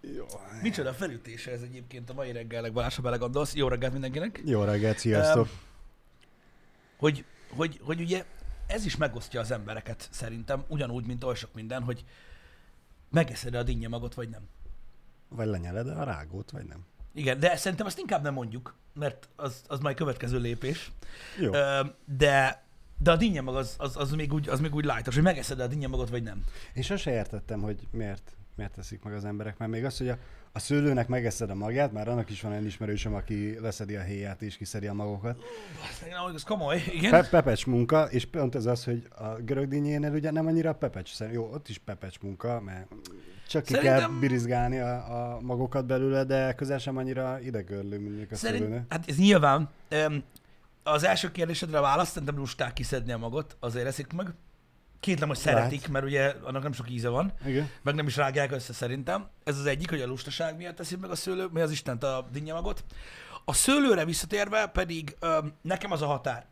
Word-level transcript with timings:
Jó. 0.00 0.26
Micsoda 0.62 0.92
felütése 0.92 1.50
ez 1.50 1.62
egyébként 1.62 2.10
a 2.10 2.12
mai 2.12 2.32
reggelnek, 2.32 2.72
Balázs, 2.72 2.96
ha 2.96 3.02
belegondolsz. 3.02 3.54
Jó 3.54 3.68
reggelt 3.68 3.92
mindenkinek. 3.92 4.42
Jó 4.44 4.64
reggelt, 4.64 4.98
sziasztok. 4.98 5.46
Öm, 5.46 5.58
hogy, 6.96 7.24
hogy, 7.48 7.80
hogy 7.82 8.00
ugye 8.00 8.24
ez 8.66 8.84
is 8.84 8.96
megosztja 8.96 9.40
az 9.40 9.50
embereket 9.50 10.08
szerintem, 10.10 10.64
ugyanúgy, 10.68 11.06
mint 11.06 11.24
oly 11.24 11.34
sok 11.34 11.54
minden, 11.54 11.82
hogy 11.82 12.04
megeszed 13.10 13.54
a 13.54 13.62
dinnye 13.62 13.88
magot, 13.88 14.14
vagy 14.14 14.28
nem. 14.28 14.48
Vagy 15.28 15.46
lenyeled 15.46 15.88
a 15.88 16.04
rágót, 16.04 16.50
vagy 16.50 16.64
nem. 16.64 16.84
Igen, 17.14 17.38
de 17.40 17.56
szerintem 17.56 17.86
azt 17.86 17.98
inkább 17.98 18.22
nem 18.22 18.34
mondjuk, 18.34 18.74
mert 18.94 19.28
az, 19.36 19.62
az 19.66 19.80
majd 19.80 19.96
következő 19.96 20.38
lépés. 20.38 20.92
Jó. 21.38 21.50
De, 22.04 22.64
de 22.98 23.10
a 23.10 23.16
dinnye 23.16 23.40
mag 23.40 23.56
az, 23.56 23.74
az, 23.78 23.96
az, 23.96 24.10
még 24.10 24.32
úgy, 24.32 24.48
az 24.48 24.60
még 24.60 24.74
úgy 24.74 24.84
lájtos, 24.84 25.14
hogy 25.14 25.22
megeszed 25.22 25.60
a 25.60 25.66
dinnye 25.66 25.88
magot, 25.88 26.08
vagy 26.08 26.22
nem. 26.22 26.44
Én 26.74 26.82
sose 26.82 27.10
értettem, 27.10 27.60
hogy 27.60 27.88
miért, 27.90 28.36
miért 28.60 28.74
teszik 28.74 29.02
meg 29.02 29.14
az 29.14 29.24
emberek, 29.24 29.58
mert 29.58 29.70
még 29.70 29.84
az, 29.84 29.98
hogy 29.98 30.08
a, 30.08 30.16
a 30.52 30.58
szőlőnek 30.58 31.08
megeszed 31.08 31.50
a 31.50 31.54
magját, 31.54 31.92
már 31.92 32.08
annak 32.08 32.30
is 32.30 32.40
van 32.40 32.50
olyan 32.52 32.66
ismerősöm, 32.66 33.14
aki 33.14 33.58
leszedi 33.60 33.96
a 33.96 34.02
héját 34.02 34.42
és 34.42 34.56
kiszedi 34.56 34.86
a 34.86 34.92
magokat. 34.92 35.38
Mondom, 36.18 36.34
Ez 36.34 36.42
komoly, 36.42 36.82
igen. 36.92 37.10
Pe- 37.10 37.28
pepecs 37.30 37.66
munka, 37.66 38.04
és 38.10 38.26
pont 38.26 38.54
ez 38.54 38.66
az, 38.66 38.84
hogy 38.84 39.08
a 39.18 39.24
görög 39.28 39.68
dinnyénél 39.68 40.12
ugye 40.12 40.30
nem 40.30 40.46
annyira 40.46 40.74
pepecs, 40.74 41.10
jó, 41.32 41.50
ott 41.52 41.68
is 41.68 41.78
pepecs 41.78 42.20
munka, 42.20 42.60
mert 42.60 42.86
csak 43.48 43.64
ki 43.64 43.72
Szerintem- 43.72 43.98
kell 43.98 44.18
birizgálni 44.20 44.78
a, 44.78 45.34
a 45.34 45.40
magokat 45.40 45.86
belőle, 45.86 46.24
de 46.24 46.54
közel 46.54 46.78
sem 46.78 46.96
annyira 46.96 47.40
idegörlő, 47.40 47.98
mint 47.98 48.32
a 48.32 48.36
szőlőnél. 48.36 48.68
Szerint, 48.68 48.92
hát 48.92 49.08
ez 49.08 49.16
nyilván. 49.16 49.68
Öm, 49.88 50.22
az 50.82 51.04
első 51.04 51.30
kérdésedre 51.32 51.80
választ, 51.80 52.12
szerintem 52.12 52.36
lusták 52.38 52.72
kiszedni 52.72 53.12
a 53.12 53.18
magot, 53.18 53.56
azért 53.60 53.86
eszik 53.86 54.12
meg. 54.12 54.26
Kétlem, 55.00 55.28
hogy 55.28 55.38
szeretik, 55.38 55.78
Lehet. 55.78 55.88
mert 55.88 56.04
ugye 56.04 56.34
annak 56.42 56.62
nem 56.62 56.72
sok 56.72 56.90
íze 56.90 57.08
van, 57.08 57.32
Igen. 57.46 57.70
meg 57.82 57.94
nem 57.94 58.06
is 58.06 58.16
rágják 58.16 58.50
össze 58.52 58.72
szerintem. 58.72 59.28
Ez 59.44 59.58
az 59.58 59.66
egyik, 59.66 59.90
hogy 59.90 60.00
a 60.00 60.06
lustaság 60.06 60.56
miatt 60.56 60.76
teszik 60.76 60.98
meg 60.98 61.10
a 61.10 61.14
szőlő, 61.14 61.48
mi 61.52 61.60
az 61.60 61.70
Istent 61.70 62.02
a 62.02 62.28
dinnyemagot. 62.32 62.84
A 63.44 63.52
szőlőre 63.52 64.04
visszatérve 64.04 64.66
pedig 64.66 65.16
öm, 65.20 65.52
nekem 65.62 65.90
az 65.92 66.02
a 66.02 66.06
határ. 66.06 66.46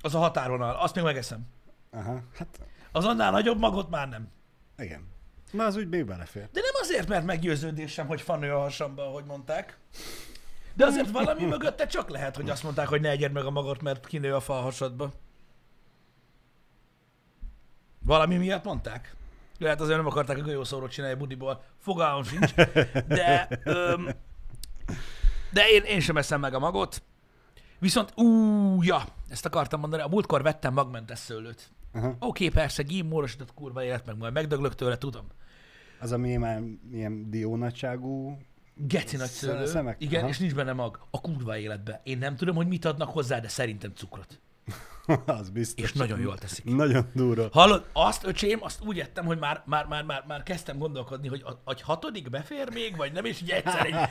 Az 0.00 0.14
a 0.14 0.18
határvonal, 0.18 0.74
azt 0.76 0.94
még 0.94 1.04
megeszem. 1.04 1.40
Aha, 1.90 2.22
hát 2.38 2.60
Az 2.92 3.04
annál 3.04 3.30
nagyobb 3.30 3.58
magot 3.58 3.90
már 3.90 4.08
nem. 4.08 4.28
igen. 4.78 5.08
Na 5.50 5.64
az 5.64 5.76
úgy 5.76 5.88
még 5.88 6.04
belefér. 6.04 6.48
De 6.52 6.60
nem 6.60 6.80
azért, 6.80 7.08
mert 7.08 7.24
meggyőződésem, 7.24 8.06
hogy 8.06 8.20
fanő 8.20 8.52
a 8.52 8.58
hasamba, 8.58 9.06
ahogy 9.06 9.24
mondták. 9.24 9.78
De 10.74 10.86
azért 10.86 11.10
valami 11.10 11.44
mögötte 11.44 11.86
csak 11.86 12.08
lehet, 12.08 12.36
hogy 12.36 12.50
azt 12.50 12.62
mondták, 12.62 12.86
hogy 12.88 13.00
ne 13.00 13.08
egyed 13.10 13.32
meg 13.32 13.44
a 13.44 13.50
magad, 13.50 13.82
mert 13.82 14.06
kinő 14.06 14.34
a 14.34 14.40
fa 14.40 14.58
a 14.58 14.62
hasadba. 14.62 15.12
Valami 18.10 18.36
miatt 18.36 18.64
mondták. 18.64 19.14
Lehet 19.58 19.80
azért 19.80 19.96
nem 19.96 20.06
akarták 20.06 20.38
a 20.38 20.42
golyószórót 20.42 20.90
csinálni 20.90 21.18
budiból. 21.18 21.64
Fogalmam 21.78 22.22
sincs. 22.22 22.54
De, 23.06 23.48
öm, 23.64 24.08
de 25.52 25.68
én, 25.68 25.82
én 25.82 26.00
sem 26.00 26.16
eszem 26.16 26.40
meg 26.40 26.54
a 26.54 26.58
magot. 26.58 27.02
Viszont, 27.78 28.12
ú, 28.16 28.82
ja, 28.82 29.02
ezt 29.28 29.46
akartam 29.46 29.80
mondani, 29.80 30.02
a 30.02 30.08
múltkor 30.08 30.42
vettem 30.42 30.72
magmentes 30.72 31.18
szőlőt. 31.18 31.70
Aha. 31.92 32.16
Oké, 32.18 32.48
persze, 32.48 32.82
gímórosított 32.82 33.54
kurva 33.54 33.84
élet, 33.84 34.06
meg 34.06 34.16
majd 34.16 34.32
megdöglök 34.32 34.74
tőle, 34.74 34.98
tudom. 34.98 35.26
Az, 36.00 36.12
ami 36.12 36.36
már 36.36 36.62
ilyen 36.92 37.30
diónagyságú, 37.30 38.38
Geci 38.74 39.16
nagy 39.16 39.28
szőlő. 39.28 39.66
szemek? 39.66 39.96
Igen, 40.00 40.20
Aha. 40.20 40.28
és 40.28 40.38
nincs 40.38 40.54
benne 40.54 40.72
mag. 40.72 41.06
A 41.10 41.20
kurva 41.20 41.58
életbe. 41.58 42.00
Én 42.04 42.18
nem 42.18 42.36
tudom, 42.36 42.56
hogy 42.56 42.68
mit 42.68 42.84
adnak 42.84 43.10
hozzá, 43.10 43.38
de 43.38 43.48
szerintem 43.48 43.92
cukrot. 43.94 44.40
az 45.40 45.50
biztos. 45.50 45.84
És 45.84 45.92
nagyon 45.92 46.20
jól 46.20 46.38
teszik. 46.38 46.64
Nagyon 46.64 47.10
durva. 47.14 47.48
Hallod, 47.52 47.88
azt, 47.92 48.24
öcsém, 48.24 48.62
azt 48.62 48.84
úgy 48.84 49.00
ettem, 49.00 49.24
hogy 49.24 49.38
már, 49.38 49.62
már, 49.66 49.86
már, 49.86 50.04
már, 50.04 50.24
már 50.26 50.42
kezdtem 50.42 50.78
gondolkodni, 50.78 51.28
hogy 51.28 51.42
a, 51.46 51.70
a 51.70 51.74
hatodik 51.82 52.30
befér 52.30 52.72
még, 52.72 52.96
vagy 52.96 53.12
nem, 53.12 53.24
és 53.24 53.42
így 53.42 53.50
egyszer 53.50 53.86
egy... 53.86 53.94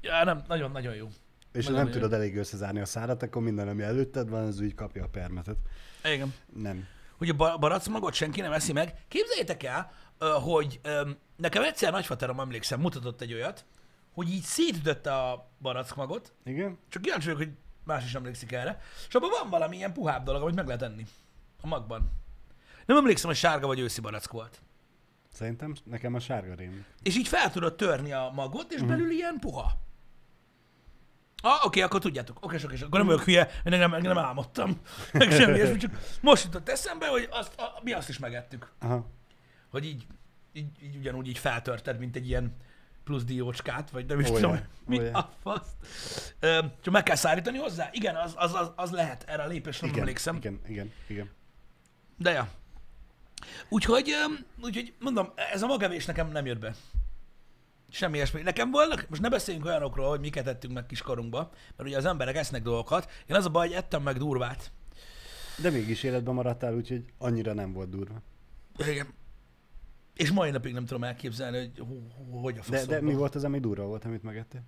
Ja, 0.00 0.24
nem, 0.24 0.42
nagyon-nagyon 0.48 0.94
jó. 0.94 1.08
És 1.52 1.64
Nagyon 1.64 1.78
nem 1.80 1.86
jó. 1.86 1.92
tudod 1.92 2.12
elég 2.12 2.36
összezárni 2.36 2.80
a 2.80 2.84
szárat, 2.84 3.22
akkor 3.22 3.42
minden, 3.42 3.68
ami 3.68 3.82
előtted 3.82 4.28
van, 4.28 4.46
az 4.46 4.60
úgy 4.60 4.74
kapja 4.74 5.04
a 5.04 5.08
permetet. 5.08 5.56
Igen. 6.04 6.34
Nem. 6.56 6.86
Hogy 7.18 7.28
a 7.28 7.34
ba- 7.34 7.58
baracmagot 7.58 8.14
senki 8.14 8.40
nem 8.40 8.52
eszi 8.52 8.72
meg. 8.72 8.94
Képzeljétek 9.08 9.62
el, 9.62 9.92
hogy 10.42 10.80
nekem 11.36 11.62
egyszer 11.62 11.92
nagyfaterom, 11.92 12.40
emlékszem, 12.40 12.80
mutatott 12.80 13.20
egy 13.20 13.32
olyat, 13.32 13.64
hogy 14.12 14.30
így 14.30 14.42
szétütötte 14.42 15.14
a 15.14 15.50
barackmagot, 15.60 16.32
Igen? 16.44 16.78
Csak 16.88 17.02
kíváncsi 17.02 17.24
vagyok, 17.32 17.40
hogy 17.42 17.52
más 17.86 18.04
is 18.04 18.14
emlékszik 18.14 18.52
erre. 18.52 18.80
És 19.08 19.14
abban 19.14 19.30
van 19.40 19.50
valami 19.50 19.76
ilyen 19.76 19.92
puhább 19.92 20.24
dolog, 20.24 20.42
amit 20.42 20.54
meg 20.54 20.66
lehet 20.66 20.82
enni. 20.82 21.06
A 21.60 21.66
magban. 21.66 22.10
Nem 22.86 22.96
emlékszem, 22.96 23.28
hogy 23.28 23.38
sárga 23.38 23.66
vagy 23.66 23.78
őszi 23.78 24.00
barack 24.00 24.30
volt. 24.30 24.60
Szerintem 25.32 25.74
nekem 25.84 26.14
a 26.14 26.20
sárga 26.20 26.54
rém. 26.54 26.84
És 27.02 27.16
így 27.16 27.28
fel 27.28 27.50
tudod 27.50 27.76
törni 27.76 28.12
a 28.12 28.30
magot, 28.34 28.72
és 28.72 28.82
belül 28.82 29.10
ilyen 29.10 29.38
puha. 29.40 29.84
Ah, 31.42 31.64
oké, 31.64 31.80
akkor 31.80 32.00
tudjátok. 32.00 32.44
Oké, 32.44 32.56
oké, 32.64 32.82
akkor 32.82 32.98
nem 32.98 33.06
vagyok 33.06 33.22
hülye, 33.22 33.48
én 33.64 33.78
nem, 33.78 33.90
nem 33.90 34.18
álmodtam. 34.18 34.80
Meg 35.12 35.30
semmi 35.32 35.56
ilyesmi, 35.56 35.76
csak 35.76 35.98
most 36.20 36.44
jutott 36.44 36.68
eszembe, 36.68 37.08
hogy 37.08 37.28
azt, 37.30 37.60
a, 37.60 37.80
mi 37.82 37.92
azt 37.92 38.08
is 38.08 38.18
megettük. 38.18 38.72
Aha. 38.78 39.06
Hogy 39.70 39.84
így, 39.84 40.06
így, 40.52 40.82
így 40.82 40.96
ugyanúgy 40.96 41.28
így 41.28 41.38
feltörted, 41.38 41.98
mint 41.98 42.16
egy 42.16 42.28
ilyen 42.28 42.56
plusz 43.06 43.24
diócskát, 43.24 43.90
vagy 43.90 44.06
nem 44.06 44.20
is 44.20 44.30
Ó, 44.30 44.34
tudom, 44.34 44.58
mi 44.86 44.98
a 44.98 45.30
fasz. 45.42 45.68
Ö, 46.40 46.58
Csak 46.80 46.92
meg 46.92 47.02
kell 47.02 47.16
szállítani 47.16 47.58
hozzá? 47.58 47.88
Igen, 47.92 48.16
az, 48.16 48.32
az, 48.36 48.54
az, 48.54 48.70
az 48.76 48.90
lehet, 48.90 49.24
erre 49.28 49.42
a 49.42 49.46
lépésre 49.46 49.86
nem 49.86 49.98
emlékszem. 49.98 50.36
igen, 50.36 50.60
igen, 50.66 50.92
igen. 51.06 51.30
De 52.18 52.30
ja. 52.30 52.48
Úgyhogy, 53.68 54.14
úgyhogy 54.62 54.94
mondom, 55.00 55.32
ez 55.52 55.62
a 55.62 55.66
magevés 55.66 56.04
nekem 56.04 56.30
nem 56.30 56.46
jött 56.46 56.58
be. 56.58 56.74
Semmi 57.90 58.16
ilyesmi. 58.16 58.42
Nekem 58.42 58.70
vannak, 58.70 59.06
most 59.08 59.22
ne 59.22 59.28
beszéljünk 59.28 59.66
olyanokról, 59.66 60.08
hogy 60.08 60.20
miket 60.20 60.46
ettünk 60.46 60.74
meg 60.74 60.86
kiskorunkba, 60.86 61.50
mert 61.76 61.88
ugye 61.88 61.96
az 61.96 62.04
emberek 62.04 62.36
esznek 62.36 62.62
dolgokat. 62.62 63.10
Én 63.26 63.36
az 63.36 63.44
a 63.44 63.50
baj, 63.50 63.66
hogy 63.66 63.76
ettem 63.76 64.02
meg 64.02 64.16
durvát. 64.16 64.72
De 65.62 65.70
mégis 65.70 66.02
életben 66.02 66.34
maradtál, 66.34 66.74
úgyhogy 66.74 67.04
annyira 67.18 67.52
nem 67.52 67.72
volt 67.72 67.90
durva. 67.90 68.22
Igen. 68.78 69.06
És 70.16 70.30
mai 70.32 70.50
napig 70.50 70.72
nem 70.72 70.84
tudom 70.84 71.04
elképzelni, 71.04 71.58
hogy 71.58 71.78
ho- 71.78 72.12
ho- 72.30 72.42
hogy 72.42 72.52
a 72.54 72.56
De, 72.56 72.62
faszomba. 72.62 72.92
de 72.94 73.00
mi 73.00 73.14
volt 73.14 73.34
az, 73.34 73.44
ami 73.44 73.58
durva 73.60 73.84
volt, 73.84 74.04
amit 74.04 74.22
megettél? 74.22 74.62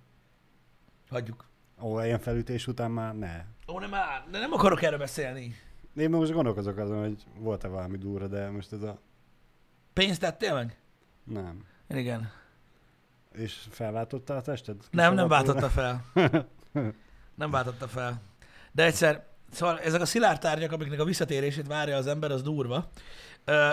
Hagyjuk. 1.09 1.47
Ó, 1.81 2.01
ilyen 2.03 2.19
felütés 2.19 2.67
után 2.67 2.91
már 2.91 3.15
ne. 3.17 3.45
Ó, 3.67 3.79
nem 3.79 3.93
áll, 3.93 4.23
de 4.31 4.39
nem 4.39 4.51
akarok 4.53 4.81
erről 4.81 4.97
beszélni. 4.97 5.55
Én 5.95 6.09
most 6.09 6.31
gondolkozok 6.31 6.77
azon, 6.77 6.99
hogy 6.99 7.23
volt-e 7.37 7.67
valami 7.67 7.97
durva, 7.97 8.27
de 8.27 8.49
most 8.49 8.73
ez 8.73 8.81
a... 8.81 8.99
Pénzt 9.93 10.19
tettél 10.19 10.53
meg? 10.53 10.77
Nem. 11.23 11.65
Igen. 11.89 12.31
És 13.31 13.67
felváltotta 13.69 14.35
a 14.35 14.41
tested? 14.41 14.75
Nem, 14.91 15.13
nem 15.13 15.27
Kiszabadulva? 15.27 15.61
váltotta 15.63 15.69
fel. 15.69 16.05
Nem 17.35 17.51
váltotta 17.51 17.87
fel. 17.87 18.21
De 18.71 18.83
egyszer, 18.85 19.27
szóval 19.51 19.79
ezek 19.79 20.01
a 20.01 20.05
szilárd 20.05 20.39
tárgyak, 20.39 20.71
amiknek 20.71 20.99
a 20.99 21.03
visszatérését 21.03 21.67
várja 21.67 21.97
az 21.97 22.07
ember, 22.07 22.31
az 22.31 22.41
durva. 22.41 22.89
Ö, 23.45 23.69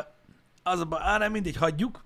az 0.66 0.80
a 0.80 0.84
baj, 0.84 1.00
á, 1.02 1.18
nem 1.18 1.32
mindegy, 1.32 1.56
hagyjuk, 1.56 2.04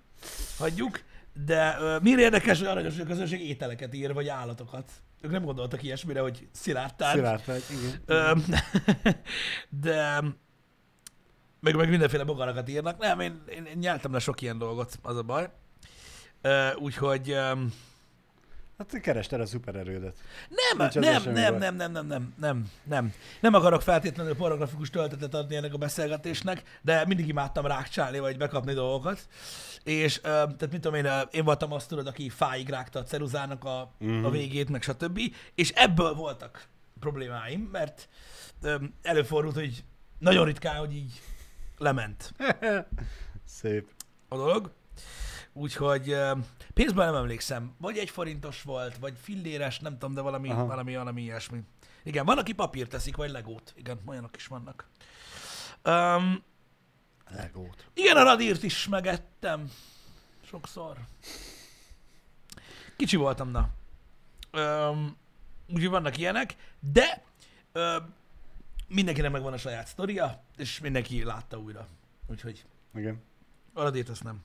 hagyjuk, 0.59 1.00
de 1.47 1.76
ö, 1.81 1.98
miért 2.03 2.21
érdekes, 2.21 2.59
hogy 2.59 2.66
aranyos, 2.66 2.93
hogy 2.93 3.04
a 3.04 3.06
közönség 3.06 3.48
ételeket 3.48 3.94
ír, 3.94 4.12
vagy 4.12 4.28
állatokat. 4.28 4.91
Ők 5.21 5.31
nem 5.31 5.44
gondoltak 5.44 5.82
ilyesmire, 5.82 6.21
hogy 6.21 6.48
szilárd 6.53 6.94
tárgy. 6.94 7.16
Szilárd 7.16 7.43
igen. 7.47 8.03
Ö, 8.06 8.32
de 9.84 10.21
meg, 11.60 11.76
meg 11.76 11.88
mindenféle 11.88 12.25
bogarakat 12.25 12.69
írnak. 12.69 12.98
Nem, 12.98 13.21
én, 13.21 13.43
én, 13.48 13.65
én 13.65 13.78
nyeltem 13.78 14.12
le 14.12 14.19
sok 14.19 14.41
ilyen 14.41 14.59
dolgot, 14.59 14.98
az 15.03 15.16
a 15.16 15.22
baj. 15.22 15.50
Ö, 16.41 16.75
úgyhogy 16.75 17.31
öm, 17.31 17.72
Hát 18.81 18.89
te 18.89 19.01
kerested 19.01 19.41
a 19.41 19.47
szupererődet. 19.47 20.17
nem, 20.49 20.91
nem, 21.03 21.03
nem, 21.03 21.23
baj. 21.23 21.33
nem, 21.59 21.75
nem, 21.77 21.93
nem, 21.93 22.07
nem, 22.07 22.35
nem, 22.39 22.71
nem. 22.85 23.13
Nem 23.41 23.55
akarok 23.55 23.83
feltétlenül 23.83 24.37
pornografikus 24.37 24.91
töltetet 24.91 25.35
adni 25.35 25.57
ennek 25.57 25.75
a 25.75 25.79
beszélgetésnek, 25.79 26.63
de 26.83 27.05
mindig 27.07 27.29
imádtam 27.29 27.67
rákcsálni, 27.67 28.19
vagy 28.19 28.37
bekapni 28.37 28.73
dolgokat. 28.73 29.29
És 29.85 30.21
tehát 30.21 30.60
mit 30.71 30.81
tudom 30.81 30.95
én, 30.95 31.09
én 31.31 31.45
voltam 31.45 31.72
azt 31.72 31.89
tudod, 31.89 32.07
aki 32.07 32.28
fáig 32.28 32.69
rágta 32.69 32.99
a 32.99 33.03
ceruzának 33.03 33.65
a, 33.65 33.93
Mhm. 33.99 34.25
a 34.25 34.31
végét, 34.31 34.69
meg 34.69 34.83
stb. 34.83 35.21
És 35.54 35.71
ebből 35.71 36.15
voltak 36.15 36.66
problémáim, 37.01 37.69
mert 37.72 38.09
előfordult, 39.03 39.54
hogy 39.54 39.84
nagyon 40.19 40.45
ritkán, 40.45 40.77
hogy 40.77 40.95
így 40.95 41.21
lement 41.78 42.34
Szép. 43.45 43.89
a 44.28 44.37
dolog. 44.37 44.71
Úgyhogy 45.53 46.17
pénzben 46.75 47.07
nem 47.07 47.15
emlékszem. 47.15 47.75
Vagy 47.79 47.99
egy 47.99 48.11
forintos 48.11 48.63
volt, 48.63 48.99
vagy 48.99 49.15
filléres, 49.21 49.79
nem 49.79 49.93
tudom, 49.93 50.15
de 50.15 50.21
valami, 50.21 50.51
Aha. 50.51 50.67
valami, 50.67 50.97
valami 50.97 51.23
ilyesmi. 51.23 51.61
Igen, 52.03 52.25
van, 52.25 52.39
aki 52.39 52.53
papírt 52.53 52.91
teszik, 52.91 53.17
vagy 53.17 53.31
legót. 53.31 53.73
Igen, 53.77 54.01
olyanok 54.07 54.37
is 54.37 54.47
vannak. 54.47 54.89
Um, 55.85 56.43
Legót. 57.31 57.87
igen, 57.95 58.17
a 58.17 58.23
radírt 58.23 58.63
is 58.63 58.89
megettem. 58.89 59.71
Sokszor. 60.45 60.97
Kicsi 62.97 63.17
voltam, 63.17 63.51
na. 63.51 63.69
Um, 64.53 65.17
úgyhogy 65.69 65.89
vannak 65.91 66.17
ilyenek, 66.19 66.57
de 66.81 67.23
um, 67.75 68.15
mindenkinek 68.89 69.31
megvan 69.31 69.53
a 69.53 69.57
saját 69.59 69.87
sztoria, 69.87 70.43
és 70.57 70.81
mindenki 70.81 71.25
látta 71.25 71.59
újra. 71.59 71.87
Úgyhogy 72.27 72.65
Igen. 72.95 73.23
a 73.73 73.83
radírt 73.83 74.09
azt 74.09 74.23
nem. 74.25 74.45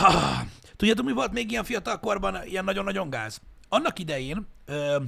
Ah, 0.00 0.40
tudjátok, 0.76 1.04
mi 1.04 1.12
volt 1.12 1.32
még 1.32 1.50
ilyen 1.50 1.64
fiatal 1.64 2.00
korban, 2.00 2.44
ilyen 2.44 2.64
nagyon-nagyon 2.64 3.10
gáz? 3.10 3.40
Annak 3.68 3.98
idején, 3.98 4.46
ö, 4.64 5.02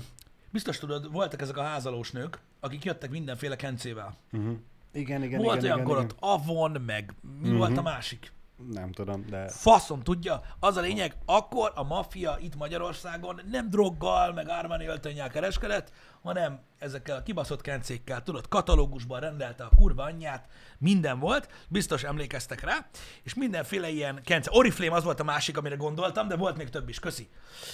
biztos 0.50 0.78
tudod, 0.78 1.12
voltak 1.12 1.40
ezek 1.40 1.56
a 1.56 1.62
házalós 1.62 2.10
nők, 2.10 2.38
akik 2.60 2.84
jöttek 2.84 3.10
mindenféle 3.10 3.56
kencével. 3.56 4.16
Uh-huh. 4.32 4.56
Igen, 4.92 5.22
igen, 5.22 5.42
volt 5.42 5.62
igen, 5.62 5.72
olyankor 5.72 5.96
igen, 5.96 6.10
ott 6.10 6.16
Avon, 6.20 6.82
meg 6.86 7.14
mi 7.40 7.52
volt 7.52 7.76
a 7.76 7.82
másik? 7.82 8.32
Nem 8.68 8.92
tudom, 8.92 9.26
de 9.26 9.48
Faszom 9.48 10.02
tudja, 10.02 10.42
az 10.58 10.76
a 10.76 10.80
lényeg, 10.80 11.16
akkor 11.24 11.72
a 11.74 11.82
maffia 11.82 12.36
itt 12.40 12.56
Magyarországon 12.56 13.40
nem 13.50 13.70
droggal, 13.70 14.32
meg 14.32 14.48
Armani 14.48 14.86
öltönnyel 14.86 15.28
kereskedett, 15.28 15.92
hanem 16.22 16.60
ezekkel 16.78 17.16
a 17.16 17.22
kibaszott 17.22 17.60
kencékkel, 17.60 18.22
tudod, 18.22 18.48
katalógusban 18.48 19.20
rendelte 19.20 19.64
a 19.64 19.70
kurva 19.76 20.02
anyját, 20.02 20.48
minden 20.78 21.18
volt, 21.18 21.48
biztos 21.68 22.02
emlékeztek 22.02 22.60
rá, 22.60 22.86
és 23.22 23.34
mindenféle 23.34 23.88
ilyen 23.88 24.20
kence. 24.24 24.50
Oriflame 24.52 24.96
az 24.96 25.04
volt 25.04 25.20
a 25.20 25.24
másik, 25.24 25.56
amire 25.56 25.76
gondoltam, 25.76 26.28
de 26.28 26.36
volt 26.36 26.56
még 26.56 26.68
több 26.68 26.88
is, 26.88 26.98
köszi. 26.98 27.28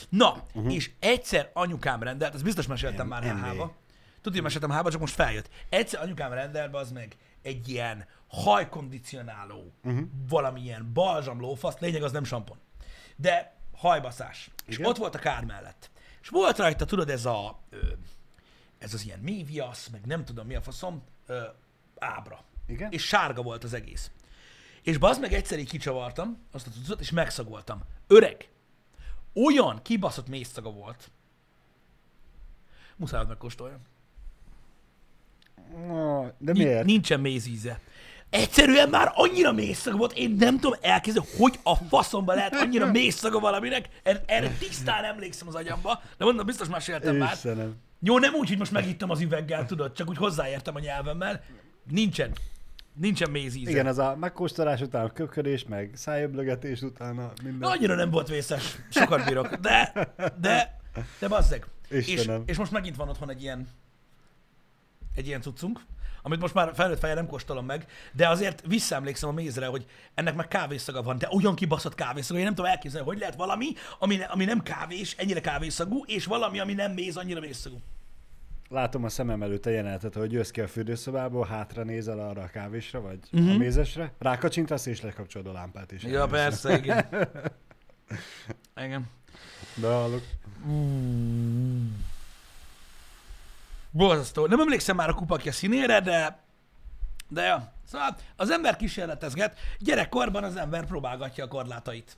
Na, 0.09 0.37
uh-huh. 0.55 0.75
és 0.75 0.91
egyszer 1.01 1.51
anyukám 1.53 2.03
rendelt, 2.03 2.35
ezt 2.35 2.45
biztos 2.45 2.67
meséltem 2.67 3.07
M- 3.07 3.11
már 3.11 3.23
MV. 3.23 3.41
hába. 3.41 3.75
Tudod, 4.17 4.33
hogy 4.33 4.43
meséltem 4.43 4.71
hába, 4.71 4.91
csak 4.91 5.01
most 5.01 5.15
feljött. 5.15 5.49
Egyszer 5.69 6.01
anyukám 6.03 6.33
rendelt, 6.33 6.75
az 6.75 6.91
meg 6.91 7.17
egy 7.47 7.69
ilyen 7.69 8.07
hajkondicionáló, 8.27 9.73
uh-huh. 9.85 10.07
valamilyen 10.29 10.93
balzsam 10.93 11.41
lófasz, 11.41 11.79
lényeg 11.79 12.03
az 12.03 12.13
nem 12.13 12.25
sampon. 12.25 12.59
De 13.17 13.57
hajbaszás. 13.73 14.51
És 14.67 14.75
Igen? 14.75 14.91
ott 14.91 14.97
volt 14.97 15.15
a 15.15 15.19
kár 15.19 15.45
mellett. 15.45 15.91
És 16.21 16.29
volt 16.29 16.59
rajta, 16.59 16.85
tudod, 16.85 17.11
ez 17.11 17.25
a, 17.25 17.61
ez 18.79 18.95
az 18.95 19.05
ilyen 19.05 19.19
méviasz, 19.19 19.89
meg 19.89 20.07
nem 20.07 20.25
tudom 20.25 20.47
mi 20.47 20.55
a 20.55 20.61
faszom, 20.61 21.03
ábra. 21.99 22.45
Igen? 22.67 22.93
És 22.93 23.07
sárga 23.07 23.43
volt 23.43 23.65
az 23.65 23.73
egész. 23.73 24.11
És 24.83 24.99
bazd 24.99 25.21
meg 25.21 25.33
egyszer 25.33 25.59
így 25.59 25.69
kicsavartam, 25.69 26.39
azt 26.53 26.67
a 26.67 26.71
tudatot, 26.71 27.01
és 27.01 27.11
megszagoltam. 27.11 27.83
Öreg, 28.07 28.49
olyan 29.33 29.83
kibaszott 29.83 30.29
mézszaga 30.29 30.71
volt. 30.71 31.11
Muszáj, 32.97 33.25
megkóstoljam. 33.25 33.81
No, 35.87 36.27
de 36.39 36.53
miért? 36.53 36.85
Nincsen 36.85 37.21
méz 37.21 37.47
íze. 37.47 37.81
Egyszerűen 38.31 38.89
már 38.89 39.13
annyira 39.15 39.53
mély 39.53 39.73
szaga 39.73 39.97
volt, 39.97 40.13
én 40.13 40.31
nem 40.39 40.59
tudom 40.59 40.79
elképzelni, 40.81 41.29
hogy 41.39 41.59
a 41.63 41.75
faszomba 41.75 42.35
lehet 42.35 42.55
annyira 42.55 42.91
mély 42.91 43.11
szaga 43.11 43.39
valaminek. 43.39 43.89
Erre, 44.03 44.23
erre 44.27 44.49
tisztán 44.59 45.05
emlékszem 45.05 45.49
az 45.49 45.55
agyamba, 45.55 46.03
de 46.19 46.25
mondom, 46.25 46.47
biztos 46.47 46.69
meséltem 46.69 47.17
már. 47.17 47.33
Istenem. 47.33 47.75
Jó, 48.01 48.19
nem 48.19 48.35
úgy, 48.35 48.49
hogy 48.49 48.59
most 48.59 48.73
megittem 48.73 49.11
az 49.11 49.21
üveggel, 49.21 49.67
tudod, 49.67 49.93
csak 49.93 50.09
úgy 50.09 50.17
hozzáértem 50.17 50.75
a 50.75 50.79
nyelvemmel. 50.79 51.43
Nincsen. 51.91 52.33
Nincsen 52.95 53.31
méz 53.31 53.55
íze. 53.55 53.71
Igen, 53.71 53.87
az 53.87 53.99
a 53.99 54.17
megkóstolás 54.21 54.81
után 54.81 55.05
a 55.05 55.13
köpködés, 55.13 55.65
meg 55.65 55.91
szájöblögetés 55.95 56.83
utána 56.83 57.33
minden. 57.43 57.71
Annyira 57.71 57.95
nem 57.95 58.11
volt 58.11 58.29
vészes, 58.29 58.77
sokat 58.91 59.25
bírok. 59.25 59.55
De, 59.55 59.93
de, 60.41 60.81
de 61.19 61.29
bazzeg. 61.29 61.67
És, 61.89 62.07
Istenem. 62.07 62.43
és 62.47 62.57
most 62.57 62.71
megint 62.73 62.97
van 62.97 63.09
otthon 63.09 63.31
egy 63.31 63.43
ilyen, 63.43 63.69
egy 65.17 65.27
ilyen 65.27 65.41
cuccunk, 65.41 65.81
amit 66.23 66.41
most 66.41 66.55
már 66.55 66.75
felnőtt 66.75 66.99
fejjel 66.99 67.19
nem 67.19 67.27
kóstolom 67.29 67.67
meg, 67.67 67.87
de 68.13 68.29
azért 68.29 68.63
visszaemlékszem 68.67 69.29
a 69.29 69.33
mézre, 69.33 69.67
hogy 69.67 69.87
ennek 70.15 70.35
meg 70.35 70.49
kávészaga 70.49 71.03
van, 71.03 71.19
de 71.19 71.29
olyan 71.33 71.55
kibaszott 71.55 71.95
kávészaga, 71.95 72.33
hogy 72.33 72.39
én 72.39 72.45
nem 72.45 72.55
tudom 72.55 72.71
elképzelni, 72.71 73.07
hogy 73.07 73.19
lehet 73.19 73.35
valami, 73.37 73.67
ami, 73.99 74.17
ne- 74.17 74.25
ami 74.25 74.45
nem 74.45 74.63
kávés, 74.63 75.15
ennyire 75.19 75.41
kávészagú, 75.41 76.05
és 76.07 76.25
valami, 76.25 76.59
ami 76.61 76.73
nem 76.75 76.93
méz, 76.93 77.17
annyira 77.17 77.41
mézszagú. 77.41 77.81
Látom 78.69 79.05
a 79.05 79.09
szemem 79.09 79.43
előtt 79.43 79.67
a 79.67 79.71
jelenetet, 79.71 80.15
hogy 80.15 80.33
jössz 80.33 80.51
ki 80.51 80.61
a 80.61 80.69
fürdőszobából, 80.69 81.47
hátra 81.47 81.83
nézel 81.83 82.19
arra 82.19 82.43
a 82.43 82.47
kávésra, 82.47 83.01
vagy 83.01 83.19
Mhm. 83.31 83.41
uh-huh. 83.43 83.55
a 83.55 83.59
mézesre, 83.59 84.13
rákacsintasz 84.19 84.87
és 84.87 85.01
lekapcsolod 85.01 85.47
a 85.47 85.53
lámpát 85.53 85.93
is. 85.93 86.03
Ja, 86.03 86.27
persze, 86.27 86.77
igen. 86.79 87.07
Igen. 88.85 89.11
De 89.75 89.87
hallok. 89.89 90.23
Borzasztó. 93.97 94.47
Nem 94.47 94.61
emlékszem 94.61 94.97
már 94.97 95.09
a 95.09 95.15
kupakja 95.15 95.53
színére, 95.53 96.01
de 96.01 96.45
de 97.29 97.43
ja. 97.43 97.73
Szóval 97.85 98.17
az 98.37 98.51
ember 98.51 98.77
kísérletezget, 98.77 99.59
gyerekkorban 99.79 100.45
az 100.45 100.57
ember 100.57 100.87
próbálgatja 100.87 101.45
a 101.45 101.49
korlátait. 101.49 102.17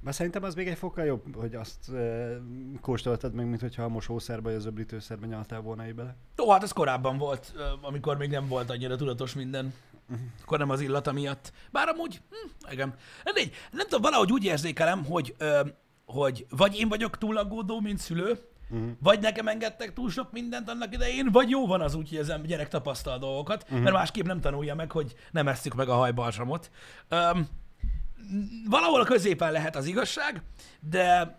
Mert 0.00 0.16
szerintem 0.16 0.42
az 0.42 0.54
még 0.54 0.68
egy 0.68 0.78
fokkal 0.78 1.04
jobb, 1.04 1.36
hogy 1.36 1.54
azt 1.54 1.90
e, 1.92 2.36
kóstoltad 2.80 3.34
meg, 3.34 3.46
mint 3.46 3.60
hogyha 3.60 3.82
a 3.82 3.88
mosószerbe 3.88 4.48
vagy 4.48 4.58
az 4.58 4.66
öblítőszerbe 4.66 5.26
nyaltál 5.26 5.60
volna 5.60 5.94
bele. 5.94 6.16
Ó, 6.38 6.50
hát 6.50 6.62
ez 6.62 6.72
korábban 6.72 7.18
volt, 7.18 7.52
amikor 7.80 8.16
még 8.16 8.30
nem 8.30 8.48
volt 8.48 8.70
annyira 8.70 8.96
tudatos 8.96 9.34
minden. 9.34 9.74
Akkor 10.42 10.58
nem 10.58 10.70
az 10.70 10.80
illata 10.80 11.12
miatt. 11.12 11.52
Bár 11.70 11.88
amúgy, 11.88 12.20
hm, 12.30 12.72
igen. 12.72 12.94
Mindegy, 13.24 13.54
nem 13.70 13.86
tudom, 13.86 14.02
valahogy 14.02 14.32
úgy 14.32 14.44
érzékelem, 14.44 15.04
hogy, 15.04 15.34
ö, 15.38 15.60
hogy 16.04 16.46
vagy 16.50 16.78
én 16.78 16.88
vagyok 16.88 17.18
túl 17.18 17.36
aggódó, 17.36 17.80
mint 17.80 17.98
szülő, 17.98 18.38
uh-huh. 18.70 18.88
vagy 19.00 19.20
nekem 19.20 19.48
engedtek 19.48 19.92
túl 19.92 20.10
sok 20.10 20.32
mindent 20.32 20.70
annak 20.70 20.92
idején, 20.94 21.28
vagy 21.32 21.50
jó 21.50 21.66
van 21.66 21.80
az 21.80 21.94
úgy, 21.94 22.08
hogy 22.08 22.30
ember 22.30 22.46
gyerek 22.46 22.68
tapasztal 22.68 23.18
dolgokat, 23.18 23.62
uh-huh. 23.62 23.80
mert 23.80 23.94
másképp 23.94 24.26
nem 24.26 24.40
tanulja 24.40 24.74
meg, 24.74 24.90
hogy 24.90 25.14
nem 25.30 25.48
esszük 25.48 25.74
meg 25.74 25.88
a 25.88 25.94
hajbalsamot. 25.94 26.70
Öm, 27.08 27.48
valahol 28.68 29.00
a 29.00 29.04
középen 29.04 29.52
lehet 29.52 29.76
az 29.76 29.86
igazság, 29.86 30.42
de 30.80 31.38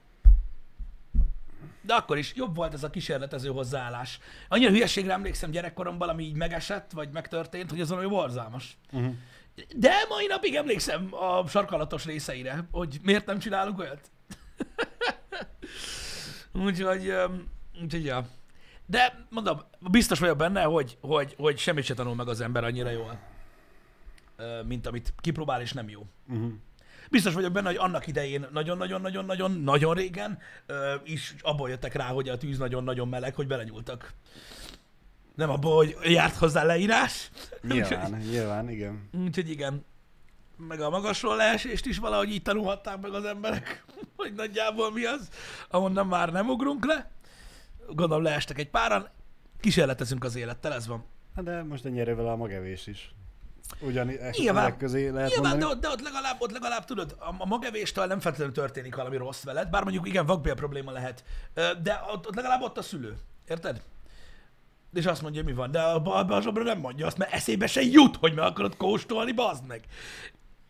de 1.82 1.94
akkor 1.94 2.18
is 2.18 2.34
jobb 2.36 2.56
volt 2.56 2.74
ez 2.74 2.84
a 2.84 2.90
kísérletező 2.90 3.50
hozzáállás. 3.50 4.20
Annyira 4.50 4.72
hülyeségre 4.72 5.14
emlékszem 5.14 5.52
gyerekkoromban, 5.52 6.10
ami 6.10 6.24
így 6.24 6.36
megesett, 6.36 6.92
vagy 6.92 7.10
megtörtént, 7.12 7.70
hogy 7.70 7.82
az 7.82 7.90
valami 7.90 8.08
borzalmas. 8.08 8.78
Uh-huh. 8.92 9.14
De 9.76 9.92
mai 10.10 10.28
napig 10.28 10.56
emlékszem 10.56 11.08
a 11.14 11.48
sarkalatos 11.48 12.06
részeire, 12.06 12.68
hogy 12.72 13.00
miért 13.02 13.26
nem 13.26 13.40
csinálunk 13.40 13.80
olyat. 13.80 14.12
úgyhogy, 16.66 17.14
úgyhogy, 17.82 18.06
ja. 18.06 18.28
De 18.86 19.26
mondom, 19.30 19.60
biztos 19.80 20.20
vagyok 20.20 20.38
benne, 20.38 20.64
hogy, 20.64 20.98
hogy, 21.02 21.36
hogy 21.38 21.58
semmit 21.58 21.84
se 21.84 21.94
tanul 21.94 22.16
meg 22.16 22.28
az 22.28 22.42
ember 22.42 22.64
annyira 22.64 22.90
jól, 22.90 23.20
mint 24.68 24.88
amit 24.88 25.14
kipróbál, 25.18 25.62
és 25.62 25.74
nem 25.74 25.90
jó. 25.90 26.06
Uh-huh. 26.28 26.52
Biztos 27.10 27.34
vagyok 27.34 27.52
benne, 27.52 27.68
hogy 27.68 27.78
annak 27.78 28.08
idején 28.08 28.48
nagyon-nagyon-nagyon-nagyon-nagyon 28.52 29.94
régen 29.94 30.40
is 31.04 31.36
abból 31.42 31.70
jöttek 31.70 31.94
rá, 31.94 32.08
hogy 32.08 32.30
a 32.30 32.38
tűz 32.38 32.58
nagyon-nagyon 32.58 33.08
meleg, 33.08 33.36
hogy 33.36 33.48
belenyúltak. 33.48 34.14
Nem 35.36 35.50
abból, 35.50 35.76
hogy 35.76 35.98
járt 36.04 36.36
hozzá 36.36 36.64
leírás. 36.64 37.32
Nyilván, 37.62 38.12
nyilván, 38.12 38.70
igen. 38.70 39.10
Úgyhogy 39.14 39.50
igen. 39.50 39.86
Meg 40.58 40.82
a 40.82 40.90
magasról 40.90 41.36
leesést 41.36 41.86
is 41.86 41.98
valahogy 41.98 42.30
így 42.30 42.42
tanulhatták 42.42 43.02
meg 43.02 43.14
az 43.14 43.24
emberek, 43.26 43.84
hogy 44.18 44.34
nagyjából 44.34 44.92
mi 44.92 45.06
az, 45.06 45.30
ahonnan 45.70 46.08
már 46.08 46.32
nem 46.32 46.50
ugrunk 46.50 46.86
le. 46.86 47.12
Gondolom 47.88 48.24
leestek 48.24 48.60
egy 48.60 48.70
páran. 48.70 49.08
Kísérletezünk 49.60 50.24
az 50.24 50.36
élettel, 50.36 50.74
ez 50.74 50.88
van. 50.88 51.06
Hát 51.36 51.46
de 51.46 51.64
most 51.64 51.86
ennyire 51.86 52.16
vele 52.16 52.32
a 52.32 52.36
magevés 52.36 52.88
is. 52.88 53.12
Ugyan 53.80 54.10
e- 54.10 54.30
Nyilván. 54.38 54.78
közé 54.78 55.08
lehet 55.10 55.30
Nyilván, 55.30 55.60
de 55.60 55.66
mondani. 55.66 55.72
ott, 55.72 55.82
de 55.82 55.90
ott 55.90 56.02
legalább, 56.02 56.42
ott 56.42 56.52
legalább 56.52 56.86
tudod, 56.86 57.16
a, 57.20 57.36
a 57.38 57.46
magevéstől 57.46 58.06
nem 58.06 58.20
feltétlenül 58.20 58.54
történik 58.54 58.96
valami 58.96 59.18
rossz 59.18 59.44
veled, 59.44 59.70
bár 59.70 59.84
mondjuk 59.84 60.08
igen, 60.08 60.26
vakbél 60.26 60.54
probléma 60.54 60.92
lehet, 60.92 61.24
de 61.54 62.04
ott, 62.12 62.28
ott 62.28 62.36
legalább 62.36 62.62
ott 62.62 62.78
a 62.78 62.82
szülő. 62.82 63.18
Érted? 63.48 63.82
És 64.94 65.06
azt 65.06 65.22
mondja, 65.22 65.44
mi 65.44 65.54
van, 65.54 65.72
de 65.72 65.82
a 65.82 66.02
balbalzsobra 66.02 66.64
nem 66.64 66.80
mondja 66.80 67.06
azt, 67.06 67.18
mert 67.18 67.34
eszébe 67.34 67.68
se 67.68 67.82
jut, 67.82 68.16
hogy 68.16 68.34
meg 68.34 68.46
akarod 68.46 68.78
kóstolni, 68.78 69.32
bazd 69.32 69.66
meg. 69.66 69.84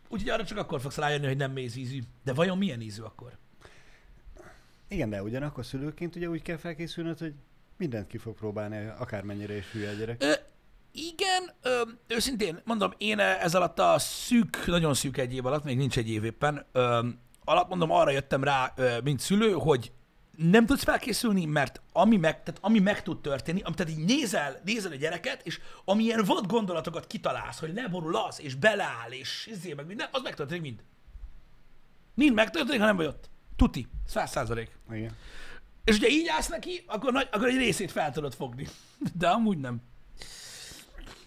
Úgyhogy 0.08 0.28
arra 0.28 0.44
csak 0.44 0.58
akkor 0.58 0.80
fogsz 0.80 0.96
rájönni, 0.96 1.26
hogy 1.26 1.36
nem 1.36 1.52
méz 1.52 1.76
ízű. 1.76 2.02
De 2.24 2.32
vajon 2.32 2.58
milyen 2.58 2.80
ízű 2.80 3.02
akkor? 3.02 3.36
Igen, 4.88 5.10
de 5.10 5.22
ugyanakkor 5.22 5.66
szülőként 5.66 6.16
ugye 6.16 6.28
úgy 6.28 6.42
kell 6.42 6.56
felkészülnöd, 6.56 7.18
hogy 7.18 7.34
mindent 7.76 8.06
ki 8.06 8.18
fog 8.18 8.34
próbálni, 8.34 8.90
akármennyire 8.98 9.56
is 9.56 9.70
hülye 9.70 9.90
a 9.90 9.92
gyerek. 9.92 10.22
Ö, 10.22 10.32
igen, 10.92 11.50
ö, 11.62 11.82
őszintén 12.06 12.60
mondom, 12.64 12.92
én 12.96 13.18
ez 13.18 13.54
alatt 13.54 13.78
a 13.78 13.98
szűk, 13.98 14.66
nagyon 14.66 14.94
szűk 14.94 15.16
egy 15.16 15.34
év 15.34 15.46
alatt, 15.46 15.64
még 15.64 15.76
nincs 15.76 15.98
egy 15.98 16.10
év 16.10 16.24
éppen, 16.24 16.66
ö, 16.72 17.08
alatt 17.44 17.68
mondom, 17.68 17.90
arra 17.90 18.10
jöttem 18.10 18.44
rá, 18.44 18.72
ö, 18.76 19.00
mint 19.04 19.20
szülő, 19.20 19.52
hogy 19.52 19.92
nem 20.38 20.66
tudsz 20.66 20.82
felkészülni, 20.82 21.44
mert 21.44 21.80
ami 21.92 22.16
meg, 22.16 22.42
tehát 22.42 22.60
ami 22.62 22.78
meg 22.78 23.02
tud 23.02 23.20
történni, 23.20 23.60
ami, 23.62 23.74
tehát 23.74 23.92
így 23.92 24.04
nézel, 24.04 24.60
nézel 24.64 24.92
a 24.92 24.94
gyereket, 24.94 25.46
és 25.46 25.60
amilyen 25.84 26.24
vad 26.24 26.46
gondolatokat 26.46 27.06
kitalálsz, 27.06 27.58
hogy 27.58 27.74
leborul 27.74 28.16
az, 28.16 28.40
és 28.40 28.54
beleáll, 28.54 29.10
és 29.10 29.46
izé, 29.50 29.72
meg 29.72 29.86
minden, 29.86 30.08
az 30.12 30.22
megtörténik 30.22 30.62
mind. 30.62 30.84
Mind 32.14 32.34
megtörténik, 32.34 32.80
ha 32.80 32.86
nem 32.86 32.96
vagy 32.96 33.06
ott. 33.06 33.30
Tuti. 33.56 33.88
Száz 34.06 34.30
százalék. 34.30 34.78
Igen. 34.90 35.16
És 35.84 35.96
ugye 35.96 36.08
így 36.08 36.28
állsz 36.28 36.48
neki, 36.48 36.84
akkor, 36.86 37.12
nagy, 37.12 37.28
akkor 37.32 37.48
egy 37.48 37.56
részét 37.56 37.90
fel 37.90 38.12
tudod 38.12 38.34
fogni. 38.34 38.68
De 39.18 39.28
amúgy 39.28 39.58
nem. 39.58 39.80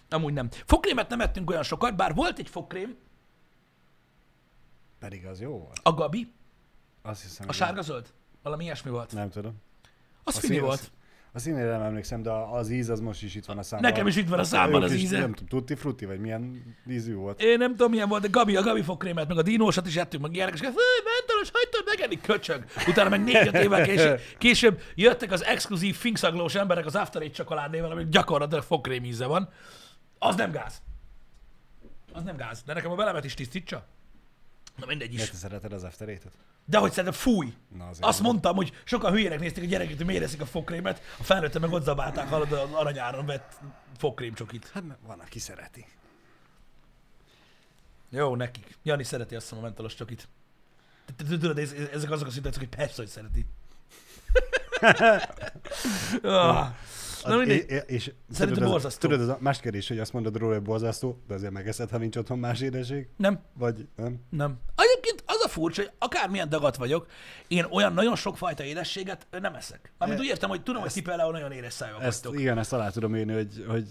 Amúgy 0.08 0.32
nem. 0.32 0.48
Fogkrémet 0.66 1.08
nem 1.08 1.20
ettünk 1.20 1.50
olyan 1.50 1.62
sokat, 1.62 1.96
bár 1.96 2.14
volt 2.14 2.38
egy 2.38 2.48
fogkrém, 2.48 2.96
Pedig 4.98 5.26
az 5.26 5.40
jó 5.40 5.58
volt. 5.58 5.80
a 5.82 5.92
Gabi, 5.94 6.32
Azt 7.02 7.22
hiszem. 7.22 7.48
a 7.48 7.54
igen. 7.54 8.02
Valami 8.42 8.64
ilyesmi 8.64 8.90
volt. 8.90 9.12
Nem 9.12 9.30
tudom. 9.30 9.52
Az 10.24 10.36
A 10.36 10.40
fini 10.40 10.52
szín- 10.52 10.64
volt. 10.64 10.90
Azt 11.34 11.46
én 11.46 11.54
nem 11.54 11.82
emlékszem, 11.82 12.22
de 12.22 12.30
az 12.30 12.68
íz 12.70 12.88
az 12.88 13.00
most 13.00 13.22
is 13.22 13.34
itt 13.34 13.44
van 13.44 13.58
a 13.58 13.62
számban. 13.62 13.90
Nekem 13.90 14.06
is 14.06 14.16
itt 14.16 14.28
van 14.28 14.38
a 14.38 14.44
számban 14.44 14.82
az 14.82 14.92
íze. 14.92 15.18
Nem 15.18 15.32
tudom, 15.32 15.48
tutti 15.48 15.74
frutti, 15.74 16.04
vagy 16.04 16.18
milyen 16.20 16.74
ízű 16.88 17.14
volt. 17.14 17.42
Én 17.42 17.58
nem 17.58 17.70
tudom, 17.70 17.90
milyen 17.90 18.08
volt, 18.08 18.22
de 18.22 18.28
Gabi, 18.28 18.56
a 18.56 18.62
Gabi 18.62 18.82
fogkrémet, 18.82 19.28
meg 19.28 19.38
a 19.38 19.42
dinósat 19.42 19.86
is 19.86 19.96
ettünk, 19.96 20.22
meg 20.22 20.34
ilyenek, 20.34 20.54
és 20.54 20.60
mentálos, 20.60 21.50
hagytad 21.52 21.82
megenni, 21.86 22.20
köcsög. 22.20 22.64
Utána 22.88 23.08
meg 23.08 23.24
négy-öt 23.24 23.54
évvel 23.54 23.82
később, 23.84 24.20
később 24.38 24.80
jöttek 24.94 25.32
az 25.32 25.44
exkluzív 25.44 25.96
finkszaglós 25.96 26.54
emberek 26.54 26.86
az 26.86 26.94
After 26.96 27.20
Eight 27.22 27.34
csokoládnéval, 27.34 27.90
ami 27.90 28.06
gyakorlatilag 28.10 28.64
fogkrém 28.64 29.04
íze 29.04 29.26
van. 29.26 29.48
Az 30.18 30.36
nem 30.36 30.50
gáz. 30.50 30.82
Az 32.12 32.22
nem 32.22 32.36
gáz, 32.36 32.62
de 32.62 32.74
nekem 32.74 32.90
a 32.90 32.94
velemet 32.94 33.24
is 33.24 33.34
tisztítsa. 33.34 33.86
Na 34.76 34.86
mindegy 34.86 35.08
Miért 35.08 35.24
is. 35.24 35.30
te 35.30 35.36
szereted 35.36 35.72
az 35.72 35.84
after 35.84 36.08
Eight-et? 36.08 36.32
De 36.64 36.78
hogy 36.78 36.90
szerintem 36.90 37.12
fúj. 37.20 37.54
Na 37.76 37.88
azért 37.88 38.04
Azt 38.06 38.20
nem. 38.20 38.30
mondtam, 38.30 38.56
hogy 38.56 38.72
sokan 38.84 39.12
hülyének 39.12 39.40
nézték 39.40 39.64
a 39.64 39.66
gyereket, 39.66 39.96
hogy 39.96 40.06
miért 40.06 40.22
eszik 40.22 40.40
a 40.40 40.46
fogkrémet, 40.46 41.02
a 41.18 41.22
felnőttek 41.22 41.60
meg 41.60 41.72
ott 41.72 41.82
zabálták 41.82 42.28
hallod 42.28 42.52
az 42.52 42.72
aranyáron 42.72 43.26
vett 43.26 43.52
fogkrém 43.98 44.34
csokit. 44.34 44.70
Hát 44.74 44.84
mert 44.86 44.98
van, 45.06 45.20
aki 45.20 45.38
szereti. 45.38 45.86
Jó, 48.10 48.36
nekik. 48.36 48.78
Jani 48.82 49.04
szereti 49.04 49.34
azt 49.34 49.52
a 49.52 49.60
mentolos 49.60 49.94
csokit. 49.94 50.28
Tudod, 51.28 51.58
ez- 51.58 51.72
ezek 51.92 52.10
azok 52.10 52.26
a 52.26 52.30
szituációk, 52.30 52.68
hogy 52.68 52.76
persze, 52.78 52.94
hogy 52.96 53.08
szereti. 53.10 53.46
Na 57.24 57.36
mindegy. 57.36 57.64
és, 57.70 57.82
és 57.86 58.12
Szerintem 58.30 58.68
borzasztó. 58.68 59.08
Tudod, 59.08 59.20
az 59.22 59.28
a 59.28 59.38
más 59.40 59.60
kérdés, 59.60 59.88
hogy 59.88 59.98
azt 59.98 60.12
mondod 60.12 60.36
róla, 60.36 60.54
hogy 60.54 60.62
borzasztó, 60.62 61.22
de 61.28 61.34
azért 61.34 61.52
megeszed, 61.52 61.90
ha 61.90 61.98
nincs 61.98 62.16
otthon 62.16 62.38
más 62.38 62.60
édesség? 62.60 63.08
Nem, 63.16 63.40
Vagy 63.54 63.88
nem? 63.96 64.20
nem. 64.30 64.58
Egyébként 64.76 65.22
az 65.26 65.42
a 65.44 65.48
furcsa, 65.48 65.82
hogy 65.82 65.90
akármilyen 65.98 66.48
dagat 66.48 66.76
vagyok, 66.76 67.06
én 67.48 67.64
olyan 67.70 67.92
nagyon 67.92 68.16
sokfajta 68.16 68.64
édességet 68.64 69.26
nem 69.40 69.54
eszek. 69.54 69.92
Amit 69.98 70.16
E- 70.16 70.18
úgy 70.20 70.26
értem, 70.26 70.48
hogy 70.48 70.62
tudom, 70.62 70.82
hogy 70.82 70.92
ti 70.92 71.02
például 71.02 71.32
nagyon 71.32 71.52
édes 71.52 71.72
szájúak 71.72 72.02
Ezt, 72.02 72.24
vagytok. 72.24 72.40
igen, 72.40 72.58
ezt 72.58 72.72
alá 72.72 72.90
tudom 72.90 73.16
írni, 73.16 73.32
hogy, 73.32 73.64
hogy 73.68 73.86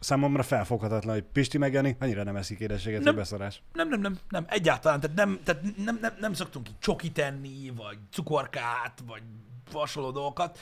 számomra 0.00 0.42
felfoghatatlan, 0.42 1.14
hogy 1.14 1.24
Pisti 1.32 1.58
meg 1.58 1.72
Jani 1.72 1.96
annyira 2.00 2.22
nem 2.22 2.36
eszik 2.36 2.58
édességet, 2.60 3.02
Nem. 3.02 3.14
beszarás. 3.14 3.62
Nem, 3.72 3.88
nem, 3.88 4.00
nem, 4.00 4.18
nem, 4.28 4.44
egyáltalán. 4.48 5.00
Tehát 5.00 5.16
nem, 5.16 5.40
tehát 5.44 5.62
nem, 5.84 5.98
nem, 6.00 6.12
nem 6.20 6.32
szoktunk 6.32 6.68
így 6.68 6.78
csokit 6.78 7.18
enni, 7.18 7.72
vagy 7.76 7.98
cukorkát, 8.12 9.02
vagy 9.06 9.22
hasonló 9.72 10.10
dolgokat. 10.10 10.58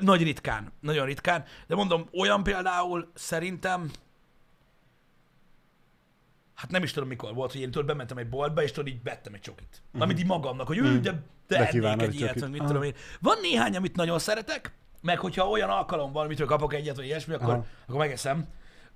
Nagy 0.00 0.22
ritkán, 0.22 0.72
nagyon 0.80 1.06
ritkán. 1.06 1.44
De 1.66 1.74
mondom, 1.74 2.08
olyan 2.18 2.42
például 2.42 3.10
szerintem, 3.14 3.90
hát 6.54 6.70
nem 6.70 6.82
is 6.82 6.92
tudom 6.92 7.08
mikor 7.08 7.34
volt, 7.34 7.52
hogy 7.52 7.60
én 7.60 7.70
tudod, 7.70 7.86
bementem 7.86 8.18
egy 8.18 8.28
boltba, 8.28 8.62
és 8.62 8.70
tudod, 8.70 8.86
így 8.88 9.02
vettem 9.02 9.34
egy 9.34 9.40
csokit. 9.40 9.82
Uh-huh. 9.86 10.02
Amit 10.02 10.18
így 10.18 10.26
magamnak, 10.26 10.66
hogy 10.66 10.78
ő, 10.78 11.00
de, 11.00 11.22
de 11.46 11.68
ennék 11.68 12.02
egy 12.02 12.14
ilyet, 12.20 12.40
vagy 12.40 12.50
mit 12.50 12.58
Aha. 12.60 12.68
tudom 12.68 12.82
én. 12.82 12.94
Van 13.20 13.36
néhány, 13.40 13.76
amit 13.76 13.96
nagyon 13.96 14.18
szeretek, 14.18 14.72
meg 15.02 15.18
hogyha 15.18 15.48
olyan 15.48 15.70
alkalom 15.70 16.12
van, 16.12 16.24
amitől 16.24 16.46
kapok 16.46 16.74
egyet, 16.74 16.96
vagy 16.96 17.04
ilyesmi, 17.04 17.34
akkor, 17.34 17.54
Aha. 17.54 17.64
akkor 17.86 17.98
megeszem. 17.98 18.46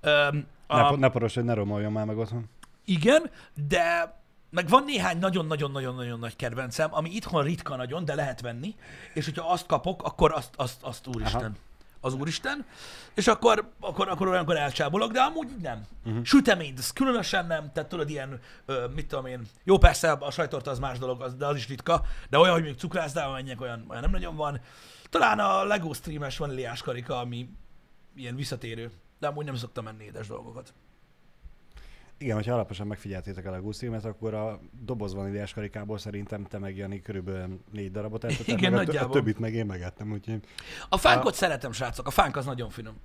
Ne, 0.01 0.41
a- 0.67 0.95
ne 0.95 1.09
porosodj, 1.09 1.47
ne 1.47 1.53
romoljon 1.53 1.91
már 1.91 2.05
meg 2.05 2.17
otthon. 2.17 2.49
igen, 2.85 3.29
de 3.67 4.15
meg 4.51 4.67
van 4.67 4.83
néhány 4.83 5.17
nagyon-nagyon-nagyon-nagyon 5.17 6.19
nagy 6.19 6.35
kedvencem, 6.35 6.93
ami 6.93 7.09
itthon 7.09 7.43
ritka 7.43 7.75
nagyon, 7.75 8.05
de 8.05 8.15
lehet 8.15 8.41
venni, 8.41 8.75
és 9.13 9.25
hogyha 9.25 9.51
azt 9.51 9.65
kapok, 9.65 10.03
akkor 10.03 10.31
azt, 10.31 10.49
azt, 10.55 10.83
azt 10.83 11.07
úristen. 11.07 11.41
Aha. 11.41 11.69
Az 12.03 12.13
úristen, 12.13 12.65
és 13.13 13.27
akkor, 13.27 13.71
akkor, 13.79 14.09
akkor 14.09 14.27
olyankor 14.27 14.57
elcsábolok, 14.57 15.11
de 15.11 15.21
amúgy 15.21 15.47
nem. 15.61 15.81
Uh-huh. 16.05 16.23
Sütemény, 16.23 16.73
ez 16.77 16.91
különösen 16.91 17.45
nem, 17.45 17.71
tehát 17.73 17.89
tudod, 17.89 18.09
ilyen, 18.09 18.39
ö, 18.65 18.87
mit 18.95 19.07
tudom 19.07 19.25
én, 19.25 19.41
jó 19.63 19.77
persze 19.77 20.11
a 20.11 20.31
sajtorta 20.31 20.71
az 20.71 20.79
más 20.79 20.99
dolog, 20.99 21.21
az, 21.21 21.35
de 21.35 21.45
az 21.45 21.55
is 21.55 21.67
ritka, 21.67 22.01
de 22.29 22.37
olyan, 22.37 22.53
hogy 22.53 22.63
még 22.63 22.77
cukrászdával 22.77 23.33
menjek, 23.33 23.61
olyan, 23.61 23.85
olyan 23.89 24.01
nem 24.01 24.11
nagyon 24.11 24.35
van. 24.35 24.61
Talán 25.09 25.39
a 25.39 25.63
Lego 25.63 25.93
streames 25.93 26.37
vaníliás 26.37 26.81
karika, 26.81 27.19
ami 27.19 27.49
ilyen 28.15 28.35
visszatérő, 28.35 28.91
de 29.19 29.27
amúgy 29.27 29.45
nem 29.45 29.55
szoktam 29.55 29.83
menni 29.83 30.03
édes 30.03 30.27
dolgokat. 30.27 30.73
Igen, 32.21 32.35
hogyha 32.35 32.53
alaposan 32.53 32.87
megfigyeltétek 32.87 33.45
el 33.45 33.53
a 33.53 33.61
Guszilmet, 33.61 34.05
akkor 34.05 34.33
a 34.33 34.59
doboz 34.81 35.13
vaníliás 35.13 35.53
karikából 35.53 35.97
szerintem 35.97 36.43
te 36.45 36.57
meg 36.57 36.77
Jani 36.77 37.01
körülbelül 37.01 37.59
négy 37.71 37.91
darabot 37.91 38.23
ettetek, 38.23 38.47
Igen, 38.47 38.71
meg 38.71 38.79
a, 38.79 38.83
t- 38.83 38.87
a 38.89 38.91
nagyjából. 38.91 39.13
többit 39.15 39.39
meg 39.39 39.53
én 39.53 39.65
megettem, 39.65 40.11
úgyhogy... 40.11 40.39
A 40.89 40.97
fánkot 40.97 41.33
szeretem, 41.35 41.71
srácok, 41.71 42.07
a 42.07 42.11
fánk 42.11 42.35
az 42.35 42.45
nagyon 42.45 42.69
finom. 42.69 42.95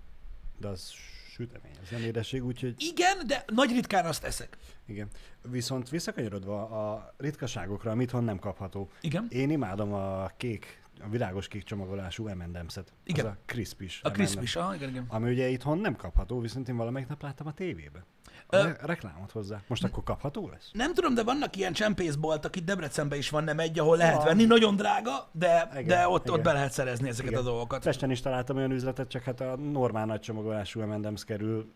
De 0.59 0.69
az 0.69 0.91
sütemény, 1.31 1.73
az 1.83 1.89
nem 1.91 2.01
édesség, 2.01 2.45
úgyhogy 2.45 2.75
Igen, 2.79 3.27
de 3.27 3.45
nagy 3.47 3.71
ritkán 3.71 4.05
azt 4.05 4.25
eszek. 4.25 4.57
igen. 4.87 5.09
Viszont 5.51 5.89
visszakanyarodva 5.91 6.63
a 6.69 7.15
ritkaságokra, 7.17 7.91
amit 7.91 8.07
itthon 8.07 8.25
nem 8.25 8.39
kapható. 8.39 8.91
Igen. 9.01 9.27
Én 9.29 9.51
imádom 9.51 9.93
a 9.93 10.31
kék, 10.37 10.83
a 11.01 11.09
világos 11.09 11.49
kék 11.49 11.63
csomagolású 11.63 12.29
M&M's-et. 12.29 12.87
Igen. 13.05 13.27
Az 13.27 13.33
a 13.33 13.37
crispis. 13.47 14.01
A 14.03 14.11
crispy 14.11 14.59
ah, 14.59 14.75
igen, 14.75 14.89
igen. 14.89 15.05
Ami 15.09 15.31
ugye 15.31 15.49
itthon 15.49 15.79
nem 15.79 15.97
kapható, 15.97 16.41
viszont 16.41 16.69
én 16.69 16.77
valamelyik 16.77 17.09
nap 17.09 17.23
láttam 17.23 17.47
a 17.47 17.53
tévébe. 17.53 18.05
A 18.47 18.57
Ö- 18.57 18.63
re- 18.63 18.77
reklámot 18.81 19.31
hozzá. 19.31 19.63
Most 19.67 19.85
akkor 19.85 20.03
kapható 20.03 20.49
lesz? 20.49 20.71
Nem 20.73 20.95
tudom, 20.95 21.15
de 21.15 21.23
vannak 21.23 21.57
ilyen 21.57 21.73
csempészboltok, 21.73 22.57
itt 22.57 22.65
Debrecenben 22.65 23.19
is 23.19 23.31
van, 23.31 23.45
nem 23.45 23.59
egy, 23.59 23.79
ahol 23.79 23.97
lehet 23.97 24.17
Van. 24.17 24.25
venni, 24.25 24.45
nagyon 24.45 24.77
drága, 24.77 25.29
de, 25.33 25.69
Igen, 25.73 25.87
de 25.87 26.09
ott, 26.09 26.21
ott 26.21 26.27
igen. 26.27 26.43
be 26.43 26.53
lehet 26.53 26.73
szerezni 26.73 27.09
ezeket 27.09 27.31
Igen. 27.31 27.43
a 27.43 27.45
dolgokat. 27.45 27.83
Pesten 27.83 28.11
is 28.11 28.21
találtam 28.21 28.57
olyan 28.57 28.71
üzletet, 28.71 29.09
csak 29.09 29.23
hát 29.23 29.41
a 29.41 29.57
normál 29.57 30.07
nagy 30.07 30.21
csomagolású 30.21 30.81
M&M's 30.81 31.23
kerül 31.27 31.73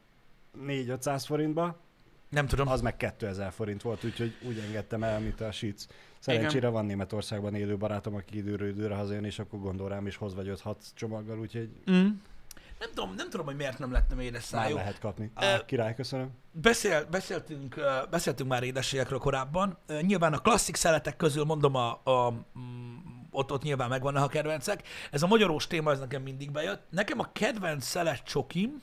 4-500 0.66 1.22
forintba, 1.26 1.80
Nem 2.30 2.46
tudom. 2.46 2.68
az 2.68 2.80
meg 2.80 2.96
2000 2.96 3.52
forint 3.52 3.82
volt, 3.82 4.04
úgyhogy 4.04 4.34
úgy 4.46 4.58
engedtem 4.58 5.02
el, 5.02 5.20
mint 5.20 5.40
a 5.40 5.52
Sic. 5.52 5.86
Szerencsére 6.18 6.68
van 6.68 6.84
Németországban 6.84 7.54
élő 7.54 7.76
barátom, 7.76 8.14
aki 8.14 8.36
időről 8.36 8.68
időre 8.68 8.94
hazajön, 8.94 9.24
és 9.24 9.38
akkor 9.38 9.60
gondol 9.60 9.88
rám, 9.88 10.06
és 10.06 10.16
hoz 10.16 10.34
vagy 10.34 10.52
5-6 10.64 10.74
csomaggal, 10.94 11.38
úgyhogy 11.38 11.70
Mm. 11.90 12.08
Nem 12.78 12.88
tudom, 12.94 13.14
nem 13.14 13.30
tudom, 13.30 13.46
hogy 13.46 13.56
miért 13.56 13.78
nem 13.78 13.92
lettem 13.92 14.20
édes 14.20 14.50
már 14.50 14.62
szájú. 14.62 14.76
lehet 14.76 14.98
kapni. 14.98 15.30
Á, 15.34 15.64
király, 15.64 15.94
köszönöm. 15.94 16.30
Beszél, 16.52 17.04
beszéltünk, 17.10 17.76
ö, 17.76 17.90
beszéltünk 18.10 18.48
már 18.48 18.62
édességekről 18.62 19.18
korábban. 19.18 19.76
Ö, 19.86 20.00
Nyilván 20.00 20.32
a 20.32 20.38
klasszik 20.38 20.76
szeletek 20.76 21.16
közül 21.16 21.44
mondom, 21.44 21.74
a, 21.74 22.00
a, 22.04 22.30
mm, 22.58 22.96
ott, 23.30 23.52
ott 23.52 23.62
nyilván 23.62 23.88
megvannak 23.88 24.24
a 24.24 24.28
kedvencek. 24.28 24.82
Ez 25.10 25.22
a 25.22 25.26
magyarós 25.26 25.66
téma, 25.66 25.90
ez 25.90 25.98
nekem 25.98 26.22
mindig 26.22 26.50
bejött. 26.50 26.82
Nekem 26.90 27.18
a 27.18 27.32
kedvenc 27.32 27.84
szelet 27.84 28.22
csokim, 28.22 28.82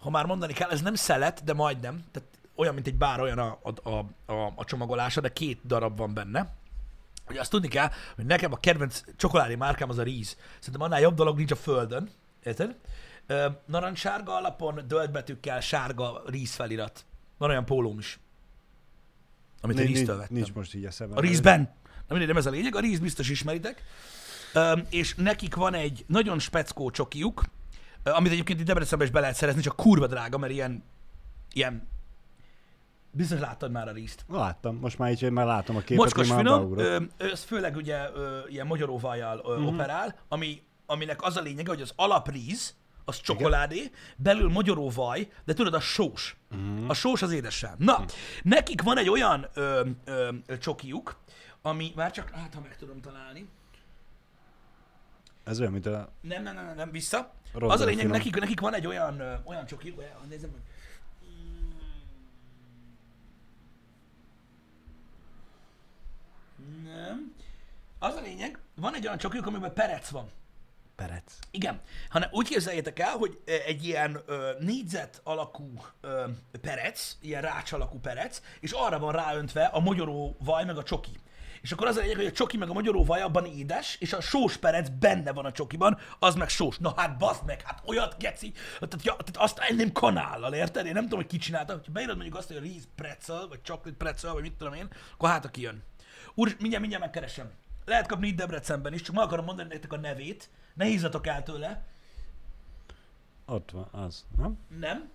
ha 0.00 0.10
már 0.10 0.26
mondani 0.26 0.52
kell, 0.52 0.70
ez 0.70 0.80
nem 0.82 0.94
szelet, 0.94 1.44
de 1.44 1.52
majdnem. 1.52 2.04
Tehát 2.10 2.28
olyan, 2.54 2.74
mint 2.74 2.86
egy 2.86 2.94
bár, 2.94 3.20
olyan 3.20 3.38
a, 3.38 3.58
a, 3.62 3.90
a, 3.90 4.04
a, 4.32 4.52
a 4.56 4.64
csomagolása, 4.64 5.20
de 5.20 5.32
két 5.32 5.60
darab 5.66 5.96
van 5.96 6.14
benne. 6.14 6.54
Ugye 7.28 7.40
azt 7.40 7.50
tudni 7.50 7.68
kell, 7.68 7.90
hogy 8.14 8.24
nekem 8.26 8.52
a 8.52 8.56
kedvenc 8.56 9.02
csokoládé 9.16 9.54
márkám 9.54 9.88
az 9.88 9.98
a 9.98 10.02
ríz. 10.02 10.36
Szerintem 10.58 10.82
annál 10.82 11.00
jobb 11.00 11.14
dolog 11.14 11.36
nincs 11.36 11.50
a 11.50 11.56
földön. 11.56 12.10
Érted? 12.44 12.76
Narancssárga 13.66 14.36
alapon, 14.36 14.80
dölt 14.88 15.10
betűkkel, 15.10 15.60
sárga 15.60 16.22
ríz 16.26 16.54
felirat. 16.54 17.04
Van 17.38 17.50
olyan 17.50 17.64
pólóm 17.64 17.98
is. 17.98 18.18
Amit 19.60 19.76
a 19.76 19.80
Nincs- 19.80 19.96
ríztől 19.96 20.14
nincs, 20.16 20.28
vettem. 20.28 20.36
nincs 20.44 20.54
most 20.54 20.74
így 20.74 20.84
eszembe. 20.84 21.16
A 21.16 21.20
rízben. 21.20 21.58
Nem 21.58 22.18
mindegy, 22.18 22.26
nem 22.26 22.36
ez 22.36 22.46
a 22.46 22.50
lényeg, 22.50 22.74
a 22.76 22.80
ríz 22.80 22.98
biztos 22.98 23.28
ismeritek. 23.28 23.82
Öm, 24.54 24.86
és 24.90 25.14
nekik 25.14 25.54
van 25.54 25.74
egy 25.74 26.04
nagyon 26.06 26.38
speckó 26.38 26.90
csokiuk, 26.90 27.44
amit 28.04 28.32
egyébként 28.32 28.60
itt 28.60 28.66
Debrecenben 28.66 29.06
is 29.06 29.12
be 29.12 29.20
lehet 29.20 29.34
szerezni, 29.36 29.60
csak 29.60 29.76
kurva 29.76 30.06
drága, 30.06 30.38
mert 30.38 30.52
ilyen, 30.52 30.84
ilyen 31.52 31.88
biztos 33.10 33.40
láttad 33.40 33.70
már 33.70 33.88
a 33.88 33.92
rízt. 33.92 34.24
Láttam, 34.28 34.76
most 34.76 34.98
már 34.98 35.10
így, 35.10 35.30
már 35.30 35.46
látom 35.46 35.76
a 35.76 35.80
képet, 35.80 35.96
Mocskos 35.96 36.32
finom, 36.32 36.78
ö, 36.78 36.98
ez 37.16 37.42
főleg 37.42 37.76
ugye 37.76 38.10
ö, 38.14 38.38
ilyen 38.48 38.66
magyaróvajjal 38.66 39.36
Mhm. 39.36 39.48
uh-huh. 39.50 39.66
operál, 39.66 40.18
ami, 40.28 40.62
aminek 40.86 41.22
az 41.22 41.36
a 41.36 41.40
lényege, 41.40 41.68
hogy 41.70 41.80
az 41.80 41.92
alapríz, 41.96 42.74
az 43.04 43.20
csokoládé, 43.20 43.90
belül 44.16 44.48
magyaróvaj, 44.48 45.28
de 45.44 45.52
tudod, 45.52 45.74
a 45.74 45.80
sós. 45.80 46.36
Uh-huh. 46.50 46.84
A 46.90 46.94
sós 46.94 47.22
az 47.22 47.32
édesen. 47.32 47.74
Na, 47.78 47.92
uh-huh. 47.92 48.08
nekik 48.42 48.82
van 48.82 48.98
egy 48.98 49.08
olyan 49.08 49.46
ö, 49.54 49.86
ö, 50.04 50.28
csokiuk, 50.58 51.16
ami, 51.62 51.92
már 51.96 52.10
csak, 52.10 52.30
hát 52.30 52.54
ha 52.54 52.60
meg 52.60 52.76
tudom 52.76 53.00
találni, 53.00 53.48
Ez 55.50 55.60
olyan, 55.60 55.72
mint 55.72 55.86
a 55.86 56.12
nem, 56.20 56.42
nem, 56.42 56.54
nem, 56.54 56.74
nem, 56.76 56.90
vissza. 56.90 57.32
Rondon 57.52 57.70
az 57.70 57.80
a 57.80 57.84
lényeg, 57.84 58.06
nekik, 58.08 58.36
nekik 58.38 58.60
van 58.60 58.74
egy 58.74 58.86
olyan, 58.86 59.20
ö, 59.20 59.34
olyan 59.44 59.66
csokiuk, 59.66 59.98
olyan, 59.98 60.10
nézzem 60.28 60.50
meg. 60.50 60.60
Nem. 66.84 67.34
Az 67.98 68.14
a 68.14 68.20
lényeg, 68.20 68.58
van 68.74 68.94
egy 68.94 69.06
olyan 69.06 69.18
csokiuk, 69.18 69.46
amiben 69.46 69.72
perec 69.72 70.08
van. 70.08 70.30
perec. 70.96 71.38
Igen, 71.50 71.80
hanem 72.08 72.28
úgy 72.32 72.48
képzeljétek 72.48 72.98
el, 72.98 73.16
hogy 73.16 73.38
egy 73.44 73.84
ilyen 73.86 74.22
ö, 74.26 74.50
négyzet 74.58 75.20
alakú 75.24 75.84
ö, 76.00 76.24
perec, 76.60 77.16
ilyen 77.20 77.42
rács 77.42 77.72
alakú 77.72 77.98
perec, 77.98 78.40
és 78.60 78.72
arra 78.72 78.98
van 78.98 79.12
ráöntve 79.12 79.64
a 79.64 79.80
magyaró 79.80 80.36
vaj 80.38 80.64
meg 80.64 80.76
a 80.76 80.82
csoki. 80.82 81.20
És 81.62 81.72
akkor 81.72 81.86
az 81.86 81.96
a 81.96 82.00
lényeg, 82.00 82.16
hogy 82.16 82.26
a 82.26 82.32
csoki 82.32 82.56
meg 82.56 82.68
a 82.68 82.72
magyaró 82.72 83.04
vaj 83.04 83.20
abban 83.20 83.44
édes, 83.44 83.96
és 84.00 84.12
a 84.12 84.20
sós 84.20 84.56
perec 84.56 84.88
benne 84.88 85.32
van 85.32 85.44
a 85.44 85.52
csokiban, 85.52 85.98
az 86.18 86.34
meg 86.34 86.48
sós. 86.48 86.78
Na 86.78 86.92
hát 86.96 87.18
bazd 87.18 87.44
meg, 87.46 87.62
hát 87.62 87.82
olyat 87.86 88.16
geci. 88.18 88.52
Tehát, 88.52 89.02
ja, 89.02 89.16
tehát 89.16 89.36
azt 89.36 89.58
enném 89.58 89.92
kanállal, 89.92 90.54
érted? 90.54 90.86
Én 90.86 90.92
nem 90.92 91.02
tudom, 91.02 91.18
hogy 91.18 91.28
ki 91.28 91.36
csinálta. 91.38 91.72
Ha 91.72 91.92
beírod 91.92 92.14
mondjuk 92.16 92.36
azt, 92.36 92.48
hogy 92.48 92.56
a 92.56 92.60
ríz 92.60 92.88
pretzel, 92.94 93.46
vagy 93.48 93.60
chocolate 93.62 93.96
pretzel, 93.96 94.32
vagy 94.32 94.42
mit 94.42 94.52
tudom 94.52 94.72
én, 94.74 94.88
akkor 95.12 95.28
hát 95.28 95.44
aki 95.44 95.60
jön. 95.60 95.82
Úr, 96.34 96.48
mindjárt, 96.48 96.80
mindjárt 96.80 97.04
megkeresem. 97.04 97.50
lehet 97.84 98.06
kapni 98.06 98.28
itt 98.28 98.36
Debrecenben 98.36 98.92
is, 98.92 99.02
csak 99.02 99.14
meg 99.14 99.24
akarom 99.24 99.44
mondani 99.44 99.68
nektek 99.68 99.92
a 99.92 99.96
nevét. 99.96 100.48
Ne 100.74 100.84
hízatok 100.84 101.26
el 101.26 101.42
tőle. 101.42 101.82
Ott 103.46 103.70
van, 103.70 103.88
az. 103.90 104.24
Nem? 104.38 104.58
Nem, 104.80 105.10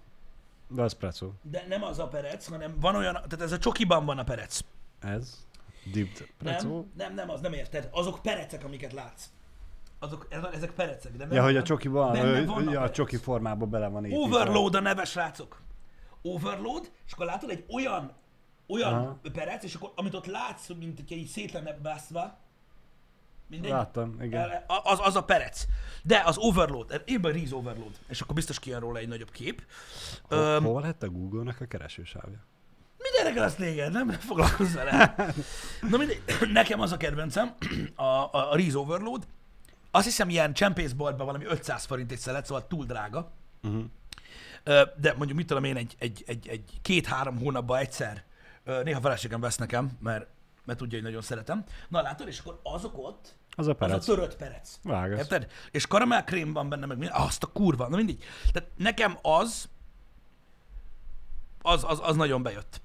De 0.68 0.82
az 0.82 0.94
preco. 0.94 1.32
de 1.42 1.66
nem 1.68 1.84
az 1.84 2.00
a 2.00 2.08
perec, 2.08 2.48
hanem 2.48 2.80
van 2.80 2.96
olyan, 2.96 3.14
tehát 3.14 3.42
ez 3.42 3.52
a 3.52 3.58
csokiban 3.58 4.06
van 4.06 4.18
a 4.18 4.24
perec. 4.24 4.60
Ez. 5.00 5.45
Preco. 6.38 6.68
Nem, 6.68 6.86
nem, 6.96 7.14
nem, 7.14 7.30
az 7.30 7.42
nem 7.42 7.54
érted. 7.54 7.90
Azok 7.92 8.22
perecek, 8.22 8.64
amiket 8.64 8.94
látsz. 8.94 9.30
Azok, 10.00 10.28
ezek 10.54 10.72
perecek, 10.72 11.12
de 11.12 11.26
nem. 11.26 11.34
Ja, 11.34 11.44
hogy 11.44 11.56
a 11.56 11.64
csokiban, 11.64 12.12
benne 12.12 12.40
ö, 12.40 12.46
vannak 12.46 12.74
ja, 12.74 12.82
a 12.82 12.90
csoki 12.90 13.18
formában 13.18 13.70
bele 13.70 13.88
van 13.88 14.06
építve. 14.06 14.24
Overload 14.24 14.76
a 14.76 14.80
neve, 14.80 15.06
srácok. 15.06 15.62
Overload, 16.22 16.92
és 17.06 17.12
akkor 17.12 17.26
látod 17.26 17.50
egy 17.50 17.66
olyan, 17.74 18.12
olyan 18.68 18.94
Aha. 18.94 19.20
perec, 19.34 19.64
és 19.64 19.76
akkor 19.76 19.92
amit 19.96 20.14
ott 20.14 20.26
látsz, 20.26 20.68
mint 20.68 20.98
hogyha 20.98 21.16
így 21.16 21.28
szét 21.28 21.52
lenne 21.52 21.74
bászva, 21.74 22.38
mindegy, 23.48 23.72
Láttam, 23.72 24.22
igen. 24.22 24.50
Az, 24.68 25.00
az 25.02 25.16
a 25.16 25.24
perec. 25.24 25.66
De 26.04 26.22
az 26.26 26.38
overload, 26.38 27.04
vagy 27.22 27.34
Reese 27.36 27.56
overload, 27.56 28.00
és 28.08 28.22
akkor 28.22 28.36
biztos 28.36 28.60
kijön 28.60 28.80
róla 28.80 29.00
egy 29.00 29.08
nagyobb 29.08 29.32
kép. 29.32 29.66
Hol, 30.22 30.38
Öm, 30.38 30.64
hol 30.64 30.82
lett 30.82 31.04
a 31.04 31.10
Google-nak 31.10 31.62
a 31.62 31.66
keresősávja? 31.66 32.46
Mindenek 33.26 33.50
az 33.50 33.56
téged, 33.56 33.92
nem 33.92 34.10
foglalkozz 34.10 34.74
vele. 34.74 35.16
Na 35.90 35.98
mindegy, 35.98 36.22
nekem 36.52 36.80
az 36.80 36.92
a 36.92 36.98
kedvencem, 36.98 37.56
a, 37.96 38.04
a, 38.04 38.52
a 38.52 38.56
Reese 38.56 38.78
Overload. 38.78 39.28
Azt 39.92 40.06
hiszem 40.06 40.30
ilyen 40.30 40.54
csempészboltban 40.54 41.26
valami 41.26 41.46
500 41.46 41.86
forint 41.86 42.12
egy 42.12 42.18
szelet, 42.18 42.46
szóval 42.46 42.68
túl 42.68 42.86
drága. 42.86 43.32
Uh-huh. 43.64 43.84
De 44.98 45.14
mondjuk 45.18 45.38
mit 45.38 45.48
tudom 45.48 45.64
én, 45.64 45.76
egy, 45.76 45.96
egy, 46.00 46.24
egy, 46.28 46.48
egy 46.48 46.80
két-három 46.82 47.38
hónapban 47.38 47.78
egyszer, 47.78 48.24
néha 48.84 49.02
feleségem 49.02 49.40
vesz 49.40 49.58
nekem, 49.58 49.92
mert, 50.00 50.28
mert 50.66 50.80
tudja, 50.80 50.98
hogy 50.98 51.08
nagyon 51.08 51.22
szeretem. 51.22 51.64
Na 51.90 52.02
látod, 52.02 52.28
és 52.28 52.40
akkor 52.40 52.60
azok 52.64 52.98
ott, 52.98 53.36
Az 53.56 53.68
a 53.68 53.72
az 53.72 53.78
perec. 53.78 54.08
a 54.08 54.16
törött 54.16 54.36
perec. 54.36 54.80
Vágasz. 54.84 55.18
Érted? 55.18 55.52
És 55.72 55.88
karamellkrém 55.88 56.54
van 56.54 56.70
benne, 56.70 56.86
meg 56.86 56.98
minden. 56.98 57.22
Azt 57.22 57.44
a 57.44 57.48
kurva, 57.48 57.88
na 57.88 57.96
mindig. 57.96 58.24
Tehát 58.52 58.70
nekem 58.76 59.18
az, 59.22 59.70
az, 61.62 61.84
az, 61.88 62.00
az 62.04 62.16
nagyon 62.16 62.44
bejött. 62.44 62.84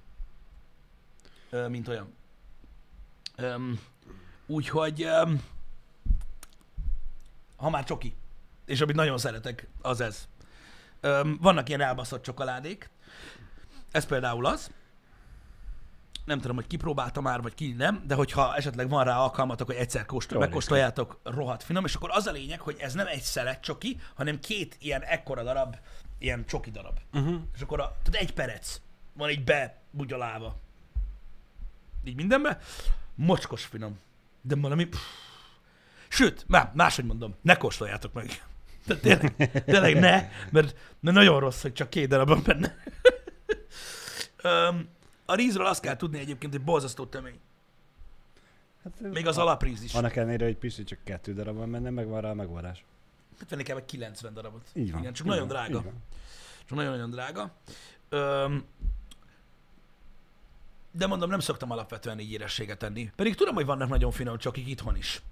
Mint 1.68 1.88
olyan. 1.88 2.14
Úgyhogy, 4.46 5.08
ha 7.56 7.70
már 7.70 7.84
csoki, 7.84 8.14
és 8.66 8.80
amit 8.80 8.96
nagyon 8.96 9.18
szeretek, 9.18 9.68
az 9.82 10.00
ez. 10.00 10.28
Vannak 11.40 11.68
ilyen 11.68 11.80
elbaszott 11.80 12.22
csokoládék. 12.22 12.90
Ez 13.90 14.06
például 14.06 14.46
az. 14.46 14.70
Nem 16.24 16.40
tudom, 16.40 16.56
hogy 16.56 16.66
kipróbálta 16.66 17.20
már, 17.20 17.42
vagy 17.42 17.54
ki 17.54 17.72
nem, 17.72 18.02
de 18.06 18.14
hogyha 18.14 18.56
esetleg 18.56 18.88
van 18.88 19.04
rá 19.04 19.16
alkalmatok, 19.16 19.66
hogy 19.66 19.76
egyszer 19.76 20.06
kóstol, 20.06 20.38
megkóstoljátok, 20.38 21.20
rohadt 21.22 21.62
finom, 21.62 21.84
és 21.84 21.94
akkor 21.94 22.10
az 22.12 22.26
a 22.26 22.30
lényeg, 22.30 22.60
hogy 22.60 22.76
ez 22.78 22.94
nem 22.94 23.06
egy 23.06 23.22
szelet 23.22 23.60
csoki, 23.60 24.00
hanem 24.14 24.40
két 24.40 24.76
ilyen 24.80 25.02
ekkora 25.02 25.42
darab, 25.42 25.76
ilyen 26.18 26.46
csoki 26.46 26.70
darab. 26.70 26.98
Uh-huh. 27.12 27.40
És 27.54 27.60
akkor 27.60 27.80
a, 27.80 27.96
tehát 28.02 28.28
egy 28.28 28.34
perec 28.34 28.80
van 29.12 29.30
így 29.30 29.44
bebugyolálva. 29.44 30.56
Így 32.04 32.16
mindenbe. 32.16 32.58
Mocskos 33.14 33.64
finom. 33.64 33.98
De 34.42 34.56
valami... 34.56 34.84
Pff. 34.84 35.00
Sőt, 36.08 36.44
már 36.48 36.70
máshogy 36.74 37.04
mondom, 37.04 37.34
ne 37.42 37.56
kóstoljátok 37.56 38.12
meg. 38.12 38.42
Tehát 38.86 39.02
tényleg, 39.02 39.64
tényleg 39.64 39.98
ne, 39.98 40.28
mert, 40.50 40.76
nagyon 41.00 41.40
rossz, 41.40 41.62
hogy 41.62 41.72
csak 41.72 41.90
két 41.90 42.08
darab 42.08 42.28
van 42.28 42.42
benne. 42.44 42.76
A 45.24 45.34
rízről 45.34 45.66
azt 45.66 45.80
kell 45.80 45.96
tudni 45.96 46.18
egyébként, 46.18 46.52
hogy 46.52 46.62
borzasztó 46.62 47.06
tömény. 47.06 47.38
Hát, 48.84 49.00
Még 49.00 49.26
az 49.26 49.38
alapríz 49.38 49.82
is. 49.82 49.94
Annak 49.94 50.16
ellenére, 50.16 50.44
hogy 50.44 50.56
pici 50.56 50.84
csak 50.84 50.98
kettő 51.04 51.34
darab 51.34 51.56
van 51.56 51.70
benne, 51.70 51.90
meg 51.90 52.06
van 52.06 52.20
rá 52.20 52.30
a 52.30 52.34
megoldás. 52.34 52.84
Hát 53.38 53.50
venni 53.50 53.62
kell 53.62 53.74
meg 53.74 53.84
90 53.84 54.34
darabot. 54.34 54.68
Így 54.72 54.92
van. 54.92 55.00
Igen, 55.00 55.12
csak 55.12 55.26
így 55.26 55.32
nagyon 55.32 55.48
van, 55.48 55.56
drága. 55.56 55.82
van. 55.82 56.02
Csak 56.64 56.76
nagyon-nagyon 56.76 57.10
drága. 57.10 57.54
Öm, 58.08 58.64
de 60.92 61.06
mondom, 61.06 61.30
nem 61.30 61.40
szoktam 61.40 61.70
alapvetően 61.70 62.18
így 62.18 62.32
érességet 62.32 62.78
tenni. 62.78 63.12
Pedig 63.16 63.34
tudom, 63.34 63.54
hogy 63.54 63.66
vannak 63.66 63.88
nagyon 63.88 64.10
finom 64.10 64.38
csokik 64.38 64.68
itthon 64.68 64.96
is. 64.96 65.22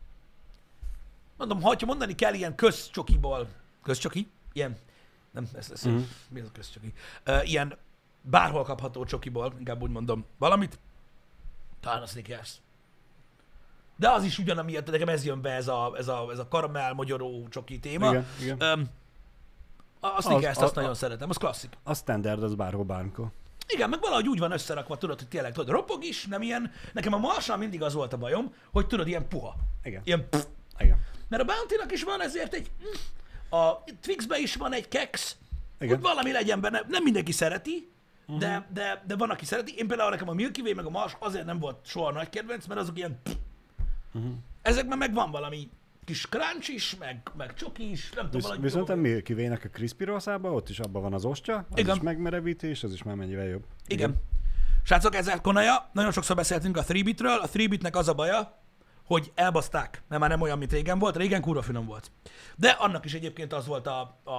Mondom, 1.37 1.62
ha 1.62 1.76
mondani 1.87 2.14
kell 2.14 2.35
ilyen 2.35 2.54
közcsokiból, 2.54 3.48
közcsoki? 3.83 4.30
Ilyen, 4.52 4.76
nem, 5.30 5.48
ez, 5.54 5.70
ez, 5.70 5.85
uh-huh. 5.87 6.02
mi 6.28 6.40
az 6.40 6.46
a 6.46 6.52
közcsoki? 6.52 6.92
Uh, 7.26 7.48
ilyen 7.50 7.76
bárhol 8.20 8.62
kapható 8.62 9.04
csokiból, 9.04 9.54
inkább 9.59 9.83
úgy 9.83 9.90
mondom, 9.90 10.24
valamit, 10.38 10.78
talán 11.80 12.02
a 12.02 12.06
Snickers. 12.06 12.54
De 13.96 14.11
az 14.11 14.24
is 14.24 14.38
ugyanamiatt, 14.38 14.90
nekem 14.90 15.09
ez 15.09 15.24
jön 15.24 15.40
be, 15.40 15.50
ez 15.50 15.68
a, 15.68 15.94
ez 15.96 16.09
a, 16.09 16.28
ez 16.30 16.38
a 16.38 16.48
karamell, 16.48 16.92
magyaró 16.92 17.48
csoki 17.48 17.78
téma. 17.78 18.09
Igen, 18.09 18.26
igen. 18.40 18.90
A, 20.00 20.06
a 20.06 20.20
Snickers-t 20.20 20.56
Az- 20.56 20.62
azt 20.62 20.72
a- 20.72 20.74
nagyon 20.76 20.90
a- 20.90 20.94
szeretem, 20.94 21.28
az 21.30 21.37
klasszik. 21.37 21.76
A 21.83 21.94
standard 21.94 22.42
az 22.42 22.54
bárhol 22.54 22.85
bármikor. 22.85 23.30
Igen, 23.74 23.88
meg 23.88 24.00
valahogy 24.00 24.28
úgy 24.28 24.38
van 24.38 24.52
összerakva, 24.52 24.98
tudod, 24.98 25.18
hogy 25.18 25.28
tényleg 25.28 25.52
tudod, 25.52 25.68
ropog 25.74 26.04
is, 26.04 26.26
nem 26.26 26.42
ilyen. 26.42 26.72
Nekem 26.92 27.12
a 27.12 27.18
Marshall 27.18 27.57
mindig 27.57 27.83
az 27.83 27.94
volt 27.94 28.12
a 28.12 28.16
bajom, 28.16 28.54
hogy 28.72 28.87
tudod, 28.87 29.09
ilyen 29.09 29.28
puha. 29.28 29.54
Igen. 29.83 30.02
Ilyen 30.04 30.28
pff. 30.28 30.44
Igen. 30.78 30.98
Mert 31.28 31.42
a 31.42 31.44
bounty 31.44 31.92
is 31.92 32.02
van 32.02 32.22
ezért 32.22 32.54
egy... 32.54 32.70
mm, 32.83 33.59
A 33.59 33.85
Twixbe 34.00 34.38
is 34.38 34.54
van 34.54 34.72
egy 34.72 34.88
keks, 34.88 35.37
Igen. 35.81 35.94
hogy 35.94 36.02
valami 36.04 36.33
legyen 36.33 36.61
benne. 36.61 36.83
Nem 36.88 37.02
mindenki 37.02 37.33
szereti, 37.33 37.90
de, 38.38 38.66
de, 38.72 39.02
de 39.07 39.16
van, 39.16 39.31
aki 39.31 39.44
szereti. 39.44 39.74
Én 39.76 39.87
például 39.87 40.11
nekem 40.11 40.28
a 40.28 40.33
Milky 40.33 40.61
Way 40.61 40.74
meg 40.74 40.87
a 40.87 40.90
Mars 40.90 41.16
azért 41.18 41.44
nem 41.44 41.59
volt 41.59 41.87
soha 41.87 42.12
nagy 42.12 42.31
kedvenc, 42.31 42.66
mert 42.66 42.81
azok 42.81 42.98
ilyen... 42.98 43.20
pff. 43.22 43.33
Ezekben 44.62 44.98
meg 44.98 45.14
van 45.14 45.31
valami 45.31 45.70
kis 46.09 46.27
crunch 46.27 46.71
is, 46.71 46.97
meg, 46.97 47.31
meg 47.37 47.55
csoki 47.55 47.90
is, 47.90 48.11
nem 48.11 48.25
tudom, 48.25 48.31
Visz, 48.31 48.42
valahogy 48.42 48.64
viszont 48.64 48.88
a 48.88 48.94
jó. 48.94 49.01
Milky 49.01 49.33
Way-nek 49.33 49.64
a 49.64 49.68
crispy 49.68 50.05
rosszában, 50.05 50.53
ott 50.53 50.68
is 50.68 50.79
abban 50.79 51.03
van 51.03 51.12
az 51.12 51.25
ostya, 51.25 51.57
az 51.57 51.79
Igen. 51.79 51.97
is 51.97 52.03
megmerevítés, 52.03 52.83
az 52.83 52.92
is 52.92 53.03
már 53.03 53.14
mennyivel 53.14 53.47
jobb. 53.47 53.64
Igen. 53.87 54.16
Srácok, 54.83 55.14
ezzel 55.14 55.40
konaja, 55.40 55.88
nagyon 55.92 56.12
sokszor 56.12 56.37
beszéltünk 56.37 56.77
a 56.77 56.85
3-bitről, 56.85 57.40
a 57.40 57.49
3-bitnek 57.49 57.92
az 57.92 58.09
a 58.09 58.14
baja, 58.14 58.59
hogy 59.05 59.33
elbaszták, 59.35 60.03
mert 60.09 60.21
már 60.21 60.31
nem 60.31 60.40
olyan, 60.40 60.59
mint 60.59 60.73
régen 60.73 60.99
volt, 60.99 61.16
régen 61.16 61.40
kurva 61.40 61.62
finom 61.62 61.87
volt. 61.87 62.11
De 62.57 62.71
annak 62.71 63.05
is 63.05 63.14
egyébként 63.14 63.53
az 63.53 63.66
volt 63.66 63.87
a, 63.87 64.21
a, 64.25 64.31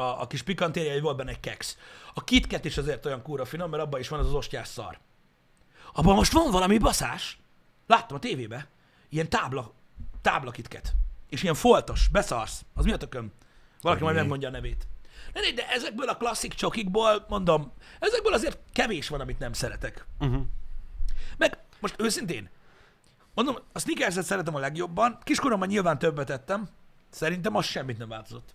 a, 0.00 0.20
a 0.20 0.26
kis 0.26 0.42
pikantérja, 0.42 0.92
hogy 0.92 1.02
volt 1.02 1.16
benne 1.16 1.30
egy 1.30 1.40
keks. 1.40 1.76
A 2.14 2.24
KitKat 2.24 2.64
is 2.64 2.78
azért 2.78 3.06
olyan 3.06 3.22
kurva 3.22 3.44
finom, 3.44 3.70
mert 3.70 3.82
abban 3.82 4.00
is 4.00 4.08
van 4.08 4.20
az, 4.20 4.26
az 4.26 4.34
ostyás 4.34 4.68
szar. 4.68 4.98
Abban 5.92 6.14
most 6.14 6.32
van 6.32 6.50
valami 6.50 6.78
baszás. 6.78 7.38
Láttam 7.86 8.16
a 8.16 8.20
tévébe. 8.20 8.66
Ilyen 9.08 9.28
tábla, 9.28 9.72
tábla 10.22 10.50
KitKat. 10.50 10.92
És 11.34 11.42
ilyen 11.42 11.54
foltos, 11.54 12.08
beszarsz. 12.08 12.64
Az 12.74 12.84
mi 12.84 12.92
a 12.92 12.96
tököm? 12.96 13.32
Valaki 13.80 14.02
majd 14.02 14.16
megmondja 14.16 14.48
a 14.48 14.50
nevét. 14.50 14.86
Ne, 15.32 15.40
ne, 15.40 15.50
de 15.50 15.68
ezekből 15.68 16.08
a 16.08 16.16
klasszik 16.16 16.54
csokikból, 16.54 17.24
mondom, 17.28 17.72
ezekből 18.00 18.32
azért 18.32 18.58
kevés 18.72 19.08
van, 19.08 19.20
amit 19.20 19.38
nem 19.38 19.52
szeretek. 19.52 20.06
Uh-huh. 20.20 20.42
Meg 21.36 21.58
most 21.80 21.94
őszintén, 21.98 22.50
mondom, 23.34 23.56
a 23.72 23.78
sneakers 23.78 24.24
szeretem 24.24 24.54
a 24.54 24.58
legjobban, 24.58 25.18
kiskoromban 25.22 25.68
nyilván 25.68 25.98
többet 25.98 26.30
ettem, 26.30 26.68
szerintem 27.10 27.56
az 27.56 27.64
semmit 27.64 27.98
nem 27.98 28.08
változott. 28.08 28.54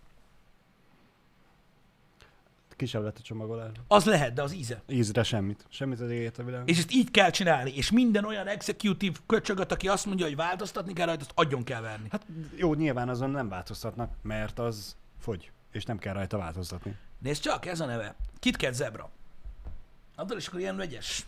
Kisebb 2.80 3.04
lett 3.04 3.18
a 3.18 3.22
csomagolás. 3.22 3.72
Az 3.88 4.06
lehet, 4.06 4.34
de 4.34 4.42
az 4.42 4.54
íze. 4.54 4.82
Ízre 4.88 5.24
semmit. 5.24 5.66
Semmit 5.70 6.00
az 6.00 6.10
égét 6.12 6.38
a 6.38 6.44
világ. 6.44 6.70
És 6.70 6.78
ezt 6.78 6.92
így 6.92 7.12
kell 7.12 7.30
csinálni, 7.30 7.76
és 7.76 7.92
minden 7.92 8.26
olyan 8.26 8.48
executive 8.48 9.18
köcsögöt, 9.26 9.72
aki 9.72 9.88
azt 9.88 10.06
mondja, 10.06 10.26
hogy 10.26 10.36
változtatni 10.36 10.94
kell 10.94 11.06
rajta, 11.06 11.22
azt 11.22 11.32
agyon 11.36 11.64
kell 11.64 11.82
verni. 11.82 12.08
Hát 12.12 12.26
jó, 12.56 12.74
nyilván 12.74 13.10
azon 13.10 13.30
nem 13.30 13.50
változtatnak, 13.50 14.14
mert 14.22 14.60
az 14.60 14.96
fogy, 15.20 15.52
és 15.72 15.84
nem 15.84 15.98
kell 15.98 16.14
rajta 16.14 16.38
változtatni. 16.38 16.98
Nézd 17.20 17.42
csak, 17.42 17.66
ez 17.66 17.80
a 17.80 17.86
neve. 17.86 18.16
KitKat 18.40 18.74
Zebra. 18.74 19.10
Attól 20.16 20.38
is 20.38 20.48
akkor 20.48 20.60
ilyen 20.60 20.78
vegyes. 20.78 21.26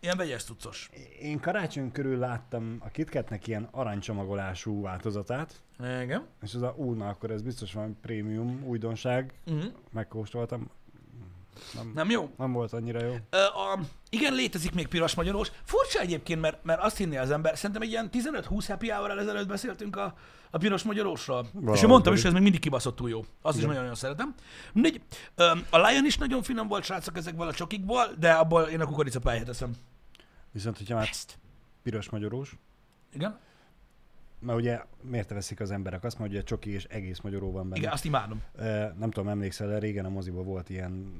Ilyen 0.00 0.16
vegyes 0.16 0.44
tucos. 0.44 0.90
Én 1.20 1.40
karácsony 1.40 1.92
körül 1.92 2.18
láttam 2.18 2.76
a 2.80 2.88
KitKatnek 2.88 3.46
ilyen 3.46 3.68
aranycsomagolású 3.70 4.82
változatát, 4.82 5.54
Igen. 6.02 6.26
és 6.42 6.54
az 6.54 6.62
a 6.62 6.74
ú, 6.76 6.92
na 6.92 7.08
akkor 7.08 7.30
ez 7.30 7.42
biztos 7.42 7.72
van 7.72 7.98
prémium 8.02 8.62
újdonság, 8.64 9.32
Uh-huh. 9.46 9.72
megkóstoltam. 9.92 10.70
Nem, 11.74 11.92
Nem 11.94 12.10
jó? 12.10 12.30
nem 12.36 12.52
volt 12.52 12.72
annyira 12.72 13.04
jó. 13.04 13.14
Ö, 13.30 13.36
a, 13.38 13.78
igen, 14.10 14.34
létezik 14.34 14.74
még 14.74 14.88
piros 14.88 15.14
magyarós. 15.14 15.50
Furcsa 15.64 16.00
egyébként, 16.00 16.40
mert, 16.40 16.64
mert 16.64 16.80
azt 16.82 16.96
hinné 16.96 17.16
az 17.16 17.30
ember, 17.30 17.56
szerintem 17.56 17.82
egy 17.82 17.88
ilyen 17.90 18.08
15-20 18.12 18.64
happy 18.68 18.90
hour 18.90 19.18
ezelőtt 19.18 19.48
beszéltünk 19.48 19.96
a, 19.96 20.14
a 20.50 20.58
piros 20.58 20.82
magyarósról. 20.82 21.46
és 21.72 21.82
én 21.82 21.88
mondtam 21.88 22.12
is, 22.12 22.18
hogy 22.18 22.26
ez 22.28 22.32
még 22.34 22.42
mindig 22.42 22.60
kibaszottul 22.60 23.08
jó. 23.08 23.18
Azt 23.42 23.56
is 23.56 23.62
Igen. 23.62 23.66
nagyon-nagyon 23.68 23.94
szeretem. 23.94 24.34
Mindegy, 24.72 25.00
a 25.70 25.78
Lion 25.78 26.04
is 26.06 26.16
nagyon 26.18 26.42
finom 26.42 26.68
volt, 26.68 26.84
srácok, 26.84 27.16
ezekből 27.16 27.46
a 27.48 27.52
csokikból, 27.52 28.04
de 28.18 28.32
abból 28.32 28.62
én 28.62 28.80
a 28.80 28.86
kukoricapályát 28.86 29.44
teszem. 29.44 29.72
Viszont, 30.58 30.76
hogyha 30.78 30.94
már 30.94 31.08
Ezt. 31.08 31.38
piros 31.82 32.10
magyarós, 32.10 32.56
Igen? 33.12 33.38
mert 34.38 34.58
ugye 34.58 34.84
miért 35.02 35.30
veszik 35.30 35.60
az 35.60 35.70
emberek 35.70 36.04
azt, 36.04 36.18
mert 36.18 36.30
ugye 36.30 36.42
csoki 36.42 36.70
és 36.70 36.84
egész 36.84 37.20
magyaró 37.20 37.50
van 37.50 37.62
benne. 37.68 37.80
Igen, 37.80 37.92
azt 37.92 38.04
imádom. 38.04 38.42
Nem 38.98 39.10
tudom, 39.10 39.28
emlékszel, 39.28 39.68
de 39.68 39.78
régen 39.78 40.04
a 40.04 40.08
moziban 40.08 40.44
volt 40.44 40.68
ilyen 40.68 41.12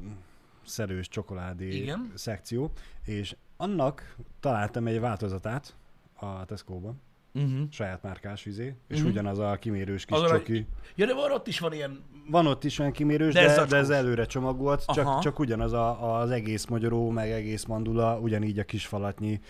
szerős 0.64 1.08
csokoládé 1.08 1.76
Igen. 1.76 2.12
szekció, 2.14 2.72
és 3.04 3.36
annak 3.56 4.16
találtam 4.40 4.86
egy 4.86 5.00
változatát, 5.00 5.76
a 6.14 6.44
Tesco-ban. 6.44 7.00
Uh-huh. 7.34 7.68
Saját 7.70 8.02
márkás 8.02 8.46
izé, 8.46 8.74
és 8.88 8.98
Mhm. 8.98 9.08
ugyanaz 9.08 9.38
a 9.38 9.56
kimérős 9.60 10.04
kis 10.04 10.16
Azon, 10.16 10.28
csoki. 10.28 10.66
Ja, 10.94 11.06
de 11.06 11.14
van 11.14 11.32
ott 11.32 11.46
is 11.46 11.58
van 11.58 11.72
ilyen... 11.72 12.02
Van 12.30 12.46
ott 12.46 12.64
is 12.64 12.78
olyan 12.78 12.92
kimérős, 12.92 13.34
De 13.34 13.40
de, 13.46 13.60
ez 13.60 13.68
de, 13.68 13.76
ez 13.76 13.90
előre 13.90 14.24
csomagolt, 14.24 14.82
Aha. 14.86 14.94
csak, 15.02 15.20
csak 15.20 15.38
ugyanaz 15.38 15.72
a, 15.72 16.18
az 16.20 16.30
egész 16.30 16.66
magyaró, 16.66 17.10
meg 17.10 17.30
egész 17.30 17.64
mandula, 17.64 18.18
ugyanígy 18.18 18.58
a 18.58 18.64
kis 18.64 18.86
falatnyi 18.86 19.40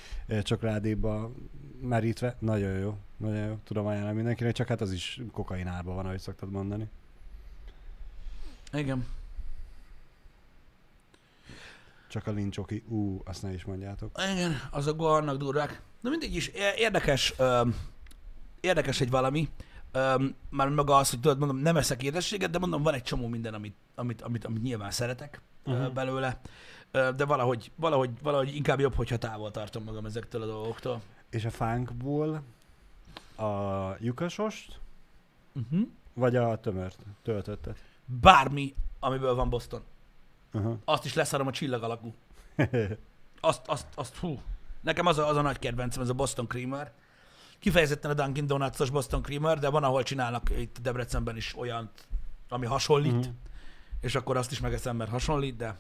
csokoládéba 0.43 1.31
merítve. 1.81 2.37
Nagyon 2.39 2.79
jó, 2.79 2.97
nagyon 3.17 3.47
jó. 3.47 3.59
Tudom 3.65 3.87
ajánlani 3.87 4.15
mindenkinek, 4.15 4.53
csak 4.53 4.67
hát 4.69 4.81
az 4.81 4.93
is 4.93 5.21
kokain 5.33 5.67
árban 5.67 5.95
van, 5.95 6.05
ahogy 6.07 6.19
szoktad 6.19 6.51
mondani. 6.51 6.89
Igen. 8.73 9.07
Csak 12.09 12.27
a 12.27 12.31
lincsoki, 12.31 12.83
ú, 12.89 13.23
azt 13.25 13.43
ne 13.43 13.53
is 13.53 13.65
mondjátok. 13.65 14.21
Igen, 14.33 14.53
azok 14.71 14.97
vannak 14.99 15.37
durvák. 15.37 15.83
De 16.01 16.09
mindegy 16.11 16.35
is, 16.35 16.47
érdekes, 16.77 17.35
öm, 17.39 17.75
érdekes 18.61 19.01
egy 19.01 19.11
valami. 19.11 19.49
Öm, 19.93 20.35
már 20.51 20.69
maga 20.69 20.97
az, 20.97 21.11
hogy 21.11 21.21
tudod, 21.21 21.39
mondom, 21.39 21.57
nem 21.57 21.77
eszek 21.77 22.03
édességet, 22.03 22.51
de 22.51 22.59
mondom, 22.59 22.83
van 22.83 22.95
egy 22.95 23.03
csomó 23.03 23.27
minden, 23.27 23.55
amit, 23.55 23.77
amit, 23.95 24.23
amit, 24.23 24.45
amit 24.45 24.63
nyilván 24.63 24.91
szeretek 24.91 25.41
uh-huh. 25.65 25.93
Belőle. 25.93 26.41
Ö, 26.91 27.11
de 27.17 27.25
valahogy, 27.25 27.71
valahogy, 27.77 28.11
valahogy 28.23 28.55
inkább 28.55 28.81
jobb, 28.81 28.95
hogyha 28.95 29.17
távol 29.17 29.51
tartom 29.51 29.85
magam 29.85 30.05
ezektől 30.05 30.43
a 30.43 30.47
dolgoktól. 30.47 31.01
És 31.31 31.45
a 31.45 31.51
fánkból 31.51 32.43
a 33.37 33.91
lyukasost, 33.99 34.79
Uh-huh. 35.53 35.89
vagy 36.15 36.37
a 36.37 36.61
tömört 36.61 36.99
töltöttet? 37.23 37.77
Bármi, 38.05 38.75
amiből 39.01 39.35
van 39.35 39.51
Boston. 39.51 39.83
Uh-huh. 40.53 40.79
Azt 40.85 41.05
is 41.05 41.15
leszarom 41.15 41.47
a 41.47 41.51
csillag 41.51 41.83
alakú. 41.83 42.15
Azt, 43.41 43.69
azt, 43.69 43.87
azt, 43.95 44.17
hú. 44.17 44.41
Nekem 44.81 45.07
az 45.07 45.19
a, 45.19 45.29
az 45.29 45.37
a 45.37 45.43
nagy 45.43 45.59
kedvencem, 45.59 46.03
ez 46.03 46.09
a 46.09 46.15
Boston 46.15 46.47
Creamer. 46.47 46.93
Kifejezetten 47.59 48.11
a 48.11 48.15
Dunkin 48.15 48.47
Donuts-os 48.47 48.91
Boston 48.91 49.23
Creamer, 49.23 49.59
de 49.59 49.69
van, 49.69 49.85
ahol 49.85 50.03
csinálnak 50.03 50.51
itt 50.59 50.79
Debrecenben 50.83 51.37
is 51.37 51.57
olyant, 51.57 52.07
ami 52.49 52.67
hasonlít, 52.67 53.13
uh-huh. 53.13 53.33
és 54.01 54.15
akkor 54.15 54.37
azt 54.37 54.51
is 54.51 54.61
megeszem, 54.61 54.97
mert 54.97 55.11
hasonlít, 55.11 55.57
de, 55.57 55.79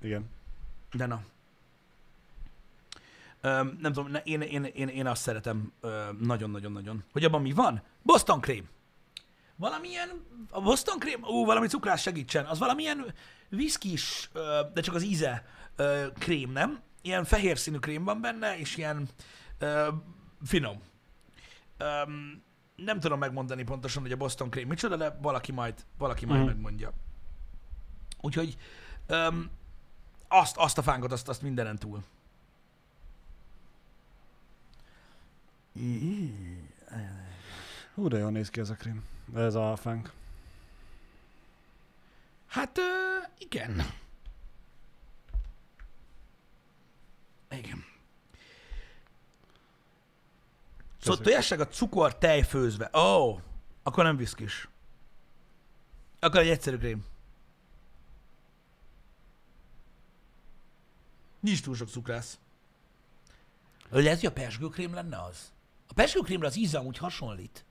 Igen. 0.00 0.30
de 0.92 1.06
na. 1.06 1.22
Öm, 3.40 3.78
nem 3.80 3.92
tudom, 3.92 4.12
én, 4.24 4.40
én, 4.40 4.64
én, 4.64 4.88
én 4.88 5.06
azt 5.06 5.22
szeretem 5.22 5.72
nagyon-nagyon-nagyon. 6.18 7.04
Hogy 7.12 7.24
abban 7.24 7.42
mi 7.42 7.52
van? 7.52 7.82
Boston 8.02 8.40
Cream. 8.40 8.68
Valamilyen, 9.56 10.08
a 10.50 10.60
Boston 10.60 10.98
Cream, 10.98 11.22
ú, 11.22 11.44
valami 11.44 11.66
cukrás 11.66 12.02
segítsen, 12.02 12.44
az 12.44 12.58
valamilyen 12.58 13.14
viszkis, 13.48 14.30
de 14.74 14.80
csak 14.80 14.94
az 14.94 15.02
íze 15.02 15.46
krém, 16.18 16.50
nem? 16.50 16.80
Ilyen 17.02 17.24
fehér 17.24 17.58
színű 17.58 17.78
krém 17.78 18.04
van 18.04 18.20
benne, 18.20 18.58
és 18.58 18.76
ilyen 18.76 19.08
ö, 19.58 19.88
finom. 20.44 20.80
Öm, 21.76 22.42
nem 22.76 23.00
tudom 23.00 23.18
megmondani 23.18 23.62
pontosan, 23.64 24.02
hogy 24.02 24.12
a 24.12 24.16
Boston 24.16 24.50
Cream 24.50 24.68
micsoda, 24.68 24.96
de 24.96 25.18
valaki 25.22 25.52
majd, 25.52 25.74
valaki 25.98 26.26
majd 26.26 26.38
Mhm. 26.40 26.48
megmondja. 26.48 26.92
Úgyhogy 28.20 28.56
öm, 29.06 29.50
azt, 30.28 30.56
azt 30.56 30.78
a 30.78 30.82
fánkot, 30.82 31.12
azt, 31.12 31.28
azt 31.28 31.42
mindenen 31.42 31.78
túl. 31.78 32.02
Hú, 37.94 38.08
de 38.08 38.18
jól 38.18 38.30
néz 38.30 38.50
ki 38.50 38.60
ez 38.60 38.70
a 38.70 38.74
krém. 38.74 39.04
Ez 39.34 39.54
a 39.54 39.76
fánk. 39.76 40.12
Hát, 42.46 42.78
ö, 42.78 42.82
igen. 43.38 43.86
Igen. 47.50 47.84
Szóval 51.00 51.20
tojásság 51.20 51.60
a 51.60 51.68
cukor 51.68 52.18
tej 52.18 52.42
főzve. 52.42 52.90
Ó, 52.92 52.98
oh, 52.98 53.40
akkor 53.82 54.04
nem 54.04 54.16
viszkis. 54.16 54.68
Akkor 56.18 56.40
egy 56.40 56.48
egyszerű 56.48 56.76
krém. 56.76 57.04
Nincs 61.40 61.62
túl 61.62 61.74
sok 61.74 61.88
cukrász. 61.88 62.38
Lehet, 63.88 64.20
hogy 64.20 64.28
a 64.28 64.32
pesgőkrém 64.32 64.94
lenne 64.94 65.22
az. 65.22 65.52
A 65.88 65.92
pesgőkrémre 65.92 66.46
az 66.46 66.56
íze 66.56 66.78
amúgy 66.78 66.98
hasonlít. 66.98 67.64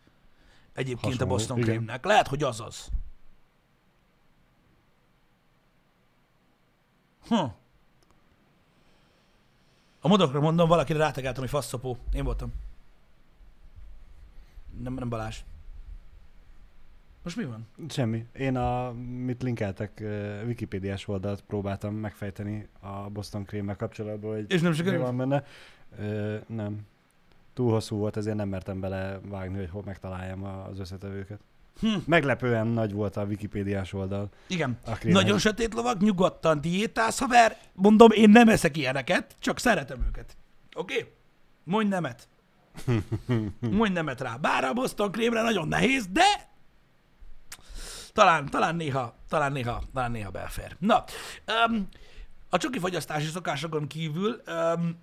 Egyébként 0.74 1.04
a 1.04 1.08
Hasonló, 1.08 1.36
Boston 1.36 1.58
igen. 1.58 1.70
krémnek. 1.70 2.06
Lehet, 2.06 2.28
hogy 2.28 2.44
az 2.44 2.60
az. 2.60 2.90
Hm. 7.28 7.46
A 10.02 10.08
modokra 10.08 10.40
mondom, 10.40 10.68
valakire 10.68 11.00
rátegáltam, 11.00 11.42
hogy 11.42 11.50
faszopó. 11.52 11.98
Én 12.14 12.24
voltam. 12.24 12.54
Nem, 14.82 14.94
nem 14.94 15.10
Balázs. 15.10 15.40
Most 17.24 17.36
mi 17.36 17.44
van? 17.46 17.68
Semmi. 17.90 18.26
Én 18.34 18.56
a, 18.56 18.92
mit 19.26 19.44
linkeltek, 19.44 20.00
eh, 20.00 20.42
Wikipédiás 20.46 21.08
oldalt 21.08 21.42
próbáltam 21.48 21.96
megfejteni 21.96 22.68
a 22.80 23.10
Boston 23.10 23.46
krémmel 23.46 23.76
kapcsolatban, 23.76 24.32
hogy 24.32 24.46
És 24.52 24.62
nem 24.62 24.70
mi 24.72 24.78
sikerült? 24.78 25.02
van 25.04 25.18
benne. 25.18 25.44
Ö, 25.98 26.38
nem. 26.48 26.88
Túl 27.54 27.72
hosszú 27.72 27.98
volt, 27.98 28.18
ezért 28.18 28.36
nem 28.36 28.50
mertem 28.50 28.80
bele 28.80 29.20
vágni, 29.24 29.58
hogy 29.58 29.70
hol 29.70 29.84
megtaláljam 29.86 30.44
az 30.44 30.80
összetevőket. 30.80 31.40
Hm. 31.80 31.96
Meglepően 32.06 32.68
nagy 32.68 32.94
volt 32.94 33.18
a 33.18 33.24
Wikipédiás 33.24 33.94
oldal. 33.94 34.30
Igen. 34.48 34.80
Nagyon 35.04 35.40
sötét 35.40 35.74
lovak, 35.74 36.00
nyugodtan 36.00 36.62
diétálsz, 36.62 37.20
haver. 37.20 37.58
Mondom, 37.74 38.12
én 38.12 38.30
nem 38.30 38.50
eszek 38.50 38.78
ilyeneket, 38.78 39.36
csak 39.40 39.60
szeretem 39.60 40.04
őket. 40.08 40.38
Oké? 40.76 40.98
Okay? 40.98 41.12
Mondj 41.64 41.90
nemet. 41.90 42.28
Mondj 43.60 43.94
nemet 43.94 44.22
rá. 44.22 44.36
Bár 44.36 44.64
a 44.64 44.74
Boston 44.74 45.12
krémre 45.12 45.42
nagyon 45.42 45.68
nehéz, 45.68 46.08
de 46.08 46.50
talán, 48.14 48.46
talán 48.50 48.76
néha, 48.76 49.16
talán 49.30 49.52
néha, 49.52 49.82
talán 49.94 50.12
néha 50.12 50.30
belfér. 50.30 50.76
Na, 50.80 51.04
um, 51.68 51.88
a 52.50 52.58
csoki 52.58 52.80
fogyasztási 52.80 53.26
szokásokon 53.26 53.88
kívül 53.88 54.42
um, 54.48 54.98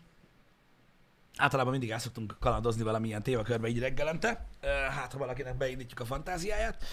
általában 1.36 1.70
mindig 1.70 1.90
el 1.90 1.98
szoktunk 1.98 2.36
kalandozni 2.40 2.82
valamilyen 2.82 3.22
témakörbe 3.22 3.68
így 3.68 3.78
reggelente, 3.78 4.46
hát 4.90 5.12
ha 5.12 5.18
valakinek 5.18 5.56
beindítjuk 5.56 6.00
a 6.00 6.04
fantáziáját. 6.04 6.84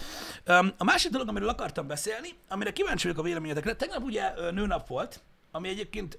A 0.78 0.84
másik 0.84 1.10
dolog, 1.10 1.28
amiről 1.28 1.48
akartam 1.48 1.86
beszélni, 1.86 2.28
amire 2.48 2.72
kíváncsi 2.72 3.06
vagyok 3.06 3.22
a 3.22 3.26
véleményetekre, 3.26 3.74
tegnap 3.74 4.02
ugye 4.02 4.50
nőnap 4.50 4.88
volt, 4.88 5.22
ami 5.50 5.68
egyébként, 5.68 6.18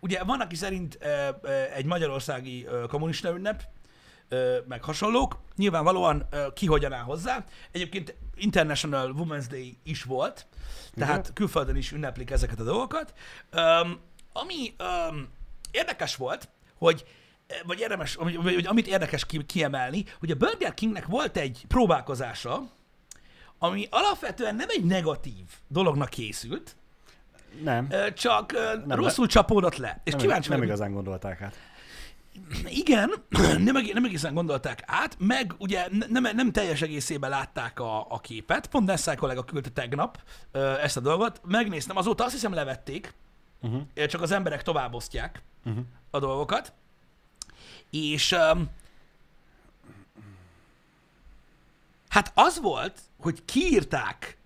ugye 0.00 0.24
van, 0.24 0.40
aki 0.40 0.54
szerint 0.54 0.98
egy 1.74 1.84
magyarországi 1.84 2.66
kommunista 2.88 3.30
ünnep, 3.30 3.62
meg 4.68 4.82
hasonlók, 4.82 5.38
nyilvánvalóan 5.56 6.28
ki 6.54 6.66
hogyan 6.66 6.92
áll 6.92 7.02
hozzá. 7.02 7.44
Egyébként 7.70 8.14
International 8.34 9.14
Women's 9.18 9.44
Day 9.48 9.78
is 9.82 10.02
volt, 10.02 10.46
tehát 10.94 11.18
Igen. 11.18 11.34
külföldön 11.34 11.76
is 11.76 11.92
ünneplik 11.92 12.30
ezeket 12.30 12.60
a 12.60 12.64
dolgokat. 12.64 13.14
Ami 14.32 14.74
érdekes 15.70 16.16
volt, 16.16 16.48
hogy 16.74 17.06
vagy 17.66 17.80
érdemes, 17.80 18.14
vagy, 18.14 18.42
vagy 18.42 18.66
amit 18.66 18.86
érdekes 18.86 19.26
ki, 19.26 19.44
kiemelni, 19.44 20.04
hogy 20.18 20.30
a 20.30 20.34
Burger 20.34 20.74
Kingnek 20.74 21.06
volt 21.06 21.36
egy 21.36 21.64
próbálkozása, 21.68 22.62
ami 23.58 23.86
alapvetően 23.90 24.54
nem 24.56 24.68
egy 24.70 24.84
negatív 24.84 25.44
dolognak 25.68 26.08
készült, 26.08 26.76
Nem. 27.62 27.88
csak 28.14 28.52
Nem 28.86 28.98
rosszul 28.98 29.26
csapódott 29.26 29.76
le. 29.76 30.00
És 30.04 30.12
nem, 30.12 30.20
kíváncsi 30.20 30.48
nem 30.48 30.58
vagyok, 30.58 30.74
igazán 30.74 30.92
gondolták 30.92 31.40
át. 31.42 31.54
igen, 32.68 33.12
nem, 33.64 33.76
nem 33.92 34.04
egészen 34.04 34.34
gondolták 34.34 34.82
át, 34.86 35.16
meg 35.18 35.54
ugye 35.58 35.86
ne- 35.90 36.20
nem, 36.20 36.36
nem 36.36 36.52
teljes 36.52 36.82
egészében 36.82 37.30
látták 37.30 37.80
a, 37.80 38.06
a 38.08 38.20
képet, 38.20 38.66
pont 38.66 38.86
Nessai 38.86 39.16
kollega 39.16 39.44
küldte 39.44 39.70
tegnap 39.70 40.18
ezt 40.82 40.96
a 40.96 41.00
dolgot, 41.00 41.40
megnéztem, 41.44 41.96
azóta 41.96 42.24
azt 42.24 42.32
hiszem 42.32 42.52
levették, 42.54 43.14
Uh-huh. 43.60 44.06
csak 44.06 44.22
az 44.22 44.30
emberek 44.30 44.62
tovább 44.62 44.94
osztják 44.94 45.42
Uh-huh. 45.64 45.84
a 46.10 46.18
dolgokat, 46.18 46.72
és 47.96 48.32
um, 48.32 48.70
hát 52.08 52.32
az 52.34 52.60
volt, 52.60 53.00
hogy 53.20 53.44
kiírták 53.44 54.38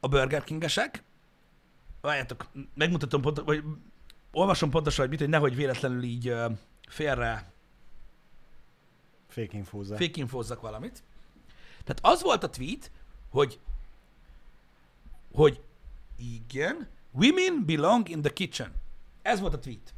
a 0.00 0.08
Burger 0.08 0.44
King-esek, 0.44 1.02
várjátok, 2.00 2.50
megmutatom 2.74 3.20
pont, 3.20 3.38
vagy 3.38 3.62
olvasom 4.32 4.70
pontosan, 4.70 5.00
hogy 5.00 5.10
mit, 5.10 5.20
hogy 5.20 5.28
nehogy 5.28 5.54
véletlenül 5.54 6.02
így 6.02 6.28
uh, 6.28 6.52
félre 6.88 7.52
Fake 9.28 9.56
infózzá. 9.56 9.96
fake 9.96 10.20
infózzak 10.20 10.60
valamit. 10.60 11.02
Tehát 11.84 11.98
az 12.02 12.22
volt 12.22 12.42
a 12.42 12.50
tweet, 12.50 12.90
hogy 13.30 13.58
hogy 15.34 15.62
igen, 16.16 16.88
women 17.12 17.64
belong 17.66 18.08
in 18.08 18.22
the 18.22 18.32
kitchen. 18.32 18.72
Ez 19.22 19.40
volt 19.40 19.54
a 19.54 19.58
tweet. 19.58 19.94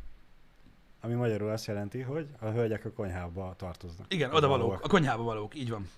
Ami 1.06 1.14
magyarul 1.14 1.50
azt 1.50 1.66
jelenti, 1.66 2.00
hogy 2.00 2.28
a 2.40 2.46
hölgyek 2.46 2.84
a 2.84 2.92
konyhába 2.92 3.54
tartoznak. 3.56 4.06
Igen, 4.12 4.34
oda 4.34 4.48
valók, 4.48 4.84
a 4.84 4.88
konyhába 4.88 5.22
valók, 5.22 5.54
így 5.54 5.70
van. 5.70 5.90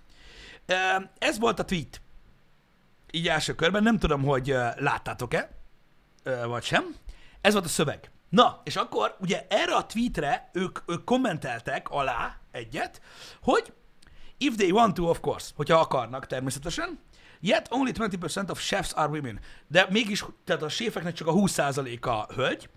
Ez 1.18 1.38
volt 1.38 1.59
a 1.59 1.64
tweet. 1.64 2.01
Így 3.11 3.29
első 3.29 3.55
körben, 3.55 3.83
nem 3.83 3.99
tudom, 3.99 4.23
hogy 4.23 4.47
láttátok-e, 4.77 5.51
vagy 6.47 6.62
sem. 6.62 6.97
Ez 7.40 7.53
volt 7.53 7.64
a 7.64 7.68
szöveg. 7.68 8.11
Na, 8.29 8.61
és 8.64 8.77
akkor 8.77 9.16
ugye 9.21 9.47
erre 9.49 9.75
a 9.75 9.87
tweetre 9.87 10.51
ők, 10.53 10.79
ők 10.87 11.05
kommenteltek 11.05 11.90
alá 11.90 12.38
egyet, 12.51 13.01
hogy 13.42 13.73
if 14.38 14.57
they 14.57 14.71
want 14.71 14.94
to, 14.94 15.09
of 15.09 15.21
course, 15.21 15.51
hogyha 15.55 15.79
akarnak 15.79 16.27
természetesen, 16.27 16.99
yet 17.40 17.68
only 17.71 17.90
20% 17.94 18.51
of 18.51 18.61
chefs 18.61 18.92
are 18.92 19.09
women. 19.09 19.40
De 19.66 19.87
mégis, 19.90 20.25
tehát 20.44 20.62
a 20.62 20.68
séfeknek 20.68 21.14
csak 21.14 21.27
a 21.27 21.33
20%-a 21.33 22.33
hölgy, 22.33 22.68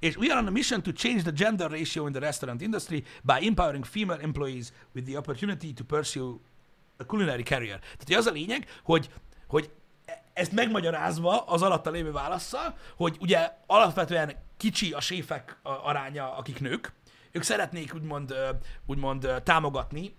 és 0.00 0.16
we 0.16 0.30
are 0.30 0.40
on 0.40 0.46
a 0.46 0.50
mission 0.50 0.82
to 0.82 0.92
change 0.92 1.22
the 1.22 1.32
gender 1.32 1.70
ratio 1.70 2.06
in 2.06 2.12
the 2.12 2.20
restaurant 2.20 2.62
industry 2.62 3.04
by 3.22 3.46
empowering 3.46 3.84
female 3.84 4.20
employees 4.22 4.72
with 4.94 5.06
the 5.06 5.16
opportunity 5.18 5.72
to 5.72 5.84
pursue 5.84 6.40
a 6.96 7.04
culinary 7.04 7.42
career. 7.42 7.78
Tehát 7.78 8.22
az 8.22 8.26
a 8.26 8.30
lényeg, 8.30 8.66
hogy, 8.82 9.10
hogy 9.46 9.70
ezt 10.32 10.52
megmagyarázva 10.52 11.44
az 11.44 11.62
alatta 11.62 11.90
lévő 11.90 12.12
válaszsal, 12.12 12.76
hogy 12.96 13.16
ugye 13.20 13.50
alapvetően 13.66 14.36
kicsi 14.56 14.92
a 14.92 15.00
séfek 15.00 15.58
a- 15.62 15.88
aránya, 15.88 16.36
akik 16.36 16.60
nők, 16.60 16.92
ők 17.30 17.42
szeretnék 17.42 17.94
úgymond, 17.94 18.34
úgymond 18.86 19.28
támogatni 19.44 20.14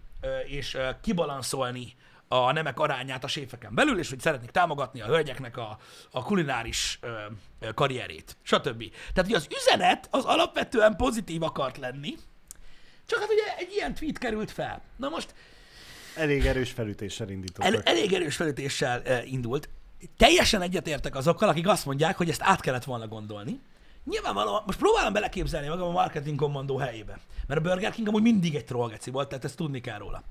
és 0.47 0.77
kibalanszolni 1.01 1.95
a 2.33 2.51
nemek 2.51 2.79
arányát 2.79 3.23
a 3.23 3.27
séfeken 3.27 3.73
belül, 3.75 3.99
és 3.99 4.09
hogy 4.09 4.19
szeretnék 4.19 4.49
támogatni 4.49 5.01
a 5.01 5.05
hölgyeknek 5.05 5.57
a, 5.57 5.77
a 6.11 6.23
kulináris 6.23 6.99
ö, 7.01 7.11
ö, 7.59 7.73
karrierét, 7.73 8.37
stb. 8.41 8.83
Tehát 9.13 9.29
ugye 9.29 9.35
az 9.35 9.47
üzenet 9.61 10.07
az 10.11 10.25
alapvetően 10.25 10.95
pozitív 10.95 11.43
akart 11.43 11.77
lenni, 11.77 12.13
csak 13.05 13.19
hát 13.19 13.29
ugye 13.29 13.57
egy 13.57 13.71
ilyen 13.71 13.93
tweet 13.93 14.17
került 14.17 14.51
fel. 14.51 14.81
Na 14.95 15.09
most 15.09 15.33
Elég 16.15 16.45
erős 16.45 16.71
felütéssel 16.71 17.29
indítottak. 17.29 17.73
el, 17.73 17.81
elég 17.81 18.13
erős 18.13 18.35
felütéssel 18.35 19.01
e, 19.01 19.23
indult. 19.25 19.69
Teljesen 20.17 20.61
egyetértek 20.61 21.15
azokkal, 21.15 21.49
akik 21.49 21.67
azt 21.67 21.85
mondják, 21.85 22.17
hogy 22.17 22.29
ezt 22.29 22.41
át 22.43 22.61
kellett 22.61 22.83
volna 22.83 23.07
gondolni. 23.07 23.59
Nyilvánvalóan, 24.03 24.63
most 24.65 24.77
próbálom 24.77 25.13
beleképzelni 25.13 25.67
magam 25.67 25.87
a 25.87 25.91
marketing 25.91 26.39
kommandó 26.39 26.77
helyébe. 26.77 27.19
Mert 27.47 27.59
a 27.59 27.63
Burger 27.63 27.91
King 27.91 28.07
amúgy 28.07 28.21
mindig 28.21 28.55
egy 28.55 28.65
trollgeci 28.65 29.11
volt, 29.11 29.27
tehát 29.27 29.45
ezt 29.45 29.55
tudni 29.55 29.81
kell 29.81 29.97
róla. 29.97 30.23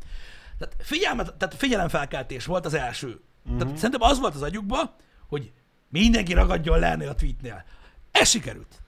Tehát, 0.61 0.77
figyelmet, 0.79 1.35
tehát 1.35 1.55
figyelemfelkeltés 1.55 2.47
volt 2.47 2.67
az 2.67 2.75
első. 2.75 3.21
Uh-huh. 3.45 3.59
Tehát 3.59 3.77
szerintem 3.77 4.03
az 4.09 4.19
volt 4.19 4.35
az 4.35 4.43
agyukba, 4.43 4.97
hogy 5.29 5.53
mindenki 5.89 6.33
ragadjon 6.33 6.79
le 6.79 7.09
a 7.09 7.15
tweetnél. 7.15 7.65
Ez 8.11 8.29
sikerült. 8.29 8.83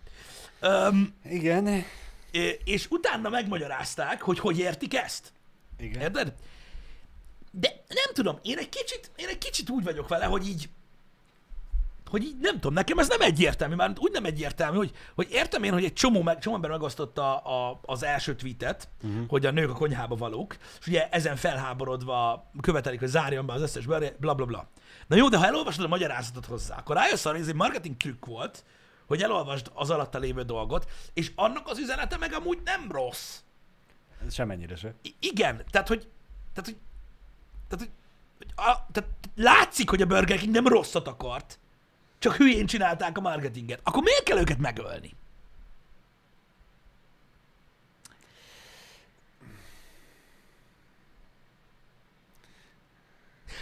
Um, 0.63 1.15
Igen. 1.25 1.85
és 2.65 2.87
utána 2.91 3.29
megmagyarázták, 3.29 4.23
hogy 4.23 4.39
hogy 4.39 4.59
értik 4.59 4.95
ezt. 4.95 5.33
Igen. 5.79 6.01
Érted? 6.01 6.35
De 7.51 7.69
nem 7.89 8.15
tudom, 8.15 8.39
én 8.43 8.59
egy 8.59 8.69
kicsit, 8.69 9.11
én 9.17 9.29
egy 9.29 9.39
kicsit 9.39 9.71
úgy 9.71 9.85
vagyok 9.85 10.09
vele, 10.09 10.25
hogy 10.25 10.49
így, 10.49 10.69
hogy 12.13 12.23
így 12.23 12.37
nem 12.41 12.55
tudom, 12.55 12.73
nekem 12.73 12.99
ez 12.99 13.09
nem 13.09 13.21
egyértelmű, 13.21 13.75
már 13.75 13.93
úgy 13.99 14.13
nem 14.13 14.25
egyértelmű, 14.25 14.77
hogy, 14.77 14.91
hogy 15.15 15.29
értem 15.31 15.63
én, 15.63 15.73
hogy 15.73 15.85
egy 15.85 15.93
csomó, 15.93 16.23
meg, 16.23 16.39
csomó 16.39 16.55
ember 16.55 16.71
megosztotta 16.71 17.37
a, 17.37 17.81
az 17.83 18.03
első 18.03 18.35
tweetet, 18.35 18.89
uh-huh. 19.03 19.29
hogy 19.29 19.47
a 19.47 19.51
nők 19.51 19.71
a 19.71 19.73
konyhába 19.73 20.15
valók, 20.15 20.57
és 20.81 20.87
ugye 20.87 21.09
ezen 21.09 21.37
felháborodva 21.37 22.51
követelik, 22.61 22.99
hogy 22.99 23.09
zárjon 23.09 23.47
be 23.47 23.53
az 23.53 23.61
összes 23.61 23.87
bla 23.87 24.35
bla 24.35 24.35
bla. 24.35 24.69
Na 25.07 25.17
jó, 25.17 25.29
de 25.29 25.37
ha 25.37 25.47
elolvasod 25.47 25.85
a 25.85 25.89
magyarázatot 25.89 26.47
hozzá, 26.47 26.77
akkor 26.77 26.97
rájössz 26.97 27.25
arra, 27.25 27.35
hogy 27.35 27.45
ez 27.45 27.51
egy 27.51 27.55
marketing 27.55 27.97
trükk 27.97 28.25
volt, 28.25 28.65
hogy 29.07 29.23
elolvasd 29.23 29.71
az 29.75 29.91
alatta 29.91 30.19
lévő 30.19 30.43
dolgot, 30.43 30.91
és 31.15 31.33
annak 31.35 31.69
az 31.69 31.79
üzenete 31.79 32.17
meg 32.17 32.33
amúgy 32.33 32.59
nem 32.65 32.89
rossz. 32.91 33.39
Semennyire 34.31 34.77
se. 34.77 34.95
I- 35.03 35.17
igen, 35.21 35.65
tehát 35.71 35.89
hogy, 35.89 36.09
tehát, 36.55 36.71
hogy, 36.71 36.77
tehát, 37.69 37.85
hogy 37.85 37.91
a, 38.57 38.87
tehát 38.93 39.11
látszik, 39.35 39.91
hogy 39.91 40.03
a 40.03 40.07
Burger 40.07 40.39
King 40.39 40.55
nem 40.55 40.67
rosszat 40.67 41.09
akart, 41.09 41.59
csak 42.23 42.37
hülyén 42.37 42.67
csinálták 42.67 43.19
a 43.19 43.21
marketinget. 43.21 43.81
Akkor 43.83 44.03
miért 44.03 44.23
kell 44.23 44.39
őket 44.39 44.59
megölni? 44.59 45.11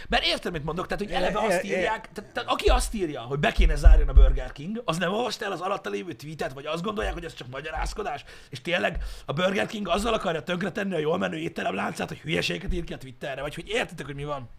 Mert 0.09 0.25
értem, 0.25 0.51
mit 0.51 0.63
mondok, 0.63 0.87
tehát, 0.87 1.03
hogy 1.03 1.13
eleve 1.13 1.39
E- 1.39 1.43
e- 1.43 1.45
azt 1.45 1.63
e- 1.63 1.63
írják, 1.65 2.09
tehát, 2.11 2.31
tehát 2.33 2.49
aki 2.49 2.67
azt 2.67 2.93
írja, 2.93 3.21
hogy 3.21 3.39
be 3.39 3.51
kéne 3.51 3.75
zárjon 3.75 4.09
a 4.09 4.13
Burger 4.13 4.51
King, 4.51 4.81
az 4.85 4.97
nem 4.97 5.13
olvasta 5.13 5.45
el 5.45 5.51
az 5.51 5.61
alatta 5.61 5.89
lévő 5.89 6.13
tweetet, 6.13 6.53
vagy 6.53 6.65
azt 6.65 6.83
gondolják, 6.83 7.13
hogy 7.13 7.25
ez 7.25 7.33
csak 7.33 7.47
magyarázkodás, 7.47 8.23
és 8.49 8.61
tényleg 8.61 9.03
a 9.25 9.33
Burger 9.33 9.65
King 9.65 9.87
azzal 9.87 10.13
akarja 10.13 10.43
tönkretenni 10.43 10.93
a 10.93 10.99
jól 10.99 11.17
menő 11.17 11.37
étterem 11.37 11.75
láncát, 11.75 12.07
hogy 12.07 12.19
hülyeséget 12.19 12.73
ír 12.73 12.83
ki 12.83 12.93
a 12.93 12.97
Twitterre, 12.97 13.41
vagy 13.41 13.55
hogy 13.55 13.67
értitek, 13.67 14.05
hogy 14.05 14.15
mi 14.15 14.25
van. 14.25 14.49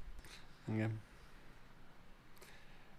Igen. 0.72 1.00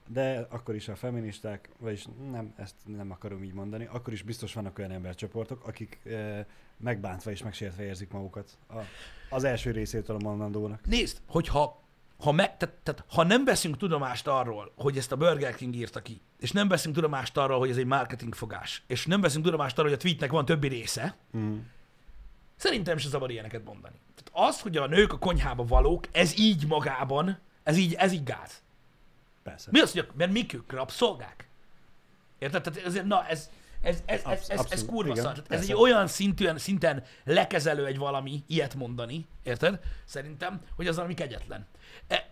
De 0.08 0.48
akkor 0.50 0.76
is 0.76 0.88
a 0.88 0.96
feministák, 0.96 1.70
vagyis 1.80 2.06
nem, 2.32 2.54
ezt 2.58 2.76
nem 2.86 3.12
akarom 3.12 3.44
így 3.44 3.54
mondani, 3.54 3.88
akkor 3.92 4.14
is 4.14 4.22
biztos 4.22 4.54
vannak 4.54 4.78
olyan 4.78 4.92
embercsoportok, 4.92 5.68
akik 5.68 6.00
e, 6.06 6.46
megbántva 6.78 7.32
és 7.32 7.44
megsértve 7.44 7.84
érzik 7.84 8.12
magukat 8.12 8.58
a, 8.70 8.78
az 9.30 9.44
első 9.44 9.72
részétől 9.72 10.16
a 10.16 10.24
mondandónak. 10.24 10.86
Nézd, 10.86 11.22
hogyha 11.28 11.82
ha, 12.20 12.32
me, 12.32 12.56
tehát, 12.58 12.76
tehát, 12.84 13.04
ha 13.08 13.24
nem 13.24 13.46
veszünk 13.46 13.78
tudomást 13.78 14.28
arról, 14.28 14.72
hogy 14.76 14.98
ezt 14.98 15.12
a 15.12 15.16
Burger 15.16 15.56
King 15.56 15.76
írta 15.76 16.02
ki, 16.02 16.22
és 16.40 16.52
nem 16.52 16.68
veszünk 16.68 16.96
tudomást 16.96 17.38
arról, 17.38 17.60
hogy 17.60 17.70
ez 17.70 17.78
egy 17.78 17.86
marketing 17.86 18.36
fogás, 18.36 18.84
és 18.88 19.06
nem 19.06 19.22
veszünk 19.22 19.46
tudomást 19.46 19.78
arról, 19.78 19.90
hogy 19.90 20.00
a 20.00 20.02
tweetnek 20.02 20.32
van 20.32 20.46
többi 20.46 20.68
része, 20.68 21.16
Mm. 21.38 21.58
szerintem 22.56 22.98
se 22.98 23.10
szabad 23.10 23.30
ilyeneket 23.30 23.66
mondani. 23.66 23.96
Tehát 24.16 24.50
az, 24.50 24.62
hogy 24.62 24.78
a 24.78 24.88
nők 24.88 25.14
a 25.14 25.18
konyhába 25.18 25.66
valók, 25.66 26.08
ez 26.12 26.40
így 26.40 26.68
magában, 26.68 27.40
ez 27.64 27.78
így, 27.78 27.94
ez 27.94 28.12
így 28.12 28.24
gáz. 28.24 28.63
Persze. 29.44 29.70
Mi 29.72 29.80
az, 29.80 29.92
hogy 29.92 30.08
mert 30.16 30.32
mik 30.32 30.54
ők 30.54 30.72
rabszolgák? 30.72 31.48
Érted? 32.40 32.62
Tehát 32.64 32.86
ez, 32.86 33.02
na, 33.06 33.28
ez, 33.28 33.50
ez, 33.82 34.04
ez, 34.06 34.22
ez, 34.26 34.50
ez, 34.50 34.66
ez 34.70 34.86
kurva 34.86 35.12
igen, 35.12 35.24
szar. 35.24 35.44
Ez 35.48 35.62
egy 35.62 35.74
olyan 35.74 36.08
szintűen, 36.08 36.58
szinten 36.58 37.04
lekezelő 37.24 37.86
egy 37.86 37.98
valami, 37.98 38.44
ilyet 38.48 38.76
mondani, 38.76 39.26
érted? 39.44 39.80
Szerintem, 40.06 40.62
hogy 40.76 40.88
az 40.88 40.96
valami 40.96 41.14
kegyetlen. 41.14 41.68
E, 42.08 42.32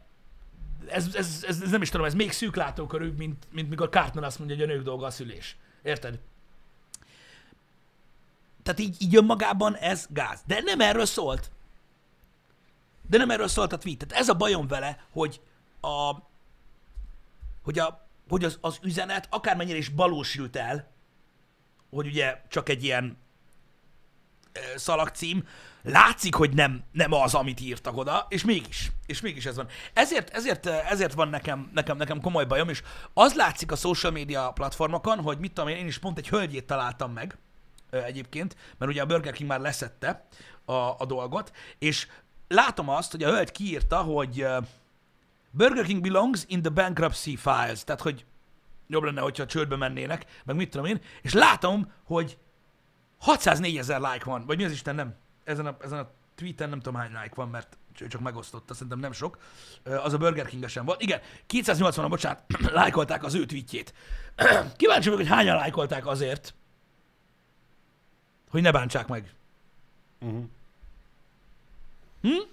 Ez, 0.88 1.16
ez, 1.16 1.44
ez, 1.48 1.62
ez, 1.62 1.70
nem 1.70 1.82
is 1.82 1.90
tudom, 1.90 2.06
ez 2.06 2.14
még 2.14 2.32
szűklátókörűbb, 2.32 3.18
mint, 3.18 3.48
mint 3.52 3.70
mikor 3.70 3.90
Cartman 3.90 4.24
azt 4.24 4.40
mondja, 4.40 4.58
hogy 4.58 4.66
a 4.66 4.68
nők 4.68 4.84
dolga 4.84 5.06
a 5.06 5.10
szülés. 5.12 5.58
Érted? 5.84 6.20
Tehát 8.64 8.80
így, 8.80 8.96
így 9.00 9.16
önmagában 9.16 9.76
ez 9.76 10.08
gáz. 10.10 10.42
De 10.46 10.62
nem 10.62 10.82
erről 10.82 11.06
szólt. 11.06 11.52
De 13.10 13.18
nem 13.18 13.30
erről 13.30 13.48
szólt 13.48 13.74
a 13.74 13.78
tweet. 13.78 13.98
Tehát 13.98 14.24
ez 14.24 14.30
a 14.30 14.34
bajom 14.34 14.68
vele, 14.68 15.06
hogy 15.12 15.42
a, 15.82 16.16
hogy, 17.64 17.80
a, 17.80 18.08
hogy 18.30 18.44
az, 18.44 18.58
az 18.62 18.80
üzenet 18.82 19.28
akármennyire 19.30 19.78
is 19.78 19.90
balósült 19.90 20.56
el, 20.56 20.92
hogy 21.90 22.08
ugye 22.08 22.42
csak 22.50 22.70
egy 22.70 22.84
ilyen 22.84 23.18
szalagcím, 24.76 25.48
látszik, 25.84 26.36
hogy 26.36 26.54
nem, 26.54 26.84
nem 26.92 27.14
az, 27.14 27.34
amit 27.34 27.60
írtak 27.60 27.98
oda, 27.98 28.26
és 28.30 28.44
mégis, 28.44 28.92
és 29.06 29.22
mégis 29.22 29.46
ez 29.46 29.56
van. 29.56 29.68
Ezért, 29.94 30.30
ezért, 30.30 30.66
ezért 30.66 31.14
van 31.14 31.30
nekem, 31.30 31.70
nekem, 31.74 31.98
nekem 31.98 32.22
komoly 32.22 32.46
bajom, 32.46 32.70
és 32.70 32.82
az 33.14 33.34
látszik 33.34 33.72
a 33.72 33.76
social 33.76 34.12
media 34.12 34.52
platformokon, 34.52 35.20
hogy 35.20 35.38
mit 35.38 35.52
tudom 35.54 35.70
én, 35.70 35.78
én 35.78 35.88
is 35.88 35.98
pont 35.98 36.18
egy 36.18 36.30
hölgyét 36.30 36.66
találtam 36.66 37.12
meg 37.12 37.38
egyébként, 37.90 38.56
mert 38.78 38.92
ugye 38.92 39.02
a 39.02 39.06
Burger 39.06 39.34
King 39.34 39.50
már 39.50 39.60
leszette 39.60 40.26
a, 40.66 40.74
a 40.74 41.06
dolgot, 41.08 41.52
és 41.80 42.08
látom 42.48 42.90
azt, 42.90 43.12
hogy 43.12 43.24
a 43.24 43.30
hölgy 43.30 43.52
kiírta, 43.52 43.98
hogy 43.98 44.46
Burger 45.52 45.86
King 45.86 46.02
belongs 46.02 46.44
in 46.48 46.62
the 46.62 46.70
bankruptcy 46.70 47.36
files, 47.36 47.84
tehát 47.84 48.02
hogy 48.02 48.26
jobb 48.88 49.04
lenne, 49.04 49.22
hogyha 49.22 49.46
csődbe 49.46 49.76
mennének, 49.76 50.26
meg 50.46 50.56
mit 50.56 50.70
tudom 50.70 50.86
én, 50.86 51.02
és 51.22 51.34
látom, 51.34 51.92
hogy 52.04 52.38
604 53.20 53.78
ezer 53.78 54.00
like 54.00 54.26
van, 54.26 54.46
vagy 54.46 54.58
mi 54.58 54.64
az 54.64 54.72
Isten 54.72 54.96
nem, 54.96 55.16
ezen 55.44 55.66
a, 55.66 55.78
ezen 55.82 56.00
a 56.00 56.10
tweeten 56.36 56.70
nem 56.70 56.80
tudom 56.80 57.00
hány 57.00 57.12
like 57.12 57.36
van, 57.36 57.50
mert 57.50 57.78
csak 57.94 58.22
megosztotta, 58.22 58.74
szerintem 58.74 59.00
nem 59.00 59.12
sok. 59.12 59.38
Az 59.84 60.14
a 60.14 60.18
Burger 60.18 60.46
king 60.46 60.68
sem 60.68 60.86
volt. 60.86 61.02
Igen, 61.02 61.22
280-an, 61.50 62.06
bocsánat, 62.10 62.44
lájkolták 62.72 63.24
az 63.24 63.34
ő 63.34 63.46
tweetjét. 63.46 63.94
Kíváncsi 64.78 65.10
vagyok, 65.10 65.28
hogy 65.28 65.38
hányan 65.38 65.56
lájkolták 65.56 66.08
azért, 66.08 66.54
hogy 68.50 68.62
ne 68.62 68.72
bántsák 68.72 69.08
meg. 69.08 69.34
Uh-huh. 70.20 70.44
Hm? 72.22 72.52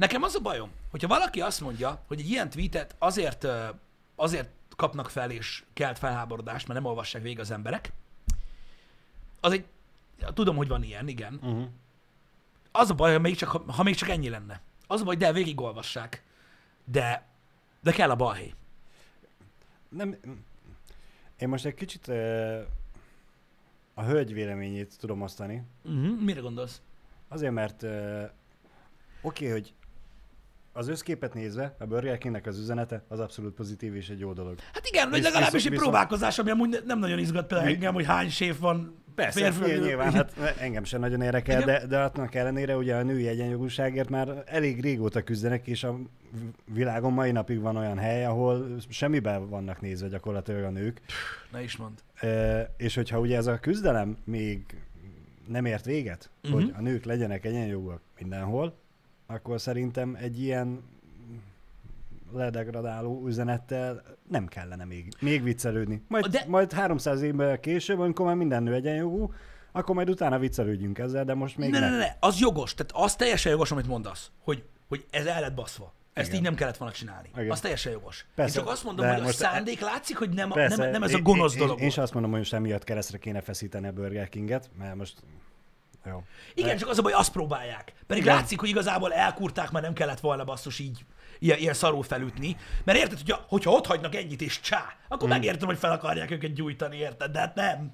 Nekem 0.00 0.22
az 0.22 0.34
a 0.34 0.40
bajom, 0.40 0.70
hogyha 0.90 1.08
valaki 1.08 1.40
azt 1.40 1.60
mondja, 1.60 2.02
hogy 2.06 2.20
egy 2.20 2.30
ilyen 2.30 2.50
tweetet 2.50 2.94
azért, 2.98 3.46
azért 4.16 4.48
kapnak 4.76 5.10
fel 5.10 5.30
és 5.30 5.64
kelt 5.72 5.98
felháborodást, 5.98 6.66
mert 6.68 6.80
nem 6.80 6.88
olvassák 6.88 7.22
végig 7.22 7.38
az 7.38 7.50
emberek, 7.50 7.92
az 9.40 9.52
egy, 9.52 9.64
tudom, 10.34 10.56
hogy 10.56 10.68
van 10.68 10.82
ilyen, 10.82 11.08
igen. 11.08 11.34
Uh-huh. 11.34 11.68
Az 12.72 12.90
a 12.90 12.94
baj, 12.94 13.12
ha 13.12 13.18
még 13.18 13.36
csak, 13.36 13.50
ha 13.50 13.82
még 13.82 13.94
csak 13.94 14.08
ennyi 14.08 14.28
lenne. 14.28 14.60
Az 14.86 15.00
a 15.00 15.04
baj, 15.04 15.16
de 15.16 15.32
végigolvassák. 15.32 16.22
De, 16.84 17.26
de 17.80 17.92
kell 17.92 18.10
a 18.10 18.16
balhé. 18.16 18.54
Nem, 19.88 20.16
én 21.38 21.48
most 21.48 21.64
egy 21.64 21.74
kicsit 21.74 22.06
uh, 22.06 22.60
a 23.94 24.02
hölgy 24.02 24.32
véleményét 24.32 24.98
tudom 24.98 25.22
osztani. 25.22 25.62
Uh-huh. 25.84 26.20
Mire 26.20 26.40
gondolsz? 26.40 26.80
Azért, 27.28 27.52
mert 27.52 27.82
uh, 27.82 28.30
oké, 29.22 29.46
okay, 29.46 29.60
hogy 29.60 29.74
az 30.80 30.88
összképet 30.88 31.34
nézve, 31.34 31.74
a 31.78 31.84
Burger 31.86 32.18
Kingnek 32.18 32.46
az 32.46 32.58
üzenete 32.58 33.02
az 33.08 33.20
abszolút 33.20 33.54
pozitív 33.54 33.94
és 33.94 34.08
egy 34.08 34.18
jó 34.18 34.32
dolog. 34.32 34.54
Hát 34.72 34.86
igen, 34.88 35.10
Visz- 35.10 35.22
legalábbis 35.22 35.52
visz- 35.52 35.64
egy 35.64 35.70
viszont- 35.70 35.90
próbálkozás, 35.90 36.38
ami 36.38 36.50
amúgy 36.50 36.68
ne- 36.68 36.78
nem 36.86 36.98
nagyon 36.98 37.18
izgat 37.18 37.46
például 37.46 37.70
engem, 37.70 37.94
hogy 37.94 38.04
hány 38.06 38.28
séf 38.30 38.58
van 38.58 38.98
Persze, 39.14 39.52
férfi. 39.52 39.78
nyilván, 39.80 40.12
hát 40.12 40.32
engem 40.60 40.84
sem 40.84 41.00
nagyon 41.00 41.20
érdekel, 41.22 41.62
de, 41.62 41.86
de 41.86 41.98
annak 41.98 42.34
ellenére 42.34 42.76
ugye 42.76 42.94
a 42.96 43.02
női 43.02 43.26
egyenjogúságért 43.28 44.08
már 44.08 44.42
elég 44.46 44.80
régóta 44.80 45.22
küzdenek, 45.22 45.66
és 45.66 45.84
a 45.84 45.98
világon 46.74 47.12
mai 47.12 47.30
napig 47.32 47.60
van 47.60 47.76
olyan 47.76 47.98
hely, 47.98 48.24
ahol 48.24 48.76
semmiben 48.88 49.48
vannak 49.48 49.80
nézve 49.80 50.08
gyakorlatilag 50.08 50.64
a 50.64 50.70
nők. 50.70 51.00
Ne 51.52 51.62
is 51.62 51.76
mond. 51.76 51.98
E, 52.14 52.74
és 52.76 52.94
hogyha 52.94 53.18
ugye 53.20 53.36
ez 53.36 53.46
a 53.46 53.58
küzdelem 53.58 54.16
még 54.24 54.64
nem 55.48 55.64
ért 55.64 55.84
véget, 55.84 56.30
Mhm. 56.42 56.52
uh-huh. 56.54 56.70
hogy 56.70 56.78
a 56.78 56.88
nők 56.88 57.04
legyenek 57.04 57.44
egyenjogúak 57.44 58.00
mindenhol, 58.18 58.78
akkor 59.34 59.60
szerintem 59.60 60.16
egy 60.20 60.40
ilyen 60.42 60.82
ledegradáló 62.32 63.26
üzenettel 63.26 64.02
nem 64.28 64.46
kellene 64.46 64.84
még, 64.84 65.12
még 65.20 65.42
viccelődni. 65.42 66.02
Majd, 66.08 66.26
De- 66.26 66.44
majd 66.48 66.72
300 66.72 67.22
évvel 67.22 67.60
később, 67.60 67.98
amikor 68.00 68.26
már 68.26 68.34
minden 68.34 68.62
nő 68.62 68.74
egyenjogú, 68.74 69.32
akkor 69.72 69.94
majd 69.94 70.10
utána 70.10 70.38
viccelődjünk 70.38 70.98
ezzel, 70.98 71.24
de 71.24 71.34
most 71.34 71.56
még 71.56 71.70
Ne, 71.70 71.78
ne, 71.78 71.88
nem. 71.88 71.98
ne, 71.98 72.04
ne, 72.04 72.16
az 72.20 72.38
jogos, 72.38 72.74
tehát 72.74 72.92
az 73.06 73.16
teljesen 73.16 73.52
jogos, 73.52 73.70
amit 73.70 73.86
mondasz, 73.86 74.30
hogy, 74.44 74.64
hogy 74.88 75.06
ez 75.10 75.26
el 75.26 75.40
lett 75.40 75.54
baszva. 75.54 75.92
Ezt 76.12 76.26
Igen. 76.28 76.38
így 76.38 76.44
nem 76.46 76.54
kellett 76.54 76.76
volna 76.76 76.94
csinálni. 76.94 77.28
Igen. 77.36 77.50
Az 77.50 77.60
teljesen 77.60 77.92
jogos. 77.92 78.26
Persze, 78.34 78.58
Én 78.58 78.64
csak 78.64 78.72
azt 78.72 78.84
mondom, 78.84 79.06
hogy 79.08 79.20
a 79.20 79.26
e- 79.26 79.30
szándék 79.32 79.80
látszik, 79.80 80.16
hogy 80.18 80.28
nem, 80.30 80.50
Persze, 80.50 80.76
nem, 80.82 80.90
nem 80.90 81.02
ez 81.02 81.12
a 81.14 81.16
én- 81.16 81.22
gonosz 81.22 81.52
én, 81.52 81.58
dolog 81.58 81.72
Én, 81.72 81.76
én 81.78 81.82
volt. 81.82 81.92
sem 81.94 82.02
azt 82.02 82.12
mondom, 82.12 82.30
hogy 82.30 82.40
most 82.40 82.52
emiatt 82.52 82.84
keresztre 82.84 83.18
kéne 83.18 83.40
feszíteni 83.40 83.86
a 83.86 83.92
Burger 83.92 84.28
Kinget, 84.28 84.70
mert 84.78 84.94
most... 84.94 85.22
Jó. 86.04 86.22
Igen, 86.54 86.76
csak 86.76 86.88
az 86.88 86.98
a 86.98 87.02
baj, 87.02 87.12
azt 87.12 87.32
próbálják. 87.32 87.92
Pedig 88.06 88.22
Igen. 88.22 88.34
látszik, 88.36 88.60
hogy 88.60 88.68
igazából 88.68 89.12
elkurták, 89.12 89.70
mert 89.70 89.84
nem 89.84 89.94
kellett 89.94 90.20
volna 90.20 90.44
basszus 90.44 90.78
így 90.78 91.04
ilyen, 91.38 91.58
ilyen 91.58 91.74
szarul 91.74 92.02
felütni. 92.02 92.56
Mert 92.84 92.98
érted, 92.98 93.18
hogyha, 93.18 93.44
hogyha 93.48 93.70
ott 93.70 93.86
hagynak 93.86 94.14
ennyit 94.14 94.40
és 94.40 94.60
csá, 94.60 94.96
akkor 95.08 95.28
Hmm. 95.28 95.38
megértem, 95.38 95.68
hogy 95.68 95.78
fel 95.78 95.92
akarják 95.92 96.30
őket 96.30 96.52
gyújtani, 96.52 96.96
érted? 96.96 97.30
De 97.30 97.38
hát 97.38 97.54
nem. 97.54 97.92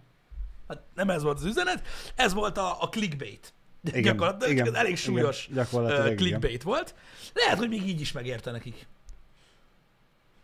Hát 0.68 0.82
nem 0.94 1.10
ez 1.10 1.22
volt 1.22 1.38
az 1.38 1.44
üzenet, 1.44 1.82
ez 2.14 2.32
volt 2.34 2.58
a, 2.58 2.82
a 2.82 2.88
clickbait. 2.88 3.52
Igen, 3.86 4.02
Gyakorlatilag 4.02 4.50
igen, 4.52 4.74
elég 4.74 4.90
igen, 4.90 5.02
súlyos 5.02 5.48
gyakorlatilag 5.52 6.02
ö, 6.02 6.04
igen. 6.04 6.16
clickbait 6.16 6.62
volt. 6.62 6.94
Lehet, 7.34 7.58
hogy 7.58 7.68
még 7.68 7.88
így 7.88 8.00
is 8.00 8.12
megérte 8.12 8.50
nekik. 8.50 8.86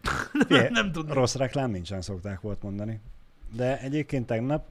Figyelj, 0.47 0.69
nem 0.71 0.93
tudni. 0.93 1.13
Rossz 1.13 1.35
reklám 1.35 1.71
nincsen, 1.71 2.03
szokták 2.03 2.41
volt 2.41 2.63
mondani. 2.63 3.01
De 3.53 3.79
egyébként 3.79 4.27
tegnap 4.27 4.67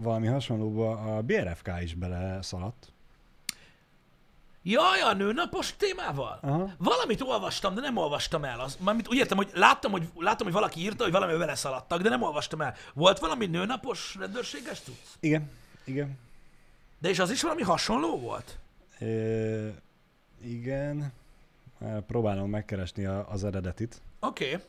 valami 0.00 0.26
hasonlóba 0.26 1.16
a 1.16 1.22
BRFK 1.22 1.70
is 1.82 1.94
bele 1.94 2.42
szaladt. 2.42 2.92
Jaj, 4.62 5.00
a 5.00 5.12
nőnapos 5.12 5.76
témával? 5.76 6.38
Aha. 6.42 6.72
Valamit 6.78 7.20
olvastam, 7.20 7.74
de 7.74 7.80
nem 7.80 7.96
olvastam 7.96 8.44
el. 8.44 8.60
Az, 8.60 8.76
mármint 8.80 9.08
úgy 9.08 9.16
értem, 9.16 9.36
hogy 9.36 9.50
láttam, 9.54 9.90
hogy 9.90 10.08
láttam, 10.16 10.46
hogy 10.46 10.54
valaki 10.54 10.80
írta, 10.80 11.02
hogy 11.02 11.12
valami 11.12 11.36
vele 11.36 11.54
szaladtak, 11.54 12.02
de 12.02 12.08
nem 12.08 12.22
olvastam 12.22 12.60
el. 12.60 12.74
Volt 12.94 13.18
valami 13.18 13.46
nőnapos 13.46 14.14
rendőrséges 14.18 14.80
tudsz? 14.80 15.16
Igen, 15.20 15.50
igen. 15.84 16.18
De 16.98 17.08
és 17.08 17.18
az 17.18 17.30
is 17.30 17.42
valami 17.42 17.62
hasonló 17.62 18.18
volt? 18.18 18.58
Ö, 18.98 19.68
igen. 20.42 21.12
Próbálom 22.06 22.50
megkeresni 22.50 23.04
az 23.04 23.44
eredetit, 23.44 24.00
Oké. 24.20 24.44
Okay. 24.44 24.62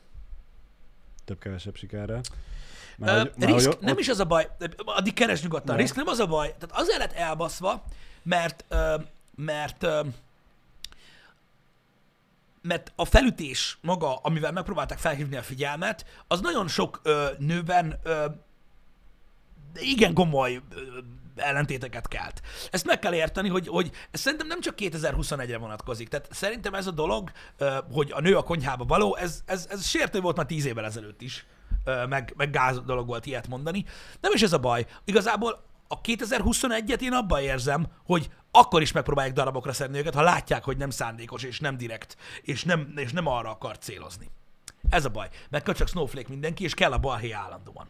több-kevesebb 1.25 1.75
sikerrel. 1.75 2.21
Uh, 3.01 3.17
hogy- 3.17 3.31
risk, 3.37 3.67
hogy 3.67 3.77
nem 3.81 3.97
is 3.97 4.09
az 4.09 4.19
a 4.19 4.25
baj, 4.25 4.49
addig 4.85 5.13
keres 5.13 5.41
nyugodtan. 5.41 5.75
Risk 5.75 5.95
nem 5.95 6.07
az 6.07 6.19
a 6.19 6.25
baj, 6.25 6.55
tehát 6.59 6.81
azért 6.81 6.97
lett 6.97 7.13
elbaszva, 7.13 7.83
mert, 8.23 8.65
ö, 8.67 8.95
mert, 9.35 9.83
ö, 9.83 10.01
mert 12.61 12.91
a 12.95 13.05
felütés 13.05 13.77
maga, 13.81 14.15
amivel 14.15 14.51
megpróbálták 14.51 14.97
felhívni 14.97 15.35
a 15.35 15.41
figyelmet, 15.41 16.05
az 16.27 16.39
nagyon 16.41 16.67
sok 16.67 16.99
ö, 17.03 17.27
nőben 17.37 17.99
ö, 18.03 18.25
igen 19.73 20.13
komoly 20.13 20.61
ö, 20.75 20.81
ellentéteket 21.35 22.07
kelt. 22.07 22.41
Ezt 22.71 22.85
meg 22.85 22.99
kell 22.99 23.13
érteni, 23.13 23.49
hogy, 23.49 23.67
hogy 23.67 23.91
ez 24.11 24.19
szerintem 24.19 24.47
nem 24.47 24.61
csak 24.61 24.75
2021-re 24.77 25.57
vonatkozik. 25.57 26.07
Tehát 26.07 26.27
szerintem 26.31 26.73
ez 26.73 26.87
a 26.87 26.91
dolog, 26.91 27.31
ö, 27.57 27.77
hogy 27.91 28.11
a 28.11 28.21
nő 28.21 28.37
a 28.37 28.43
konyhába 28.43 28.85
való, 28.85 29.15
ez, 29.15 29.41
ez, 29.45 29.67
ez 29.69 29.85
sértő 29.87 30.19
volt 30.19 30.35
már 30.35 30.45
tíz 30.45 30.65
évvel 30.65 30.85
ezelőtt 30.85 31.21
is, 31.21 31.45
meg, 32.09 32.33
meg 32.37 32.49
gáz 32.49 32.81
dolog 32.81 33.07
volt 33.07 33.25
ilyet 33.25 33.47
mondani. 33.47 33.85
Nem 34.21 34.31
is 34.33 34.41
ez 34.41 34.53
a 34.53 34.59
baj. 34.59 34.85
Igazából 35.05 35.63
a 35.87 36.01
2021-et 36.01 37.01
én 37.01 37.13
abban 37.13 37.41
érzem, 37.41 37.87
hogy 38.05 38.29
akkor 38.51 38.81
is 38.81 38.91
megpróbálják 38.91 39.33
darabokra 39.33 39.73
szedni 39.73 39.97
őket, 39.97 40.15
ha 40.15 40.21
látják, 40.21 40.63
hogy 40.63 40.77
nem 40.77 40.89
szándékos, 40.89 41.43
és 41.43 41.59
nem 41.59 41.77
direkt, 41.77 42.17
és 42.41 42.63
nem, 42.63 42.93
és 42.95 43.11
nem 43.11 43.27
arra 43.27 43.49
akar 43.49 43.77
célozni. 43.77 44.29
Ez 44.89 45.05
a 45.05 45.09
baj. 45.09 45.29
Kell 45.49 45.73
csak 45.73 45.87
snowflake 45.87 46.29
mindenki, 46.29 46.63
és 46.63 46.73
kell 46.73 46.91
a 46.91 46.97
balhé 46.97 47.31
állandóan. 47.31 47.87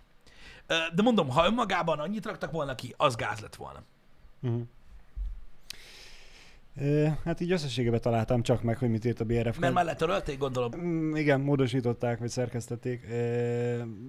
De 0.67 1.01
mondom, 1.01 1.29
ha 1.29 1.45
önmagában 1.45 1.99
annyit 1.99 2.25
raktak 2.25 2.51
volna 2.51 2.75
ki, 2.75 2.93
az 2.97 3.15
gáz 3.15 3.39
lett 3.39 3.55
volna. 3.55 3.83
Uh-huh. 4.41 4.61
Hát 7.23 7.39
így 7.39 7.51
összességében 7.51 8.01
találtam 8.01 8.41
csak 8.41 8.63
meg, 8.63 8.77
hogy 8.77 8.89
mit 8.89 9.05
írt 9.05 9.19
a 9.19 9.25
BRFK. 9.25 9.59
Mert 9.59 9.73
már 9.73 9.85
letörölték, 9.85 10.37
gondolom. 10.37 10.71
Mm, 10.77 11.15
igen, 11.15 11.41
módosították, 11.41 12.19
vagy 12.19 12.29
szerkesztették. 12.29 13.07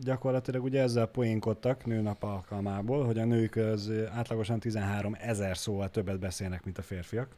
Gyakorlatilag 0.01 0.65
ugye 0.65 0.81
ezzel 0.83 1.07
poénkodtak 1.07 1.85
nőnap 1.85 2.23
alkalmából, 2.23 3.05
hogy 3.05 3.19
a 3.19 3.25
nők 3.25 3.57
az 3.57 3.91
átlagosan 4.15 4.61
13 4.61 5.17
ezer 5.21 5.57
szóval 5.57 5.91
többet 5.91 6.19
beszélnek, 6.19 6.65
mint 6.65 6.79
a 6.79 6.83
férfiak. 6.83 7.37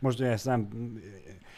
Most 0.00 0.20
ezt 0.20 0.44
nem... 0.44 0.68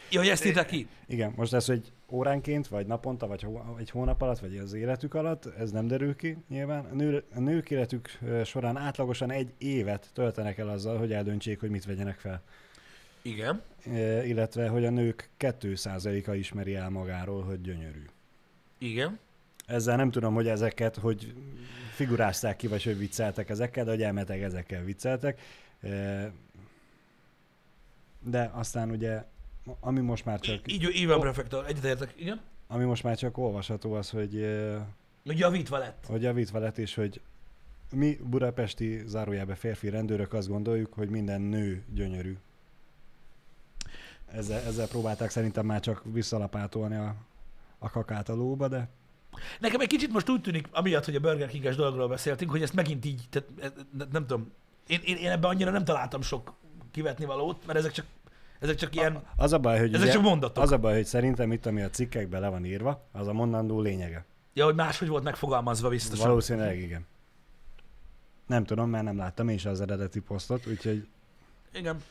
Jó, 0.09 0.19
hogy 0.19 0.29
ezt 0.29 0.65
ki? 0.65 0.87
Igen, 1.07 1.33
most 1.35 1.53
ez, 1.53 1.65
hogy 1.65 1.91
óránként, 2.09 2.67
vagy 2.67 2.85
naponta, 2.85 3.27
vagy 3.27 3.45
egy 3.79 3.89
hónap 3.89 4.21
alatt, 4.21 4.39
vagy 4.39 4.57
az 4.57 4.73
életük 4.73 5.13
alatt, 5.13 5.45
ez 5.45 5.71
nem 5.71 5.87
derül 5.87 6.15
ki 6.15 6.37
nyilván. 6.49 6.85
A, 6.85 6.93
nő, 6.95 7.23
a 7.35 7.39
nők 7.39 7.71
életük 7.71 8.19
során 8.45 8.77
átlagosan 8.77 9.31
egy 9.31 9.53
évet 9.57 10.09
töltenek 10.13 10.57
el 10.57 10.69
azzal, 10.69 10.97
hogy 10.97 11.13
eldöntsék, 11.13 11.59
hogy 11.59 11.69
mit 11.69 11.85
vegyenek 11.85 12.19
fel. 12.19 12.43
Igen. 13.21 13.61
E, 13.85 14.25
illetve, 14.25 14.67
hogy 14.67 14.85
a 14.85 14.89
nők 14.89 15.29
2%-a 15.39 16.33
ismeri 16.33 16.75
el 16.75 16.89
magáról, 16.89 17.43
hogy 17.43 17.61
gyönyörű. 17.61 18.05
Igen. 18.77 19.19
Ezzel 19.65 19.95
nem 19.95 20.11
tudom, 20.11 20.33
hogy 20.33 20.47
ezeket, 20.47 20.95
hogy 20.95 21.33
figurázták 21.93 22.55
ki, 22.55 22.67
vagy 22.67 22.83
hogy 22.83 22.97
vicceltek 22.97 23.49
ezekkel, 23.49 23.83
de 23.83 23.91
hogy 23.91 24.01
elmeteg 24.01 24.43
ezekkel 24.43 24.83
vicceltek. 24.83 25.41
E, 25.81 26.31
De 28.23 28.51
aztán 28.53 28.89
ugye, 28.91 29.23
ami 29.79 29.99
most 29.99 30.25
már 30.25 30.39
csak, 30.39 30.71
Így, 30.71 30.89
így 30.95 31.07
van, 31.07 31.19
prefektor. 31.19 31.65
Egyetértek. 31.67 32.13
Igen. 32.17 32.41
ami 32.67 32.83
most 32.83 33.03
már 33.03 33.17
csak 33.17 33.37
olvasható 33.37 33.93
az, 33.93 34.09
hogy, 34.09 34.35
e, 34.35 34.87
Hogy 35.25 35.39
javítva 35.39 35.77
lett. 35.77 36.05
hogy 36.07 36.21
javítva 36.21 36.59
lett, 36.59 36.77
és 36.77 36.95
hogy 36.95 37.21
mi 37.91 38.17
budapesti 38.23 39.03
zárójelbe 39.05 39.55
férfi 39.55 39.89
rendőrök 39.89 40.33
azt 40.33 40.47
gondoljuk, 40.47 40.93
hogy 40.93 41.09
minden 41.09 41.41
nő 41.41 41.83
gyönyörű. 41.93 42.37
Ezzel, 44.31 44.61
ezzel 44.61 44.87
próbálták 44.87 45.29
szerintem 45.29 45.65
már 45.65 45.79
csak 45.79 46.01
visszalapátolni 46.03 46.95
a, 46.95 47.15
a 47.79 47.89
kakát 47.89 48.29
a 48.29 48.33
lóba, 48.35 48.67
de 48.67 48.89
Nekem 49.59 49.79
egy 49.79 49.87
kicsit 49.87 50.11
most 50.11 50.29
úgy 50.29 50.41
tűnik, 50.41 50.67
amiatt, 50.71 51.05
hogy 51.05 51.15
a 51.15 51.19
Burger 51.19 51.47
King-es 51.47 51.75
dologról 51.75 52.07
beszéltünk, 52.07 52.51
hogy 52.51 52.61
ezt 52.61 52.73
megint 52.73 53.05
így, 53.05 53.21
tehát, 53.29 53.47
eh, 53.59 53.71
nem, 53.97 54.07
nem 54.11 54.25
tudom, 54.27 54.51
én, 54.87 54.99
én, 55.03 55.15
én 55.17 55.29
ebben 55.29 55.49
annyira 55.49 55.71
nem 55.71 55.85
találtam 55.85 56.21
sok 56.21 56.53
kivetni 56.93 57.25
valót, 57.25 57.65
mert 57.65 57.79
ezek 57.79 57.91
csak, 57.91 58.05
ezek 58.59 58.75
csak 58.75 58.95
ilyen, 58.95 59.23
Az 59.35 59.53
a 59.53 59.57
baj, 59.59 59.79
hogy, 59.79 59.93
ezek 59.93 60.01
ugye, 60.01 60.11
csak 60.11 60.21
mondatok. 60.21 60.63
az 60.63 60.71
a 60.71 60.77
baj, 60.77 60.93
hogy 60.93 61.05
szerintem 61.05 61.51
itt, 61.51 61.65
ami 61.65 61.81
a 61.81 61.89
cikkekben 61.89 62.41
le 62.41 62.49
van 62.49 62.65
írva, 62.65 63.03
az 63.11 63.27
a 63.27 63.33
mondandó 63.33 63.81
lényege. 63.81 64.25
Ja, 64.53 64.65
hogy 64.65 64.75
máshogy 64.75 65.07
volt 65.07 65.23
megfogalmazva 65.23 65.89
biztosan. 65.89 66.27
Valószínűleg 66.27 66.79
igen. 66.79 67.05
Nem 68.47 68.63
tudom, 68.63 68.89
mert 68.89 69.03
nem 69.03 69.17
láttam 69.17 69.49
én 69.49 69.55
is 69.55 69.65
az 69.65 69.81
eredeti 69.81 70.19
posztot, 70.19 70.67
úgyhogy 70.67 71.07
Igen. 71.73 72.03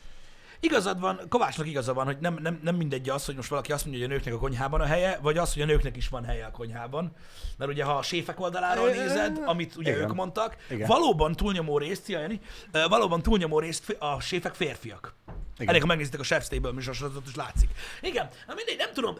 Igazad 0.63 0.99
van, 0.99 1.21
Kovácsnak 1.29 1.67
igaza 1.67 1.93
van, 1.93 2.05
hogy 2.05 2.17
nem, 2.19 2.37
nem, 2.41 2.59
nem 2.63 2.75
mindegy 2.75 3.09
az, 3.09 3.25
hogy 3.25 3.35
most 3.35 3.49
valaki 3.49 3.71
azt 3.71 3.85
mondja, 3.85 4.03
hogy 4.03 4.11
a 4.11 4.15
nőknek 4.15 4.33
a 4.33 4.37
konyhában 4.37 4.81
a 4.81 4.85
helye, 4.85 5.19
vagy 5.21 5.37
az, 5.37 5.53
hogy 5.53 5.61
a 5.61 5.65
nőknek 5.65 5.97
is 5.97 6.07
van 6.07 6.23
helye 6.23 6.45
a 6.45 6.51
konyhában. 6.51 7.11
Mert 7.57 7.71
ugye, 7.71 7.83
ha 7.83 7.97
a 7.97 8.01
séfek 8.01 8.39
oldaláról 8.39 8.89
nézed, 8.89 9.41
amit 9.45 9.75
ugye 9.75 9.91
igen. 9.91 10.03
ők 10.03 10.13
mondtak, 10.13 10.57
Igen. 10.69 10.87
valóban 10.87 11.35
túlnyomó 11.35 11.77
részt, 11.77 12.07
Jani, 12.07 12.39
valóban 12.71 13.21
túlnyomó 13.21 13.59
részt 13.59 13.95
a 13.99 14.19
séfek 14.19 14.53
férfiak. 14.53 15.15
Igen. 15.55 15.67
Elég, 15.67 15.81
ha 15.81 15.87
megnézitek 15.87 16.19
a 16.19 16.23
Chef's 16.23 16.47
Table 16.47 16.71
műsorozatot, 16.71 17.27
is 17.27 17.35
látszik. 17.35 17.69
Igen, 18.01 18.29
na 18.47 18.53
mindegy, 18.53 18.77
nem 18.77 18.93
tudom, 18.93 19.17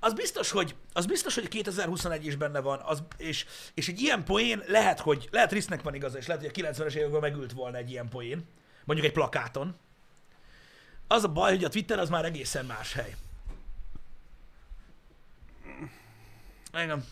az 0.00 0.12
biztos, 0.12 0.50
hogy, 0.50 0.74
az 0.92 1.06
biztos, 1.06 1.34
hogy 1.34 1.48
2021 1.48 2.26
is 2.26 2.36
benne 2.36 2.60
van, 2.60 2.80
az, 2.84 3.02
és, 3.16 3.46
és 3.74 3.88
egy 3.88 4.00
ilyen 4.00 4.24
poén 4.24 4.62
lehet, 4.66 5.00
hogy 5.00 5.28
lehet 5.30 5.52
Risznek 5.52 5.82
van 5.82 5.94
igaza, 5.94 6.18
és 6.18 6.26
lehet, 6.26 6.42
hogy 6.42 6.64
a 6.64 6.70
90-es 6.70 6.94
években 6.94 7.20
megült 7.20 7.52
volna 7.52 7.76
egy 7.76 7.90
ilyen 7.90 8.08
poén, 8.08 8.48
mondjuk 8.84 9.08
egy 9.08 9.14
plakáton. 9.14 9.76
Az 11.06 11.24
a 11.24 11.28
baj, 11.28 11.50
hogy 11.50 11.64
a 11.64 11.68
Twitter 11.68 11.98
az 11.98 12.08
már 12.08 12.24
egészen 12.24 12.64
más 12.64 12.92
hely. 12.92 13.14
Igen. 16.82 17.04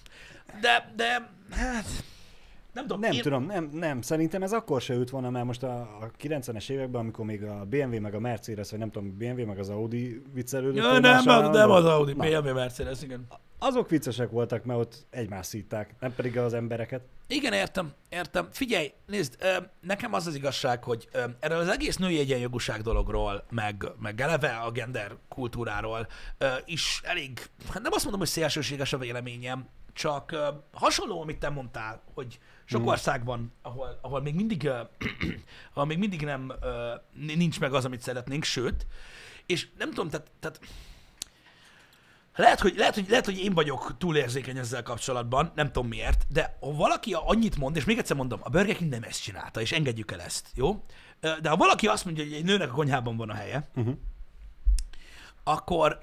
De, 0.61 0.93
de, 0.97 1.30
hát, 1.51 1.84
Nem 2.72 2.86
tudom. 2.86 3.01
Nem 3.01 3.12
én... 3.12 3.22
tudom, 3.22 3.45
nem, 3.45 3.68
nem, 3.72 4.03
szerintem 4.03 4.43
ez 4.43 4.53
akkor 4.53 4.80
se 4.80 4.95
ült 4.95 5.11
volna, 5.11 5.30
mert 5.30 5.45
most 5.45 5.62
a, 5.62 5.80
a 5.80 6.11
90-es 6.22 6.70
években, 6.70 7.01
amikor 7.01 7.24
még 7.24 7.43
a 7.43 7.64
BMW 7.64 8.01
meg 8.01 8.14
a 8.14 8.20
Mercedes, 8.20 8.70
vagy 8.70 8.78
nem 8.78 8.90
tudom, 8.90 9.16
BMW 9.16 9.47
meg 9.47 9.59
az 9.59 9.68
Audi 9.68 10.22
viccelődött. 10.32 10.82
Ja, 10.82 10.99
nem, 10.99 11.24
nem, 11.24 11.51
nem 11.51 11.70
az 11.70 11.84
Na, 11.84 11.95
Audi, 11.95 12.12
BMW, 12.12 12.53
Mercedes, 12.55 13.03
igen. 13.03 13.26
Azok 13.65 13.89
viccesek 13.89 14.31
voltak, 14.31 14.65
mert 14.65 14.81
ott 14.81 15.07
egymást 15.11 15.49
szítták, 15.49 15.95
nem 16.01 16.15
pedig 16.15 16.39
az 16.39 16.55
embereket. 16.55 17.03
Igen, 17.27 17.53
értem, 17.53 17.93
értem. 18.09 18.49
Figyelj, 18.51 18.93
nézd, 19.07 19.37
nekem 19.81 20.13
az 20.13 20.27
az 20.27 20.35
igazság, 20.35 20.85
hogy 20.85 21.09
erről 21.41 21.59
az 21.59 21.69
egész 21.69 21.97
női 21.97 22.19
egyenjogúság 22.19 22.81
dologról, 22.81 23.45
meg, 23.51 23.85
meg 24.01 24.21
eleve 24.21 24.49
a 24.49 24.71
gender 24.71 25.17
kultúráról 25.29 26.09
is 26.65 27.01
elég, 27.05 27.51
hát 27.69 27.83
nem 27.83 27.93
azt 27.93 28.03
mondom, 28.03 28.21
hogy 28.21 28.29
szélsőséges 28.29 28.93
a 28.93 28.99
véleményem, 28.99 29.69
csak 29.93 30.37
hasonló, 30.73 31.21
amit 31.21 31.39
te 31.39 31.49
mondtál, 31.49 32.03
hogy 32.15 32.39
sok 32.65 32.83
Mm. 32.83 32.87
országban, 32.87 33.53
ahol, 33.63 33.99
ahol 34.01 34.21
még 34.21 34.35
mindig, 34.35 34.69
ahol 35.75 35.87
még 35.87 35.99
mindig 35.99 36.23
nem, 36.25 36.53
nincs 37.13 37.61
meg 37.61 37.75
az, 37.75 37.85
amit 37.85 38.01
szeretnénk, 38.01 38.45
sőt, 38.45 38.87
és 39.47 39.69
nem 39.79 39.89
tudom, 39.89 40.09
tehát, 40.09 40.31
tehát 40.41 40.61
lehet 42.35 42.61
hogy, 42.61 42.74
lehet, 42.76 42.95
hogy, 42.95 43.09
lehet, 43.09 43.24
hogy 43.24 43.39
én 43.39 43.55
vagyok 43.55 43.95
túlérzékeny 43.99 44.59
ezzel 44.59 44.83
kapcsolatban, 44.83 45.53
nem 45.55 45.66
tudom 45.72 45.89
miért, 45.89 46.26
de 46.28 46.57
ha 46.61 46.72
valaki 46.72 47.14
annyit 47.14 47.57
mond, 47.57 47.76
és 47.76 47.85
még 47.85 47.99
egyszer 47.99 48.16
mondom, 48.16 48.41
a 48.43 48.49
Burger 48.49 48.76
King 48.76 48.91
nem 48.91 49.03
ezt 49.03 49.22
csinálta, 49.22 49.61
és 49.61 49.72
engedjük 49.72 50.11
el 50.11 50.20
ezt, 50.20 50.49
jó? 50.55 50.85
De 51.20 51.49
ha 51.49 51.57
valaki 51.57 51.87
azt 51.87 52.05
mondja, 52.05 52.24
hogy 52.24 52.33
egy 52.33 52.45
nőnek 52.45 52.70
a 52.70 52.74
konyhában 52.74 53.16
van 53.16 53.30
a 53.30 53.35
helye, 53.35 53.68
Uh-huh. 53.74 53.95
akkor 55.45 56.03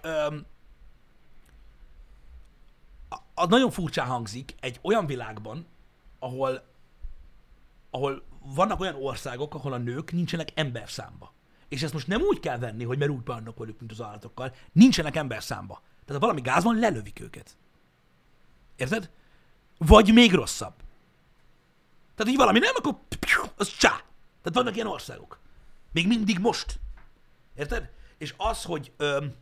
a, 3.09 3.15
a 3.34 3.45
nagyon 3.45 3.71
furcsán 3.71 4.07
hangzik 4.07 4.55
egy 4.59 4.80
olyan 4.82 5.05
világban, 5.05 5.65
ahol, 6.19 6.63
ahol 7.89 8.23
vannak 8.55 8.80
olyan 8.80 8.95
országok, 8.95 9.55
ahol 9.55 9.73
a 9.73 9.77
nők 9.77 10.11
nincsenek 10.11 10.49
emberszámba. 10.53 11.34
És 11.67 11.84
ezt 11.84 11.93
most 11.93 12.07
nem 12.07 12.21
úgy 12.21 12.39
kell 12.39 12.57
venni, 12.57 12.84
hogy 12.84 12.97
mert 12.97 13.11
úgy 13.11 13.23
bánnak 13.23 13.57
velük, 13.57 13.80
mint 13.80 13.91
az 13.91 14.01
állatokkal, 14.01 14.53
nincsenek 14.71 15.15
emberszámba. 15.15 15.82
Tehát 16.10 16.24
ha 16.24 16.28
valami 16.28 16.47
gáz 16.49 16.64
van, 16.64 16.80
lelövik 16.80 17.20
őket. 17.20 17.57
Érted? 18.76 19.10
Vagy 19.78 20.14
még 20.14 20.34
rosszabb. 20.34 20.74
Tehát 22.16 22.32
így 22.32 22.38
valami 22.38 22.60
nem, 22.60 22.74
akkor 22.76 22.95
az 23.55 23.68
csá. 23.78 23.89
Tehát 24.41 24.53
vannak 24.53 24.76
ilyen 24.76 24.88
országok. 24.88 25.39
Még 25.91 26.07
mindig 26.07 26.39
most. 26.39 26.80
Érted? 27.55 27.89
És 28.18 28.34
az, 28.38 28.64
hogy 28.64 28.91
öm, 28.97 29.34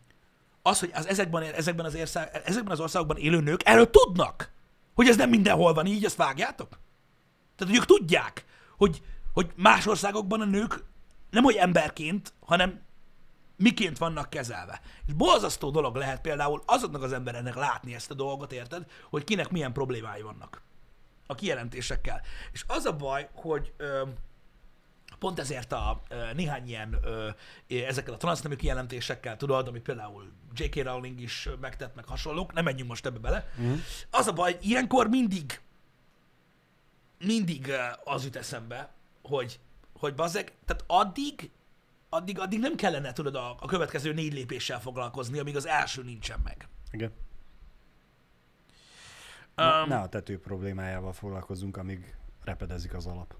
az, 0.61 0.79
hogy 0.79 0.91
az 0.93 1.07
ezekben, 1.07 1.43
ezekben, 1.43 1.85
az 1.85 1.95
ország, 1.95 2.41
ezekben 2.45 2.71
az 2.71 2.79
országokban 2.79 3.17
élő 3.17 3.39
nők 3.39 3.61
erről 3.65 3.89
tudnak, 3.89 4.51
hogy 4.93 5.07
ez 5.07 5.17
nem 5.17 5.29
mindenhol 5.29 5.73
van 5.73 5.85
így, 5.85 6.05
ezt 6.05 6.15
vágjátok? 6.15 6.69
Tehát, 7.55 7.73
hogy 7.73 7.75
ők 7.75 7.85
tudják, 7.85 8.45
hogy, 8.77 9.01
hogy 9.33 9.51
más 9.55 9.85
országokban 9.85 10.41
a 10.41 10.45
nők 10.45 10.83
nem 11.29 11.43
hogy 11.43 11.55
emberként, 11.55 12.33
hanem 12.39 12.81
miként 13.57 13.97
vannak 13.97 14.29
kezelve. 14.29 14.81
És 15.05 15.13
borzasztó 15.13 15.69
dolog 15.71 15.95
lehet 15.95 16.21
például 16.21 16.61
azoknak 16.65 17.01
az 17.03 17.13
embereknek 17.13 17.55
látni 17.55 17.93
ezt 17.93 18.11
a 18.11 18.13
dolgot, 18.13 18.51
érted? 18.51 18.85
Hogy 19.09 19.23
kinek 19.23 19.49
milyen 19.49 19.73
problémái 19.73 20.21
vannak 20.21 20.61
a 21.27 21.35
kijelentésekkel. 21.35 22.21
És 22.51 22.63
az 22.67 22.85
a 22.85 22.95
baj, 22.95 23.29
hogy 23.33 23.73
ö, 23.77 24.01
pont 25.19 25.39
ezért 25.39 25.71
a 25.71 26.01
ö, 26.09 26.33
néhány 26.33 26.67
ilyen 26.67 26.97
ö, 27.03 27.29
ezekkel 27.67 28.13
a 28.13 28.17
transznemű 28.17 28.55
kijelentésekkel, 28.55 29.37
tudod, 29.37 29.67
amit 29.67 29.81
például 29.81 30.31
J.K. 30.53 30.83
Rowling 30.83 31.19
is 31.19 31.49
megtett, 31.61 31.95
meg 31.95 32.05
hasonlók, 32.05 32.53
nem 32.53 32.63
menjünk 32.63 32.89
most 32.89 33.05
ebbe 33.05 33.19
bele. 33.19 33.51
Mhm. 33.55 33.73
Az 34.09 34.27
a 34.27 34.33
baj, 34.33 34.57
ilyenkor 34.61 35.07
mindig 35.07 35.61
mindig 37.19 37.71
az 38.03 38.23
jut 38.23 38.35
eszembe, 38.35 38.93
hogy, 39.21 39.59
hogy 39.99 40.15
bazeg, 40.15 40.53
tehát 40.65 40.83
addig, 40.87 41.51
addig, 42.09 42.39
addig 42.39 42.59
nem 42.59 42.75
kellene, 42.75 43.13
tudod, 43.13 43.35
a, 43.35 43.55
a 43.59 43.65
következő 43.65 44.13
négy 44.13 44.33
lépéssel 44.33 44.81
foglalkozni, 44.81 45.39
amíg 45.39 45.55
az 45.55 45.67
első 45.67 46.03
nincsen 46.03 46.39
meg. 46.43 46.67
Igen. 46.91 47.11
Ne, 49.55 49.81
Um, 49.81 49.89
ne 49.89 49.97
a 49.97 50.09
tető 50.09 50.39
problémájával 50.39 51.13
foglalkozunk, 51.13 51.77
amíg 51.77 52.15
repedezik 52.43 52.93
az 52.93 53.05
alap. 53.05 53.35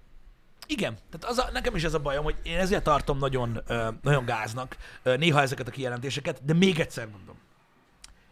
Igen, 0.68 0.98
tehát 1.10 1.38
az 1.38 1.38
a, 1.38 1.52
nekem 1.52 1.76
is 1.76 1.84
ez 1.84 1.94
a 1.94 2.00
bajom, 2.00 2.24
hogy 2.24 2.36
én 2.44 2.58
ezért 2.58 2.84
tartom 2.84 3.18
nagyon, 3.18 3.62
ö, 3.68 3.90
nagyon 4.02 4.26
gáznak 4.26 4.78
ö, 5.04 5.18
néha 5.18 5.42
ezeket 5.42 5.68
a 5.68 5.72
kijelentéseket, 5.72 6.46
de 6.46 6.54
még 6.54 6.80
egyszer 6.80 7.08
mondom, 7.08 7.36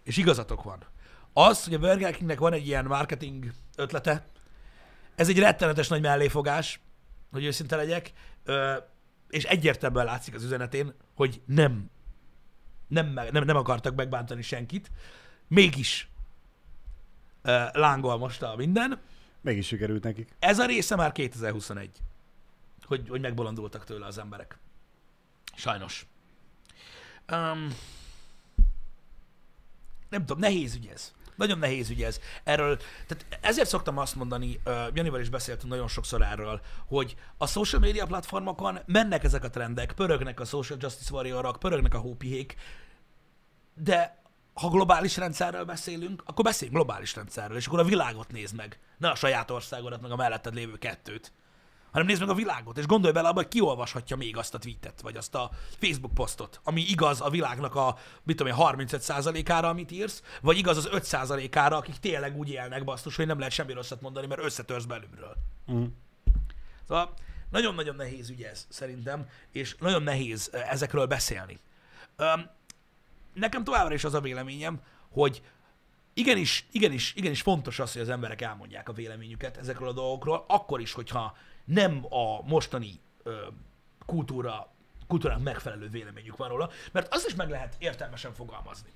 és 0.04 0.18
igazatok 0.18 0.64
van. 0.64 0.86
Az, 1.34 1.64
hogy 1.64 1.74
a 1.74 1.80
Burger 1.80 2.16
Kingnek 2.16 2.40
van 2.40 2.54
egy 2.54 2.68
ilyen 2.68 2.86
marketing 2.86 3.52
ötlete, 3.76 4.26
ez 5.16 5.30
egy 5.30 5.40
rettenetes 5.40 5.88
nagy 5.88 6.02
melléfogás, 6.02 6.80
hogy 7.32 7.44
őszinte 7.46 7.76
legyek, 7.76 8.12
ö, 8.44 8.76
és 9.30 9.44
egyértelműen 9.44 10.06
látszik 10.06 10.34
az 10.34 10.44
üzenetén, 10.44 10.94
hogy 11.16 11.42
nem, 11.46 11.90
nem, 12.88 13.08
nem, 13.32 13.44
nem 13.44 13.56
akartak 13.56 13.96
megbántani 13.96 14.42
senkit, 14.42 14.92
mégis 15.48 16.10
ö, 17.42 17.64
lángol 17.74 18.18
most 18.18 18.42
a 18.42 18.56
minden, 18.56 19.00
Mégis 19.42 19.68
sikerült 19.68 20.04
nekik. 20.04 20.36
ez 20.40 20.60
a 20.60 20.66
része 20.66 20.96
már 20.96 21.12
2021, 21.12 21.90
hogy, 22.84 23.10
hogy 23.10 23.22
megbolondultak 23.22 23.84
tőle 23.84 24.06
az 24.06 24.18
emberek. 24.18 24.58
Sajnos. 25.56 26.06
Um, 27.32 27.68
nem 30.10 30.26
tudom, 30.26 30.40
nehéz 30.40 30.76
ügy 30.76 30.88
ez. 30.88 31.14
Nagyon 31.36 31.60
nehéz 31.60 31.90
ügy 31.90 32.04
ez. 32.04 32.20
Erről, 32.44 32.78
tehát 33.08 33.26
ezért 33.42 33.68
szoktam 33.68 33.98
azt 33.98 34.16
mondani, 34.16 34.60
uh, 34.66 34.74
Janival 34.94 35.20
is 35.20 35.30
beszéltünk 35.30 35.72
nagyon 35.72 35.88
sokszor 35.88 36.22
erről, 36.22 36.62
hogy 36.88 37.16
a 37.38 37.48
social 37.48 37.82
media 37.82 38.06
platformokon 38.06 38.80
mennek 38.86 39.24
ezek 39.24 39.44
a 39.44 39.50
trendek, 39.50 39.92
pörögnek 39.92 40.40
a 40.40 40.46
social 40.46 40.78
justice 40.82 41.14
warriorok, 41.14 41.60
pörögnek 41.60 41.94
a 41.94 41.98
hópihék, 41.98 42.56
de 43.74 44.24
ha 44.54 44.70
globális 44.70 45.18
rendszerről 45.18 45.66
beszélünk, 45.66 46.24
akkor 46.26 46.44
beszéljünk 46.44 46.80
globális 46.80 47.16
rendszerről, 47.16 47.58
és 47.58 47.68
akkor 47.68 47.80
a 47.80 47.84
világot 47.84 48.32
nézd 48.32 48.56
meg. 48.56 48.80
Ne 48.98 49.10
a 49.10 49.16
saját 49.16 49.52
országodat, 49.52 50.02
meg 50.02 50.12
a 50.12 50.16
melletted 50.16 50.54
lévő 50.54 50.78
kettőt. 50.78 51.32
Hanem 51.96 52.10
nézd 52.10 52.22
meg 52.22 52.30
a 52.30 52.34
világot, 52.34 52.78
és 52.78 52.86
gondolj 52.86 53.14
bele 53.14 53.28
abba, 53.28 53.40
hogy 53.40 53.48
ki 53.48 53.62
olvashatja 53.62 54.16
még 54.16 54.38
azt 54.38 54.54
a 54.54 54.58
tweetet, 54.58 55.02
vagy 55.02 55.18
azt 55.18 55.36
a 55.36 55.50
Facebook 55.80 56.14
posztot, 56.14 56.60
ami 56.64 56.82
igaz 56.82 57.22
a 57.22 57.30
világnak 57.30 57.76
a, 57.76 57.98
mit 58.24 58.38
tudom 58.38 58.54
én, 58.54 58.88
35%-ára, 58.88 59.70
amit 59.70 59.92
írsz, 59.92 60.24
vagy 60.42 60.58
igaz 60.58 60.78
az 60.78 60.90
5%-ára, 60.92 61.78
akik 61.78 61.96
tényleg 61.96 62.38
úgy 62.38 62.50
élnek, 62.50 62.84
basztus, 62.84 63.16
hogy 63.16 63.28
nem 63.28 63.38
lehet 63.38 63.54
semmi 63.54 63.74
rosszat 63.74 64.02
mondani, 64.02 64.28
mert 64.28 64.44
összetörsz 64.44 64.86
belülről. 64.86 65.36
Mm. 65.72 65.84
Szóval 66.88 67.14
nagyon-nagyon 67.52 67.96
nehéz 67.96 68.30
ügy 68.30 68.42
ez, 68.42 68.66
szerintem, 68.70 69.30
és 69.52 69.76
nagyon 69.80 70.04
nehéz 70.04 70.50
ezekről 70.54 71.06
beszélni. 71.06 71.60
Öm, 72.16 72.50
nekem 73.34 73.64
továbbra 73.64 73.94
is 73.94 74.04
az 74.04 74.14
a 74.14 74.22
véleményem, 74.22 74.82
hogy 75.10 75.42
igenis, 76.14 76.68
igenis, 76.72 77.14
igenis 77.16 77.42
fontos 77.42 77.80
az, 77.80 77.94
hogy 77.94 78.02
az 78.02 78.10
emberek 78.10 78.42
elmondják 78.42 78.90
a 78.90 78.94
véleményüket 78.94 79.58
ezekről 79.58 79.88
a 79.88 79.94
dolgokról, 79.94 80.46
akkor 80.48 80.82
is, 80.82 80.94
hogyha 80.94 81.36
nem 81.66 82.06
a 82.10 82.42
mostani 82.48 83.00
ö, 83.24 83.36
kultúra, 84.06 84.74
kultúrának 85.08 85.44
megfelelő 85.44 85.90
véleményük 85.90 86.38
van 86.38 86.50
róla, 86.50 86.70
mert 86.92 87.14
azt 87.14 87.28
is 87.28 87.36
meg 87.36 87.50
lehet 87.50 87.76
értelmesen 87.80 88.34
fogalmazni. 88.34 88.90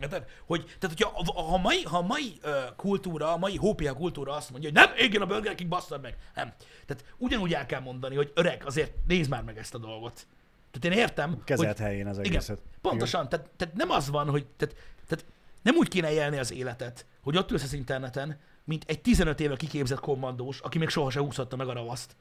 Érted? 0.00 0.28
Hogy, 0.46 0.64
tehát, 0.78 0.96
hogyha 0.98 1.32
ha 1.32 1.54
a 1.54 1.56
mai, 1.56 1.82
ha 1.82 1.98
a 1.98 2.02
mai 2.02 2.38
ö, 2.42 2.60
kultúra, 2.76 3.32
a 3.32 3.36
mai 3.36 3.56
hópia 3.56 3.92
kultúra 3.92 4.32
azt 4.34 4.50
mondja, 4.50 4.70
hogy 4.70 4.78
nem, 4.78 4.96
égjen 4.96 5.22
a 5.22 5.26
Burger 5.26 5.54
King, 5.54 5.70
basszad 5.70 6.00
meg. 6.00 6.16
Nem. 6.34 6.52
Tehát 6.86 7.04
ugyanúgy 7.16 7.54
el 7.54 7.66
kell 7.66 7.80
mondani, 7.80 8.16
hogy 8.16 8.32
öreg, 8.34 8.62
azért 8.66 8.92
nézd 9.06 9.30
már 9.30 9.42
meg 9.42 9.58
ezt 9.58 9.74
a 9.74 9.78
dolgot. 9.78 10.26
Tehát 10.70 10.96
én 10.96 11.02
értem, 11.04 11.42
Kezelt 11.44 11.76
hogy, 11.76 11.86
helyén 11.86 12.06
az 12.06 12.18
igen, 12.18 12.32
egészet. 12.32 12.62
pontosan. 12.80 13.28
Tehát, 13.28 13.48
tehát 13.56 13.74
nem 13.74 13.90
az 13.90 14.10
van, 14.10 14.30
hogy 14.30 14.46
tehát, 14.46 14.74
tehát 15.06 15.24
nem 15.62 15.76
úgy 15.76 15.88
kéne 15.88 16.12
élni 16.12 16.38
az 16.38 16.52
életet, 16.52 17.06
hogy 17.22 17.36
ott 17.36 17.50
ülsz 17.50 17.62
az 17.62 17.72
interneten, 17.72 18.38
mint 18.66 18.84
egy 18.86 19.00
15 19.00 19.40
éve 19.40 19.56
kiképzett 19.56 20.00
kommandós, 20.00 20.60
aki 20.60 20.78
még 20.78 20.88
soha 20.88 21.10
se 21.10 21.20
úszhatta 21.20 21.56
meg 21.56 21.68
a 21.68 21.72
ravaszt. 21.72 22.16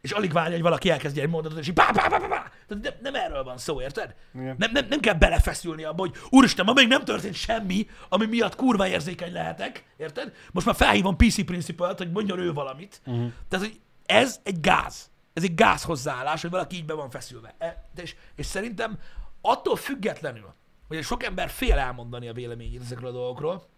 És 0.00 0.10
alig 0.10 0.32
várja, 0.32 0.52
hogy 0.52 0.62
valaki 0.62 0.90
elkezdje 0.90 1.22
egy 1.22 1.28
mondatot, 1.28 1.58
és 1.58 1.68
így 1.68 1.74
bá, 1.74 1.90
bá, 1.90 2.08
bá, 2.08 2.18
bá, 2.18 2.28
bá. 2.28 2.52
Tehát 2.68 2.82
nem, 2.82 2.92
nem 3.02 3.14
erről 3.14 3.44
van 3.44 3.58
szó, 3.58 3.80
érted? 3.80 4.14
Igen. 4.34 4.56
Nem, 4.58 4.70
nem, 4.72 4.86
nem 4.88 5.00
kell 5.00 5.14
belefeszülni 5.14 5.84
abba, 5.84 6.00
hogy 6.00 6.14
úristen, 6.28 6.64
ma 6.64 6.72
még 6.72 6.88
nem 6.88 7.04
történt 7.04 7.34
semmi, 7.34 7.86
ami 8.08 8.26
miatt 8.26 8.54
kurva 8.54 8.88
érzékeny 8.88 9.32
lehetek, 9.32 9.84
érted? 9.96 10.34
Most 10.52 10.66
már 10.66 10.74
felhívom 10.74 11.16
PC 11.16 11.44
Principal-t, 11.44 11.98
hogy 11.98 12.10
mondjon 12.10 12.38
ő 12.38 12.52
valamit. 12.52 13.00
Uh-huh. 13.06 13.32
Tehát, 13.48 13.66
hogy 13.66 13.80
ez 14.06 14.40
egy 14.42 14.60
gáz. 14.60 15.10
Ez 15.32 15.42
egy 15.42 15.54
gáz 15.54 15.82
hozzáállás, 15.82 16.40
hogy 16.40 16.50
valaki 16.50 16.76
így 16.76 16.84
be 16.84 16.94
van 16.94 17.10
feszülve. 17.10 17.54
E, 17.58 17.88
és, 17.96 18.16
és 18.34 18.46
szerintem 18.46 18.98
attól 19.40 19.76
függetlenül, 19.76 20.54
hogy 20.88 21.02
sok 21.02 21.22
ember 21.22 21.48
fél 21.48 21.78
elmondani 21.78 22.28
a 22.28 22.32
véleményét 22.32 22.80
ezekről 22.80 23.08
a 23.08 23.12
dolgokról, 23.12 23.68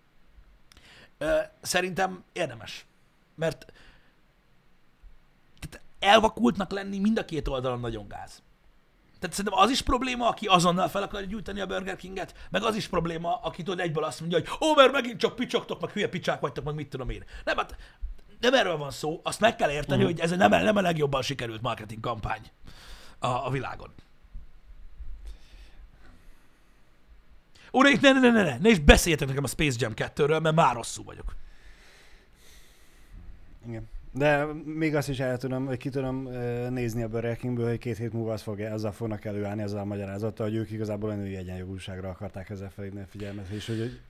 szerintem 1.61 2.25
érdemes. 2.33 2.87
Mert 3.35 3.73
tehát 5.59 5.81
elvakultnak 5.99 6.71
lenni 6.71 6.99
mind 6.99 7.19
a 7.19 7.25
két 7.25 7.49
oldalon 7.49 7.81
nagyon 7.81 8.09
gáz. 8.09 8.43
Tehát 9.19 9.37
szerintem 9.37 9.61
az 9.61 9.71
is 9.71 9.83
probléma, 9.83 10.29
aki 10.29 10.47
azonnal 10.47 10.89
fel 10.89 11.03
akarja 11.03 11.27
gyújtani 11.27 11.61
a 11.61 11.67
Burger 11.67 11.97
Kinget, 11.97 12.35
meg 12.51 12.63
az 12.63 12.75
is 12.77 12.87
probléma, 12.89 13.35
aki 13.43 13.63
tudod 13.63 13.81
egyből 13.81 14.05
azt 14.05 14.21
mondja, 14.21 14.39
hogy 14.39 14.49
ó, 14.69 14.75
mert 14.75 14.93
megint 14.93 15.21
csak 15.21 15.35
picsogtok, 15.37 15.81
meg 15.81 15.91
hülye 15.91 16.09
picsák 16.09 16.41
vagytok, 16.41 16.65
meg 16.65 16.75
mit 16.75 16.89
tudom 16.89 17.11
én. 17.11 17.25
Nem, 17.45 17.57
hát 17.57 17.77
nem 18.41 18.55
erről 18.55 18.77
van 18.77 18.91
szó, 18.91 19.21
azt 19.23 19.41
meg 19.41 19.57
kell 19.57 19.71
érteni, 19.71 20.03
Mhm. 20.03 20.11
hogy 20.11 20.21
ez 20.21 20.31
nem, 20.31 20.51
nem 20.51 20.77
a 20.77 20.81
legjobban 20.81 21.23
sikerült 21.23 21.63
marketing 21.63 22.01
kampány 22.01 22.51
a, 23.19 23.27
a 23.27 23.51
világon. 23.51 23.93
Uraik, 27.73 28.01
ne, 28.01 28.13
ne, 28.13 28.21
ne, 28.21 28.31
ne, 28.31 28.43
ne, 28.43 28.59
ne 28.59 28.69
is 28.69 28.79
beszéljetek 28.79 29.29
nekem 29.29 29.45
a 29.45 29.47
Space 29.47 29.77
Jam 29.81 29.93
2-ről, 29.97 30.43
mert 30.43 30.55
már 30.55 30.75
rosszul 30.75 31.05
vagyok. 31.05 31.35
Igen. 33.69 33.89
De 34.13 34.45
még 34.65 34.95
azt 34.95 35.09
is 35.09 35.19
el 35.19 35.39
tudom, 35.39 35.65
vagy 35.65 35.77
ki 35.77 35.89
tudom 35.89 36.29
nézni 36.69 37.03
a 37.03 37.09
Burger 37.09 37.37
Kingből, 37.37 37.69
hogy 37.69 37.79
két 37.79 37.97
hét 37.97 38.13
múlva 38.13 38.33
az 38.33 38.43
fog, 38.43 38.61
azzal 38.61 38.93
fognak 38.93 39.25
előállni, 39.25 39.63
ezzel 39.63 39.79
a 39.79 39.85
magyarázattal, 39.85 40.47
hogy 40.47 40.57
ők 40.57 40.71
igazából 40.71 41.11
a 41.11 41.15
női 41.15 41.37
egyenjogúságra 41.37 42.09
akarták 42.09 42.51
ezzel 42.51 42.71
felhívni 42.71 43.01
a 43.01 43.07
figyelmet, 43.07 43.49
és 43.49 43.67
hogy, 43.67 43.79
hogy 43.79 44.01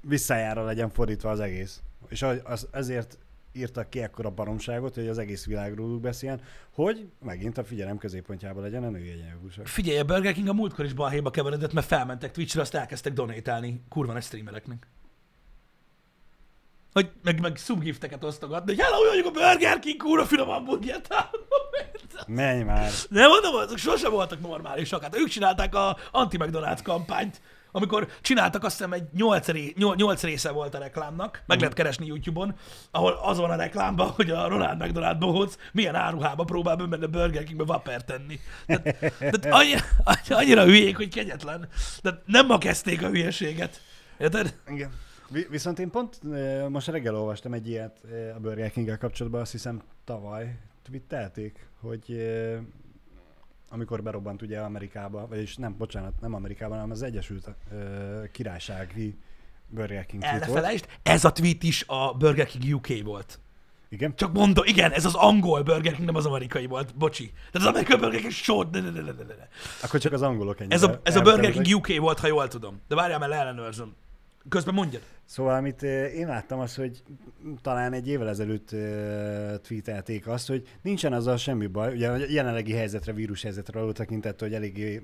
visszájára 0.00 0.64
legyen 0.64 0.90
fordítva 0.90 1.30
az 1.30 1.40
egész. 1.40 1.80
És 2.08 2.22
az, 2.22 2.40
az, 2.44 2.68
ezért 2.70 3.18
írtak 3.56 3.90
ki 3.90 4.02
ekkora 4.02 4.30
baromságot, 4.30 4.94
hogy 4.94 5.08
az 5.08 5.18
egész 5.18 5.46
világ 5.46 5.74
róluk 5.74 6.00
beszéljen, 6.00 6.40
hogy 6.70 7.08
megint 7.24 7.58
a 7.58 7.64
figyelem 7.64 7.98
középpontjában 7.98 8.62
legyen 8.62 8.84
a 8.84 8.88
női 8.88 9.10
egyenjogúság. 9.10 9.66
Figyelj, 9.66 9.98
a 9.98 10.04
Burger 10.04 10.32
King 10.32 10.48
a 10.48 10.52
múltkor 10.52 10.84
is 10.84 10.92
balhéba 10.92 11.30
keveredett, 11.30 11.72
mert 11.72 11.86
felmentek 11.86 12.32
Twitchre, 12.32 12.60
azt 12.60 12.74
elkezdtek 12.74 13.12
donatálni 13.12 13.82
kurva 13.88 14.12
nagy 14.12 14.22
streamereknek. 14.22 14.86
Hogy 16.92 17.10
meg, 17.22 17.40
meg 17.40 17.56
subgifteket 17.56 18.24
osztogatni, 18.24 18.74
hogy 18.74 18.84
hello, 18.84 19.08
vagyok 19.08 19.26
a 19.26 19.30
Burger 19.30 19.78
King, 19.78 19.96
kurva 19.96 20.24
finom 20.24 20.48
hamburgert. 20.48 21.08
Menj 22.26 22.62
már! 22.62 22.90
Nem 23.08 23.28
mondom, 23.28 23.54
azok 23.54 23.78
sosem 23.78 24.10
voltak 24.10 24.40
normálisak. 24.40 25.02
Hát 25.02 25.16
ők 25.16 25.28
csinálták 25.28 25.74
a 25.74 25.96
anti-McDonald's 26.10 26.80
kampányt, 26.82 27.40
amikor 27.76 28.08
csináltak 28.20 28.64
azt 28.64 28.76
hiszem 28.76 28.92
egy 28.92 29.08
8, 29.12 29.48
ré, 29.48 29.72
8 29.76 30.22
része 30.22 30.50
volt 30.50 30.74
a 30.74 30.78
reklámnak, 30.78 31.42
meg 31.46 31.58
lehet 31.58 31.74
keresni 31.74 32.06
YouTube-on, 32.06 32.54
ahol 32.90 33.12
az 33.22 33.38
van 33.38 33.50
a 33.50 33.56
reklámban, 33.56 34.08
hogy 34.10 34.30
a 34.30 34.48
Ronald 34.48 34.78
McDonald 34.78 35.18
bohóc 35.18 35.56
milyen 35.72 35.94
áruhába 35.94 36.44
próbál 36.44 36.76
bemenni 36.76 37.04
a 37.04 37.08
Burger 37.08 37.44
Kingbe 37.44 37.64
vapper 37.64 38.04
tenni. 38.04 38.40
Tehát, 38.66 38.82
tehát 39.18 39.46
annyira, 39.50 39.80
annyira 40.28 40.64
hülyék, 40.64 40.96
hogy 40.96 41.08
kegyetlen. 41.08 41.68
Tehát 42.02 42.22
nem 42.26 42.46
ma 42.46 42.58
kezdték 42.58 43.02
a 43.02 43.08
hülyeséget. 43.08 43.80
Érted? 44.18 44.56
Igen. 44.68 44.90
Vi- 45.28 45.48
Viszont 45.48 45.78
én 45.78 45.90
pont 45.90 46.18
most 46.68 46.86
reggel 46.88 47.16
olvastam 47.16 47.52
egy 47.52 47.68
ilyet 47.68 48.00
a 48.36 48.40
Burger 48.40 48.70
king 48.70 48.98
kapcsolatban, 48.98 49.40
azt 49.40 49.52
hiszem 49.52 49.82
tavaly 50.04 50.58
twittelték, 50.82 51.68
hogy 51.80 52.30
amikor 53.68 54.02
berobbant 54.02 54.42
ugye 54.42 54.60
Amerikába, 54.60 55.26
vagyis 55.26 55.56
nem, 55.56 55.76
bocsánat, 55.78 56.20
nem 56.20 56.34
Amerikában, 56.34 56.76
hanem 56.76 56.90
az 56.90 57.02
Egyesült 57.02 57.54
ö, 57.72 58.22
Királysági 58.32 59.18
Burger 59.68 60.06
King 60.06 60.22
El 60.22 60.38
ne 60.38 60.46
volt. 60.46 60.58
felejtsd, 60.58 60.86
ez 61.02 61.24
a 61.24 61.32
tweet 61.32 61.62
is 61.62 61.84
a 61.86 62.14
Burger 62.14 62.46
King 62.46 62.74
UK 62.74 63.02
volt. 63.04 63.38
Igen. 63.88 64.16
Csak 64.16 64.32
mondom, 64.32 64.64
igen, 64.66 64.92
ez 64.92 65.04
az 65.04 65.14
angol 65.14 65.62
Burger 65.62 65.92
King, 65.92 66.06
nem 66.06 66.14
az 66.14 66.26
amerikai 66.26 66.66
volt, 66.66 66.94
bocsi. 66.94 67.26
Tehát 67.26 67.52
az 67.52 67.66
amerikai 67.66 67.98
Burger 67.98 68.20
King 68.20 68.32
sót, 68.32 68.70
ne, 68.70 68.80
ne, 68.80 68.90
ne, 68.90 69.00
ne, 69.00 69.10
ne. 69.10 69.48
Akkor 69.82 70.00
csak 70.00 70.12
az 70.12 70.22
angolok 70.22 70.60
ennyire. 70.60 70.74
Ez 70.74 70.82
a, 70.82 71.00
ez 71.02 71.16
a 71.16 71.20
Burger. 71.20 71.52
King 71.52 71.76
UK 71.76 71.96
volt, 71.98 72.18
ha 72.18 72.26
jól 72.26 72.48
tudom. 72.48 72.80
De 72.88 72.94
várjál, 72.94 73.18
mert 73.18 73.30
leellenőrzöm. 73.30 73.94
Közben 74.48 74.74
mondjad. 74.74 75.02
Szóval, 75.24 75.54
amit 75.54 75.82
én 75.82 76.26
láttam, 76.26 76.58
az, 76.58 76.74
hogy 76.74 77.02
talán 77.62 77.92
egy 77.92 78.08
évvel 78.08 78.28
ezelőtt 78.28 78.68
tweetelték 79.62 80.26
azt, 80.26 80.48
hogy 80.48 80.68
nincsen 80.82 81.12
azzal 81.12 81.36
semmi 81.36 81.66
baj. 81.66 81.94
Ugye 81.94 82.10
a 82.10 82.16
jelenlegi 82.16 82.72
helyzetre, 82.72 83.12
vírus 83.12 83.42
helyzetre 83.42 83.78
való 83.78 83.92
tekintett, 83.92 84.40
hogy 84.40 84.54
eléggé 84.54 85.02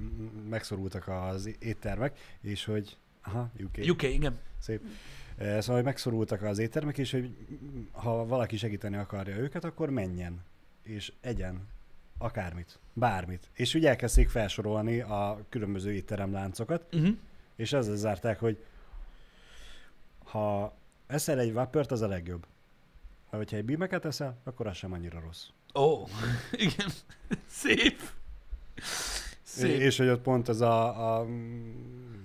megszorultak 0.48 1.08
az 1.08 1.56
éttermek, 1.58 2.18
és 2.40 2.64
hogy... 2.64 2.96
Aha, 3.22 3.50
UK. 3.64 3.90
UK, 3.90 4.02
igen. 4.02 4.38
Szép. 4.58 4.80
Szóval, 5.38 5.74
hogy 5.74 5.84
megszorultak 5.84 6.42
az 6.42 6.58
éttermek, 6.58 6.98
és 6.98 7.10
hogy 7.10 7.36
ha 7.92 8.26
valaki 8.26 8.56
segíteni 8.56 8.96
akarja 8.96 9.36
őket, 9.36 9.64
akkor 9.64 9.90
menjen, 9.90 10.44
és 10.82 11.12
egyen 11.20 11.68
akármit, 12.18 12.78
bármit. 12.92 13.50
És 13.52 13.74
úgy 13.74 13.86
elkezdték 13.86 14.28
felsorolni 14.28 15.00
a 15.00 15.46
különböző 15.48 15.92
étteremláncokat, 15.92 16.94
Uh-huh. 16.94 17.16
és 17.56 17.72
ezzel 17.72 17.96
zárták, 17.96 18.38
hogy 18.38 18.58
ha 20.32 20.76
eszel 21.06 21.38
egy 21.38 21.52
vappert, 21.52 21.90
az 21.90 22.00
a 22.00 22.06
legjobb. 22.06 22.46
Ha 23.30 23.36
hogyha 23.36 23.56
egy 23.56 23.64
bímeket 23.64 24.04
eszel, 24.04 24.40
akkor 24.44 24.66
az 24.66 24.76
sem 24.76 24.92
annyira 24.92 25.20
rossz. 25.20 25.46
Ó, 25.74 25.82
oh, 25.82 26.08
igen. 26.66 26.88
Szép. 27.46 28.00
Szép. 29.42 29.80
És 29.80 29.96
hogy 29.96 30.08
ott 30.08 30.22
pont 30.22 30.48
ez 30.48 30.60
a, 30.60 31.16
a 31.16 31.24
mm, 31.24 32.22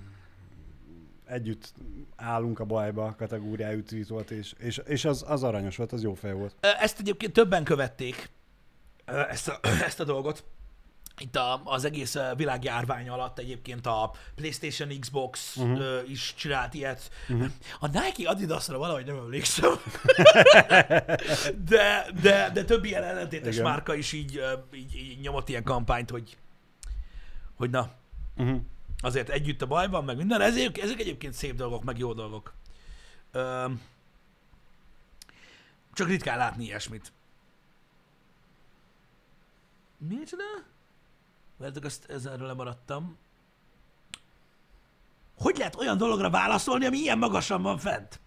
együtt 1.26 1.74
állunk 2.16 2.60
a 2.60 2.66
bajba 2.66 3.16
kategóriájú 3.18 3.84
tweet 3.84 4.08
volt, 4.08 4.32
és, 4.32 4.54
és, 4.58 4.82
és 4.86 5.06
az, 5.06 5.24
az 5.28 5.44
aranyos 5.44 5.76
volt, 5.76 5.92
az 5.92 6.04
jó 6.04 6.14
fej 6.14 6.34
volt. 6.34 6.56
Ezt 6.80 7.00
egyébként 7.00 7.34
többen 7.34 7.64
követték, 7.64 8.30
ezt 9.06 9.48
a, 9.48 9.60
ezt 9.88 10.00
a 10.00 10.04
dolgot. 10.04 10.46
Itt 11.20 11.36
a, 11.36 11.62
az 11.64 11.86
egész 11.86 12.16
ö, 12.16 12.32
világjárvány 12.36 13.10
alatt 13.10 13.40
egyébként 13.40 13.86
a 13.86 14.12
PlayStation, 14.36 15.00
Xbox 15.00 15.56
uh-huh. 15.56 16.10
is 16.10 16.34
csinált 16.38 16.74
ilyet. 16.74 17.12
Uh-huh. 17.30 17.52
A 17.80 17.88
Nike 17.88 18.30
Adidasra 18.30 18.78
valahogy 18.78 19.06
nem 19.06 19.16
emlékszem. 19.16 19.72
de, 21.70 22.06
de, 22.22 22.50
de 22.54 22.64
több 22.66 22.84
ilyen 22.84 23.04
ellentétes 23.04 23.54
Igen. 23.54 23.66
márka 23.66 23.94
is 23.96 24.12
így, 24.12 24.38
ö, 24.38 24.54
így, 24.74 24.96
így 24.96 25.20
nyomott 25.20 25.50
ilyen 25.50 25.64
kampányt, 25.64 26.10
hogy, 26.10 26.38
hogy 27.56 27.70
na, 27.70 27.92
Uh-huh. 28.38 28.62
azért 29.00 29.30
együtt 29.30 29.62
a 29.62 29.66
bajban, 29.66 30.04
meg 30.04 30.18
minden. 30.18 30.42
Ezek, 30.42 30.78
ezek 30.78 31.00
egyébként 31.00 31.34
szép 31.34 31.56
dolgok, 31.56 31.84
meg 31.84 31.98
jó 31.98 32.14
dolgok. 32.14 32.54
Öm, 33.32 33.82
csak 35.94 36.08
ritkán 36.08 36.38
látni 36.38 36.64
ilyesmit. 36.64 37.12
Micsoda? 39.98 40.44
Várjátok, 41.58 41.84
azt 41.84 42.06
ezerről 42.10 42.48
lemaradtam. 42.48 43.18
Hogy 45.38 45.58
lehet 45.58 45.76
olyan 45.76 45.98
dologra 45.98 46.30
válaszolni, 46.30 46.86
ami 46.86 46.98
ilyen 46.98 47.18
magasan 47.18 47.62
van 47.62 47.78
fent? 47.78 48.20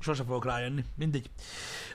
Sose 0.00 0.24
fogok 0.24 0.44
rájönni. 0.44 0.84
Mindegy. 0.94 1.30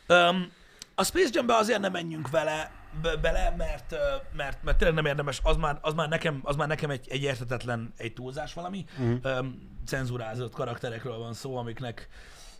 Um, 0.07 0.51
a 0.95 1.03
Space 1.03 1.29
Jam-be 1.31 1.55
azért 1.55 1.79
nem 1.79 1.91
menjünk 1.91 2.29
vele, 2.29 2.71
be, 3.01 3.15
bele, 3.15 3.53
mert, 3.57 3.95
mert, 4.33 4.63
mert 4.63 4.77
tényleg 4.77 4.95
nem 4.95 5.05
érdemes, 5.05 5.39
az 5.43 5.55
már, 5.55 5.77
az 5.81 5.93
már 5.93 6.09
nekem, 6.09 6.39
az 6.43 6.55
már 6.55 6.67
nekem 6.67 6.89
egy, 6.89 7.07
egy 7.09 7.21
értetetlen, 7.21 7.93
egy 7.97 8.13
túlzás 8.13 8.53
valami. 8.53 8.85
Mhm. 8.97 9.27
Um, 9.27 9.77
cenzurázott 9.85 10.53
karakterekről 10.53 11.17
van 11.17 11.33
szó, 11.33 11.57
amiknek 11.57 12.07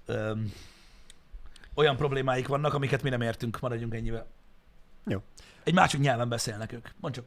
um, 0.08 0.54
olyan 1.74 1.96
problémáik 1.96 2.48
vannak, 2.48 2.74
amiket 2.74 3.04
mi 3.04 3.10
nem 3.10 3.22
értünk, 3.22 3.60
maradjunk 3.60 3.94
ennyivel. 3.94 4.28
Jó. 5.06 5.20
Egy 5.64 5.74
másik 5.74 6.00
nyelven 6.00 6.30
beszélnek 6.30 6.72
ők. 6.72 6.90
Mondd 7.00 7.14
csak. 7.14 7.26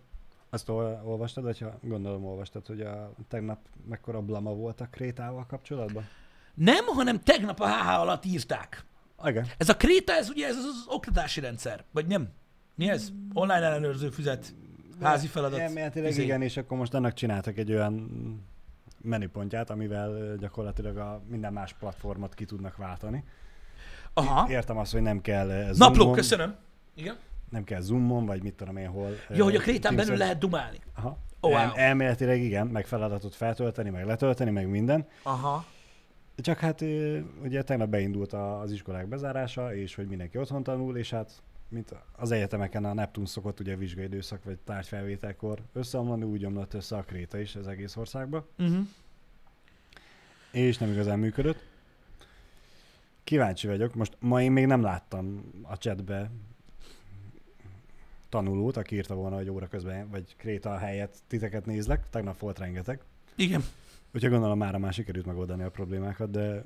Azt 0.51 0.69
ol- 0.69 1.01
olvastad, 1.05 1.45
vagy 1.45 1.59
ha 1.59 1.79
gondolom 1.83 2.25
olvastad, 2.25 2.67
hogy 2.67 2.81
a 2.81 3.13
tegnap 3.29 3.59
mekkora 3.89 4.21
blama 4.21 4.51
volt 4.55 4.81
a 4.81 4.87
Krétával 4.91 5.47
kapcsolatban? 5.47 6.09
Nem, 6.55 6.85
hanem 6.87 7.21
tegnap 7.21 7.61
a 7.61 7.67
HH 7.69 7.89
alatt 7.89 8.25
írták. 8.25 8.85
Igen. 9.25 9.47
Ez 9.57 9.69
a 9.69 9.77
Kréta, 9.77 10.13
ez 10.13 10.29
ugye 10.29 10.47
ez 10.47 10.57
az, 10.57 10.85
oktatási 10.89 11.41
rendszer, 11.41 11.85
vagy 11.91 12.07
nem? 12.07 12.29
Mi 12.75 12.89
ez? 12.89 13.09
Online 13.33 13.63
ellenőrző 13.67 14.11
füzet, 14.11 14.55
házi 15.01 15.27
feladat. 15.27 15.59
Elméletileg 15.59 16.11
izé. 16.11 16.23
igen, 16.23 16.43
és 16.43 16.57
akkor 16.57 16.79
most 16.79 16.95
annak 16.95 17.13
csináltak 17.13 17.57
egy 17.59 17.73
olyan 17.73 18.11
menüpontját, 19.03 19.71
amivel 19.71 20.37
gyakorlatilag 20.37 20.97
a 20.97 21.23
minden 21.29 21.53
más 21.53 21.73
platformot 21.73 22.35
ki 22.35 22.45
tudnak 22.45 22.77
váltani. 22.77 23.25
Aha. 24.15 24.51
Értem 24.51 24.77
azt, 24.79 24.93
hogy 24.93 25.03
nem 25.03 25.21
kell 25.21 25.49
ö, 25.49 25.71
Napló, 25.77 26.11
köszönöm. 26.11 26.57
Igen. 26.95 27.17
Nem 27.51 27.65
kell 27.65 27.81
Zoomon, 27.81 28.27
vagy 28.27 28.43
mit 28.43 28.55
tudom 28.55 28.77
én 28.77 28.89
hol. 28.89 29.11
Jó, 29.29 29.45
hogy 29.45 29.57
a 29.57 29.61
Krétán 29.61 29.97
belül 29.97 30.17
lehet 30.17 30.39
dumálni. 30.39 30.79
Aha. 30.95 31.19
Oh, 31.41 31.51
wow. 31.51 31.61
El, 31.61 31.73
elméletileg 31.75 32.43
igen, 32.43 32.67
meg 32.67 32.87
feladatot 32.87 33.35
feltölteni, 33.35 33.91
meg 33.91 34.07
letölteni, 34.07 34.51
meg 34.51 34.69
minden. 34.69 35.07
Aha. 35.23 35.65
Csak 36.37 36.59
hát 36.59 36.81
ugye 37.43 37.63
tegnap 37.63 37.89
beindult 37.89 38.33
az 38.33 38.73
iskolák 38.73 39.07
bezárása, 39.09 39.75
és 39.75 39.95
hogy 39.95 40.07
mindenki 40.07 40.39
otthon 40.39 40.63
tanul, 40.63 40.97
és 40.97 41.11
hát 41.11 41.43
mint 41.69 41.95
az 42.17 42.31
egyetemeken 42.31 42.85
a 42.85 42.95
Neptun 42.95 43.27
szokott 43.27 43.61
ugye 43.61 43.77
vizsgaidőszak 43.77 44.45
vagy 44.45 44.59
tárgyfelvételkor 44.59 45.59
összeomlani, 45.73 46.25
úgy 46.25 46.45
omlott 46.45 46.75
össze 46.75 46.97
a 46.97 47.03
Kréta 47.03 47.39
is 47.39 47.57
az 47.57 47.67
egész 47.69 47.97
országba, 47.97 48.47
Uh-huh. 48.59 48.87
és 50.53 50.79
nem 50.79 50.91
igazán 50.91 51.19
működött. 51.19 51.65
Kíváncsi 53.25 53.67
vagyok, 53.67 53.95
most 53.95 54.17
ma 54.21 54.43
én 54.43 54.53
még 54.53 54.67
nem 54.67 54.83
láttam 54.83 55.51
a 55.63 55.77
chatbe 55.77 56.31
tanulót, 58.37 58.77
aki 58.77 58.95
írta 58.95 59.15
volna, 59.15 59.37
hogy 59.37 59.51
óra 59.51 59.67
közben, 59.67 60.11
vagy 60.11 60.37
Kréta 60.37 60.79
helyett 60.79 61.15
titeket 61.27 61.67
nézlek, 61.67 62.11
tegnap 62.11 62.39
volt 62.39 62.59
rengeteg. 62.59 63.01
Igen. 63.35 63.65
Úgyhogy 64.15 64.31
gondolom 64.31 64.59
már 64.59 64.77
már 64.77 64.93
sikerült 64.93 65.27
megoldani 65.27 65.63
a 65.63 65.71
problémákat, 65.71 66.31
de 66.31 66.65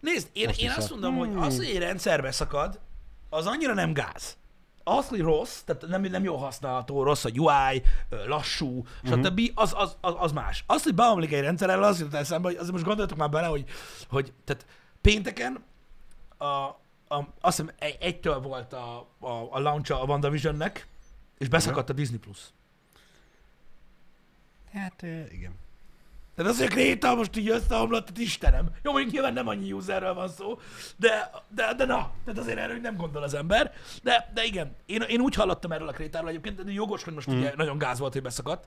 Nézd, 0.00 0.28
én, 0.32 0.50
én 0.58 0.70
azt 0.70 0.90
mondom, 0.90 1.16
hogy 1.16 1.30
az, 1.36 1.56
hogy 1.56 1.66
egy 1.66 1.78
rendszerbe 1.78 2.30
szakad, 2.30 2.80
az 3.30 3.46
annyira 3.46 3.74
nem 3.74 3.92
gáz. 3.92 4.36
Az, 4.84 5.08
hogy 5.08 5.20
rossz, 5.20 5.60
tehát 5.60 5.86
nem, 5.86 6.02
nem 6.02 6.24
jó 6.24 6.36
használható, 6.36 7.02
rossz 7.02 7.24
a 7.24 7.30
UI, 7.34 7.82
lassú, 8.26 8.84
stb., 9.04 9.40
az, 9.54 9.72
az, 9.76 9.96
az, 10.00 10.14
az 10.18 10.32
más. 10.32 10.64
Az, 10.66 10.82
hogy 10.82 10.94
beomlik 10.94 11.32
egy 11.32 11.40
rendszer, 11.40 11.70
erről 11.70 11.84
az 11.84 12.00
jut 12.00 12.14
eszembe, 12.14 12.48
hogy 12.48 12.56
azért 12.56 12.72
most 12.72 12.84
gondoltok 12.84 13.18
már 13.18 13.30
bele, 13.30 13.46
hogy, 13.46 13.64
hogy 14.08 14.32
tehát 14.44 14.66
pénteken 15.00 15.64
a, 16.38 16.82
a, 17.14 17.28
azt 17.40 17.56
hiszem 17.56 17.74
egy, 17.78 17.96
egytől 18.00 18.40
volt 18.40 18.72
a, 18.72 19.08
a, 19.18 19.48
a 19.50 19.58
launch 19.58 19.92
a 19.92 20.04
WandaVisionnek, 20.04 20.86
és 21.38 21.48
beszakadt 21.48 21.90
a 21.90 21.92
Disney 21.92 22.18
Plus. 22.18 22.38
Hát 24.72 25.02
igen. 25.32 25.62
Tehát 26.34 26.52
az, 26.52 26.58
hogy 26.58 26.66
a 26.66 26.70
Kréta 26.70 27.14
most 27.14 27.36
így 27.36 27.48
összeomlott, 27.48 28.04
tehát 28.04 28.18
Istenem. 28.20 28.70
Jó, 28.82 28.92
mondjuk 28.92 29.12
nyilván 29.12 29.32
nem 29.32 29.48
annyi 29.48 29.72
userről 29.72 30.14
van 30.14 30.28
szó, 30.28 30.58
de, 30.96 31.30
de, 31.48 31.74
de 31.74 31.84
na, 31.84 32.10
tehát 32.24 32.40
azért 32.40 32.58
erről 32.58 32.76
nem 32.76 32.96
gondol 32.96 33.22
az 33.22 33.34
ember. 33.34 33.72
De, 34.02 34.30
de 34.34 34.44
igen, 34.44 34.76
én, 34.86 35.00
én 35.00 35.20
úgy 35.20 35.34
hallottam 35.34 35.72
erről 35.72 35.88
a 35.88 35.92
Krétáról 35.92 36.28
egyébként, 36.28 36.64
de 36.64 36.72
jogos, 36.72 37.02
hogy 37.02 37.14
most 37.14 37.30
mm. 37.30 37.38
ugye 37.38 37.52
nagyon 37.56 37.78
gáz 37.78 37.98
volt, 37.98 38.12
hogy 38.12 38.22
beszakadt. 38.22 38.66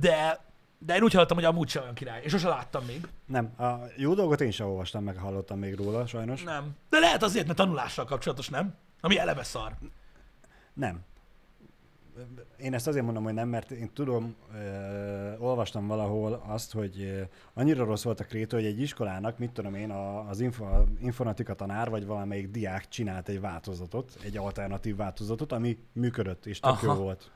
De, 0.00 0.44
de 0.82 0.94
én 0.94 1.02
úgy 1.02 1.12
hallottam, 1.12 1.36
hogy 1.36 1.46
amúgy 1.46 1.68
sem 1.68 1.82
olyan 1.82 1.94
király. 1.94 2.22
És 2.22 2.30
sose 2.30 2.48
láttam 2.48 2.84
még. 2.84 3.08
Nem, 3.26 3.44
a 3.58 3.86
jó 3.96 4.14
dolgot 4.14 4.40
én 4.40 4.50
sem 4.50 4.66
olvastam, 4.66 5.04
meg 5.04 5.16
hallottam 5.16 5.58
még 5.58 5.74
róla, 5.74 6.06
sajnos. 6.06 6.42
Nem. 6.42 6.76
De 6.90 6.98
lehet 6.98 7.22
azért, 7.22 7.46
mert 7.46 7.58
tanulással 7.58 8.04
kapcsolatos, 8.04 8.48
nem? 8.48 8.74
Ami 9.00 9.18
eleve 9.18 9.42
szar. 9.42 9.76
Nem. 10.74 11.00
Én 12.56 12.74
ezt 12.74 12.86
azért 12.86 13.04
mondom, 13.04 13.22
hogy 13.22 13.34
nem, 13.34 13.48
mert 13.48 13.70
én 13.70 13.90
tudom, 13.92 14.36
ö, 14.54 15.36
olvastam 15.38 15.86
valahol 15.86 16.42
azt, 16.46 16.72
hogy 16.72 17.00
ö, 17.02 17.22
annyira 17.54 17.84
rossz 17.84 18.02
volt 18.02 18.20
a 18.20 18.24
krétő, 18.24 18.56
hogy 18.56 18.66
egy 18.66 18.80
iskolának, 18.80 19.38
mit 19.38 19.50
tudom 19.50 19.74
én, 19.74 19.90
a, 19.90 20.28
az 20.28 20.40
info, 20.40 20.64
informatika 21.00 21.54
tanár, 21.54 21.90
vagy 21.90 22.06
valamelyik 22.06 22.50
diák 22.50 22.88
csinált 22.88 23.28
egy 23.28 23.40
változatot, 23.40 24.18
egy 24.24 24.36
alternatív 24.36 24.96
változatot, 24.96 25.52
ami 25.52 25.78
működött, 25.92 26.46
és 26.46 26.60
tök 26.60 26.82
jó 26.82 26.94
volt. 26.94 27.30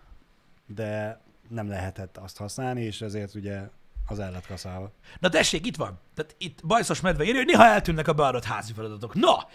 De 0.66 1.20
nem 1.48 1.68
lehetett 1.68 2.16
azt 2.16 2.36
használni, 2.36 2.82
és 2.82 3.00
ezért 3.00 3.34
ugye 3.34 3.60
az 4.06 4.18
el 4.18 4.30
lett 4.30 4.46
kaszálva. 4.46 4.92
Na 5.20 5.28
tessék, 5.28 5.66
itt 5.66 5.76
van. 5.76 6.00
Tehát 6.14 6.34
itt 6.38 6.66
bajszos 6.66 7.00
medve 7.00 7.24
írja, 7.24 7.36
hogy 7.36 7.46
néha 7.46 7.64
eltűnnek 7.64 8.08
a 8.08 8.12
beadott 8.12 8.44
házi 8.44 8.72
feladatok. 8.72 9.14
Na, 9.14 9.48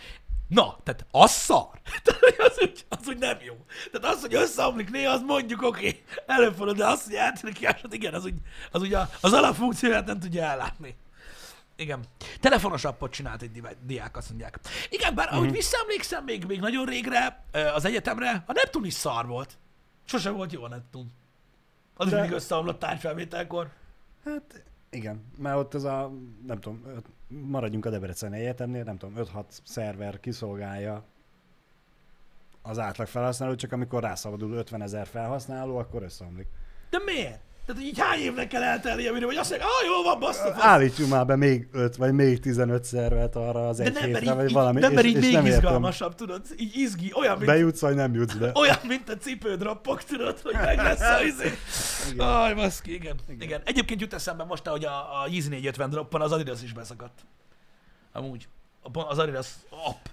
na, 0.47 0.77
tehát 0.83 1.05
az 1.11 1.31
szar. 1.31 1.81
Tehát 2.03 2.35
az 2.37 2.57
úgy, 2.61 2.85
az 2.89 3.07
úgy 3.07 3.17
nem 3.17 3.37
jó. 3.41 3.55
Tehát 3.91 4.15
az, 4.15 4.21
hogy 4.21 4.33
összeomlik 4.33 4.89
néha, 4.89 5.11
az 5.11 5.21
mondjuk 5.21 5.61
oké, 5.61 5.87
okay, 5.87 6.03
előfordul, 6.25 6.75
de 6.75 6.87
az, 6.87 7.03
hogy 7.03 7.13
eltűnik 7.13 7.57
ki, 7.57 7.65
az 7.65 7.93
igen, 7.93 8.13
az 8.13 8.25
úgy, 8.25 8.37
az, 8.71 8.81
úgy 8.81 8.93
a, 8.93 9.09
az 9.21 9.33
alapfunkcióját 9.33 10.05
nem 10.05 10.19
tudja 10.19 10.43
ellátni. 10.43 10.95
Igen. 11.75 12.03
Telefonos 12.39 12.83
appot 12.83 13.11
csinált 13.11 13.41
egy 13.41 13.61
diák, 13.85 14.17
azt 14.17 14.29
mondják. 14.29 14.59
Igen, 14.89 15.15
bár 15.15 15.33
ahogy 15.33 15.51
visszaemlékszem 15.51 16.23
még, 16.23 16.45
még 16.45 16.59
nagyon 16.59 16.85
régre 16.85 17.43
az 17.73 17.85
egyetemre, 17.85 18.43
a 18.45 18.51
Neptun 18.51 18.85
is 18.85 18.93
szar 18.93 19.27
volt. 19.27 19.57
Sose 20.05 20.29
volt 20.29 20.51
jó 20.51 20.63
a 20.63 20.67
Neptun. 20.67 21.11
Az 21.99 22.09
De- 22.09 22.15
mindig 22.15 22.35
összeomlott 22.35 22.79
tárgyfelvételkor. 22.79 23.69
Hát 24.23 24.63
igen, 24.89 25.23
mert 25.37 25.57
ott 25.57 25.73
ez 25.73 25.83
a, 25.83 26.11
nem 26.45 26.59
tudom, 26.59 26.83
maradjunk 27.27 27.85
a 27.85 27.89
Debrecen 27.89 28.33
Egyetemnél, 28.33 28.83
nem 28.83 28.97
tudom, 28.97 29.25
5-6 29.25 29.43
szerver 29.63 30.19
kiszolgálja 30.19 31.03
az 32.61 32.79
átlag 32.79 33.07
felhasználó, 33.07 33.55
csak 33.55 33.71
amikor 33.71 34.03
rászabadul 34.03 34.51
50 34.53 34.81
ezer 34.81 35.07
felhasználó, 35.07 35.77
akkor 35.77 36.03
összeomlik. 36.03 36.47
De 36.89 36.97
miért? 37.05 37.39
Tehát, 37.69 37.83
így 37.83 37.99
hány 37.99 38.19
évnek 38.19 38.47
kell 38.47 38.63
eltelni, 38.63 39.07
amire, 39.07 39.25
hogy 39.25 39.35
azt 39.35 39.49
mondják, 39.49 39.69
ah, 39.71 39.87
jó 39.87 40.03
van, 40.03 40.19
baszta, 40.19 40.53
fasz. 40.53 40.63
Állítsunk 40.63 41.09
már 41.09 41.25
be 41.25 41.35
még 41.35 41.67
5 41.71 41.95
vagy 41.95 42.13
még 42.13 42.39
15 42.39 42.83
szervert 42.83 43.35
arra 43.35 43.67
az 43.67 43.77
De 43.77 43.83
egy 43.83 43.93
nem, 43.93 44.09
mert 44.09 44.19
hétre, 44.19 44.31
így, 44.31 44.37
vagy 44.37 44.47
így, 44.47 44.53
valami, 44.53 44.79
nem, 44.79 44.93
mert 44.93 45.05
így 45.05 45.15
és, 45.15 45.17
és 45.17 45.25
még 45.25 45.33
nem 45.33 45.45
értem, 45.45 45.59
izgalmasabb, 45.59 46.15
tudod? 46.15 46.41
Így 46.57 46.77
izgi, 46.77 47.11
olyan, 47.15 47.35
mint, 47.35 47.45
bejutsz, 47.45 47.81
vagy 47.81 47.95
nem 47.95 48.13
jutsz 48.13 48.33
be. 48.33 48.51
olyan, 48.61 48.77
mint 48.87 49.09
a 49.09 49.17
cipődroppok, 49.17 50.03
tudod, 50.03 50.39
hogy 50.39 50.53
meg 50.53 50.77
lesz 50.77 51.01
a 51.01 51.23
izé. 51.23 51.57
Aj, 52.17 52.53
baszki, 52.53 52.93
igen. 52.93 53.15
igen. 53.27 53.41
igen. 53.41 53.61
Egyébként 53.65 54.01
jut 54.01 54.13
eszembe 54.13 54.43
most, 54.43 54.67
hogy 54.67 54.85
a, 54.85 55.21
a 55.21 55.27
Yeezy 55.27 55.49
450 55.49 55.89
droppon 55.89 56.21
az 56.21 56.31
Adidas 56.31 56.63
is 56.63 56.73
beszakadt. 56.73 57.19
Amúgy. 58.13 58.47
Az 58.93 59.17
Adidas 59.17 59.47
app. 59.69 60.05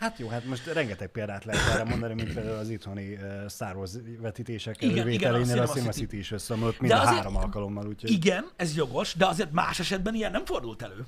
Hát 0.00 0.18
jó, 0.18 0.28
hát 0.28 0.44
most 0.44 0.66
rengeteg 0.66 1.08
példát 1.08 1.44
lehet 1.44 1.68
erre 1.74 1.84
mondani, 1.84 2.14
mint 2.14 2.32
például 2.34 2.56
az 2.56 2.68
itthoni 2.68 3.14
uh, 3.14 3.48
Star 3.48 3.76
Wars 3.76 3.90
vetítések 4.20 4.82
Igen, 4.82 5.08
igen, 5.08 5.34
a 5.34 5.38
a 5.38 5.66
Cinema 5.66 5.90
City. 5.92 6.18
Is 6.18 6.30
összeomlott 6.30 6.80
mind 6.80 6.92
a 6.92 7.00
azért- 7.00 7.16
három 7.16 7.36
alkalommal, 7.36 7.86
úgyhogy... 7.86 8.10
Igen, 8.10 8.44
ez 8.56 8.76
jogos, 8.76 9.14
de 9.14 9.26
azért 9.26 9.52
más 9.52 9.78
esetben 9.78 10.14
ilyen 10.14 10.30
nem 10.30 10.44
fordult 10.44 10.82
elő. 10.82 11.06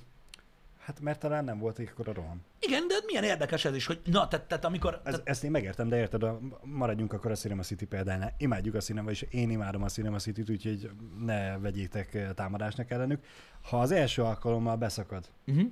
Hát 0.84 1.01
mert 1.01 1.18
talán 1.18 1.45
nem 1.45 1.59
volt 1.59 1.78
akkor 1.78 2.09
a 2.09 2.12
roham. 2.12 2.43
Igen, 2.59 2.88
de 2.88 2.95
milyen 3.07 3.24
érdekes 3.24 3.64
ez 3.64 3.74
is, 3.74 3.86
hogy 3.86 4.01
na, 4.05 4.28
tehát, 4.28 4.47
tehát 4.47 4.64
amikor... 4.64 4.95
Ez, 4.95 5.01
Tehát, 5.12 5.28
ezt 5.28 5.45
én 5.45 5.51
megértem, 5.51 5.88
de 5.88 5.97
érted, 5.97 6.22
a, 6.22 6.40
maradjunk 6.62 7.12
akkor 7.12 7.30
a 7.30 7.34
Cinema 7.34 7.62
City 7.62 7.84
példánál. 7.84 8.34
Imádjuk 8.38 8.74
a 8.74 8.80
Cinema, 8.80 9.11
és 9.11 9.26
én 9.30 9.51
imádom 9.51 9.82
a 9.82 9.88
Cinema 9.88 10.18
City-t, 10.18 10.51
úgyhogy 10.51 10.90
ne 11.18 11.59
vegyétek 11.59 12.34
támadásnak 12.34 12.90
ellenük. 12.90 13.24
Ha 13.62 13.80
az 13.80 13.90
első 13.90 14.22
alkalommal 14.22 14.76
beszakad, 14.76 15.24
uh-huh. 15.47 15.70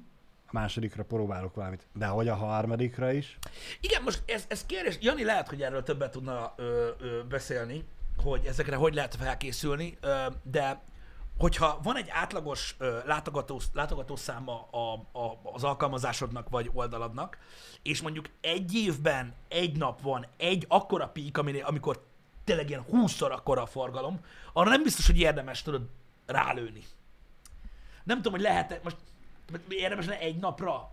A 0.53 0.59
másodikra 0.59 1.05
próbálok 1.05 1.55
valamit, 1.55 1.87
de 1.95 2.07
hogy 2.07 2.29
a 2.29 2.35
harmadikra 2.35 3.13
is, 3.13 3.39
Igen, 3.81 4.03
most 4.03 4.23
ez, 4.27 4.45
ez 4.49 4.67
kérdés, 4.67 4.99
Jani 5.01 5.25
lehet, 5.25 5.49
hogy 5.49 5.63
erről 5.63 5.83
többet 5.83 6.11
tudna 6.11 6.53
ö, 6.57 6.89
ö, 6.99 7.23
beszélni, 7.29 7.85
hogy 8.23 8.45
ezekre 8.45 8.77
hogy 8.77 8.95
lehet 8.95 9.15
felkészülni, 9.15 9.97
ö, 10.01 10.27
de 10.43 10.83
hogyha 11.39 11.81
van 11.83 11.97
egy 11.97 12.09
átlagos 12.11 12.75
ö, 12.79 12.99
látogató, 13.07 13.61
látogatószáma 13.73 14.69
a, 14.71 14.93
a, 15.19 15.41
az 15.43 15.65
alkalmazásodnak 15.65 16.49
vagy 16.49 16.71
oldaladnak, 16.73 17.39
és 17.83 18.01
mondjuk 18.01 18.27
egy 18.41 18.75
évben 18.75 19.35
egy 19.49 19.77
nap 19.77 20.01
van 20.03 20.27
egy 20.37 20.65
akkora 20.69 21.09
pík, 21.09 21.39
aminél, 21.39 21.65
amikor 21.65 22.05
tényleg 22.45 22.69
ilyen 22.69 22.85
20-szor 22.93 23.31
akkora 23.31 23.63
a 23.63 23.67
forgalom, 23.67 24.21
arra 24.53 24.71
nem 24.71 24.83
biztos, 24.83 25.07
hogy 25.07 25.19
érdemes 25.19 25.63
tudod 25.63 25.89
rálőni. 26.27 26.83
Nem 28.05 28.17
tudom, 28.17 28.33
hogy 28.33 28.43
lehet 28.43 28.81
most 28.83 28.97
érdemes 29.69 30.07
lenne 30.07 30.19
egy 30.19 30.37
napra 30.37 30.91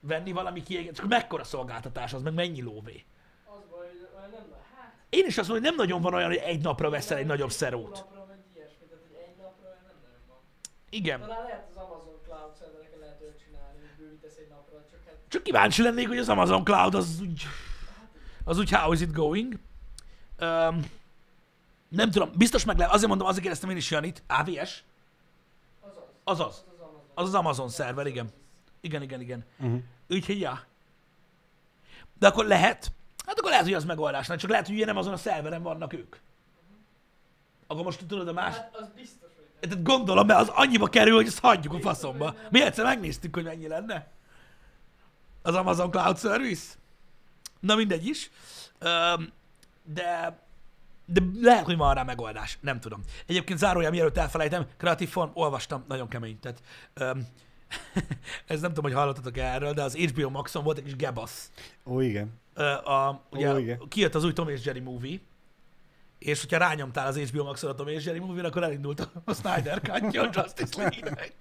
venni 0.00 0.32
valami 0.32 0.62
kiegészítést, 0.62 1.00
csak 1.00 1.08
mekkora 1.08 1.44
szolgáltatás 1.44 2.12
az, 2.12 2.22
meg 2.22 2.34
mennyi 2.34 2.62
lóvé. 2.62 3.04
Az 3.44 3.64
baj, 3.70 3.86
hogy 3.86 4.30
nem 4.30 4.46
hát 4.76 4.92
Én 5.08 5.26
is 5.26 5.38
azt 5.38 5.48
mondom, 5.48 5.66
hogy 5.66 5.76
nem 5.76 5.86
nagyon 5.86 6.02
van 6.02 6.14
olyan, 6.14 6.28
hogy 6.28 6.36
egy 6.36 6.62
napra 6.62 6.90
veszel 6.90 7.16
egy 7.16 7.26
nagyobb 7.26 7.50
szerót. 7.50 7.94
napra, 7.94 8.26
meg 8.28 8.38
ilyesmi, 8.54 8.84
tehát 8.88 9.04
hogy 9.08 9.16
egy 9.28 9.36
napra 9.36 9.66
olyan 9.68 9.82
nem 9.86 9.96
nagyon 10.02 10.20
van. 10.28 10.38
Igen. 10.90 11.20
Talán 11.20 11.44
lehet 11.44 11.66
az 11.70 11.76
Amazon 11.76 12.18
Cloud 12.24 12.54
szervereken 12.54 12.98
lehet 12.98 13.20
olyat 13.20 13.38
csinálni, 13.44 13.78
hogy 13.80 13.96
bővítesz 13.98 14.36
egy 14.36 14.48
napra, 14.48 14.84
csak 14.90 15.00
hát 15.06 15.14
Csak 15.28 15.42
kíváncsi 15.42 15.82
lennék, 15.82 16.08
hogy 16.08 16.18
az 16.18 16.28
Amazon 16.28 16.64
Cloud 16.64 16.94
az 16.94 17.20
úgy, 17.20 17.42
az 18.44 18.58
úgy 18.58 18.70
how 18.70 18.92
is 18.92 19.00
it 19.00 19.12
going. 19.12 19.58
Um, 20.40 20.80
nem 21.88 22.10
tudom, 22.10 22.30
biztos 22.34 22.64
meg 22.64 22.76
lehet, 22.78 22.92
azért 22.92 23.08
mondom, 23.08 23.26
azért 23.26 23.42
kérdeztem 23.42 23.70
én 23.70 23.76
is 23.76 23.90
Janit, 23.90 24.22
AVS? 24.26 24.84
az 26.28 26.40
az. 26.40 26.64
Az 27.18 27.24
az. 27.24 27.28
Az 27.28 27.34
az 27.34 27.34
Amazon. 27.34 27.34
Az 27.34 27.34
az 27.34 27.34
Amazon 27.34 27.68
szerver, 27.68 28.06
igen. 28.06 28.28
Igen, 28.80 29.02
igen, 29.02 29.20
igen. 29.20 29.44
uh-huh. 29.58 29.80
Úgyhogy 30.10 30.40
ja. 30.40 30.64
De 32.18 32.26
akkor 32.26 32.46
lehet, 32.46 32.92
hát 33.26 33.38
akkor 33.38 33.50
lehet, 33.50 33.64
hogy 33.64 33.74
az 33.74 33.84
megoldás, 33.84 34.26
nem? 34.26 34.36
csak 34.36 34.50
lehet, 34.50 34.66
hogy 34.66 34.74
ugye 34.74 34.84
nem 34.84 34.96
azon 34.96 35.12
a 35.12 35.16
szerveren 35.16 35.62
vannak 35.62 35.92
ők. 35.92 36.16
Akkor 37.66 37.84
most 37.84 38.06
tudod 38.06 38.28
a 38.28 38.32
más... 38.32 38.54
Hát 38.54 38.76
az 38.76 38.88
biztos, 38.94 39.30
hogy 39.36 39.46
nem. 39.60 39.70
Tehát 39.70 39.84
gondolom, 39.84 40.26
mert 40.26 40.40
az 40.40 40.48
annyiba 40.48 40.86
kerül, 40.86 41.14
hogy 41.14 41.26
ezt 41.26 41.38
hagyjuk 41.38 41.74
a 41.74 41.80
faszomba. 41.80 42.34
Mi 42.50 42.62
egyszer 42.62 42.84
megnéztük, 42.84 43.34
hogy 43.34 43.44
mennyi 43.44 43.66
lenne. 43.66 44.10
Az 45.42 45.54
Amazon 45.54 45.90
Cloud 45.90 46.18
Service. 46.18 46.74
Na 47.60 47.74
mindegy 47.74 48.06
is. 48.06 48.30
De, 49.82 50.38
de 51.10 51.20
lehet, 51.40 51.64
hogy 51.64 51.76
van 51.76 51.94
rá 51.94 52.02
megoldás. 52.02 52.58
Nem 52.60 52.80
tudom. 52.80 53.02
Egyébként 53.26 53.58
zárójel, 53.58 53.90
mielőtt 53.90 54.16
elfelejtem, 54.16 54.66
Creative 54.76 55.10
Form 55.10 55.30
olvastam, 55.34 55.84
nagyon 55.88 56.08
kemény. 56.08 56.38
Tehát, 56.40 56.62
öm, 56.94 57.26
ez 58.46 58.60
nem 58.60 58.72
tudom, 58.72 58.84
hogy 58.84 59.00
hallottatok 59.00 59.36
erről, 59.36 59.72
de 59.72 59.82
az 59.82 59.94
HBO 59.96 60.30
Maxon 60.30 60.64
volt 60.64 60.78
egy 60.78 60.84
kis 60.84 60.96
gebasz. 60.96 61.50
Ó, 61.84 62.00
igen. 62.00 62.40
Ö, 62.54 62.64
a, 62.64 63.22
ugye, 63.30 63.54
Ó, 63.54 63.58
igen. 63.58 63.78
kijött 63.88 64.14
az 64.14 64.24
új 64.24 64.32
Tom 64.32 64.48
és 64.48 64.64
Jerry 64.64 64.80
movie, 64.80 65.18
és 66.18 66.40
hogyha 66.40 66.58
rányomtál 66.58 67.06
az 67.06 67.18
HBO 67.18 67.44
Maxon 67.44 67.70
a 67.70 67.74
Tom 67.74 67.88
és 67.88 68.04
Jerry 68.04 68.18
movie 68.18 68.44
akkor 68.46 68.62
elindult 68.62 69.00
a- 69.00 69.10
a 69.24 69.34
Snyder 69.40 69.80
cut 69.80 70.16
a 70.16 70.28
Justice 70.32 70.76
League-nek. 70.82 71.32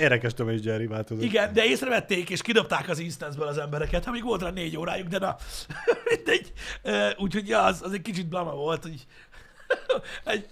Érdekes 0.00 0.34
Tom 0.34 0.48
és 0.48 0.60
Jerry 0.62 0.86
változat. 0.86 1.24
Igen, 1.24 1.52
de 1.52 1.64
észrevették, 1.64 2.30
és 2.30 2.42
kidobták 2.42 2.88
az 2.88 2.98
instance 2.98 3.44
az 3.46 3.58
embereket, 3.58 4.04
ha 4.04 4.10
még 4.10 4.22
volt 4.22 4.42
rá 4.42 4.50
négy 4.50 4.76
órájuk, 4.76 5.08
de 5.08 5.18
na, 5.18 5.36
mindegy. 6.14 6.52
Úgyhogy 7.18 7.48
ja, 7.48 7.62
az, 7.62 7.82
az 7.82 7.92
egy 7.92 8.02
kicsit 8.02 8.28
blama 8.28 8.54
volt, 8.54 8.82
hogy 8.82 9.06
egy 10.24 10.46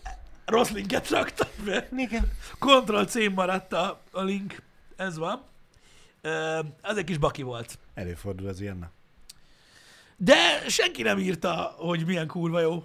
rossz 0.45 0.71
linket 0.71 1.09
raktak 1.11 1.51
be. 1.65 1.89
Igen. 1.97 2.33
Ctrl-C 2.59 3.15
maradt 3.35 3.73
a, 3.73 4.01
a 4.13 4.23
link, 4.23 4.63
ez 4.97 5.19
van. 5.19 5.43
Az 6.83 6.97
egy 6.97 7.05
kis 7.05 7.19
baki 7.19 7.43
volt. 7.43 7.79
Előfordul 7.95 8.49
ez 8.49 8.61
ilyen. 8.61 8.77
na. 8.79 8.91
De 10.17 10.35
senki 10.69 11.03
nem 11.03 11.19
írta, 11.19 11.75
hogy 11.77 12.07
milyen 12.07 12.27
kurva 12.27 12.61
jó 12.61 12.85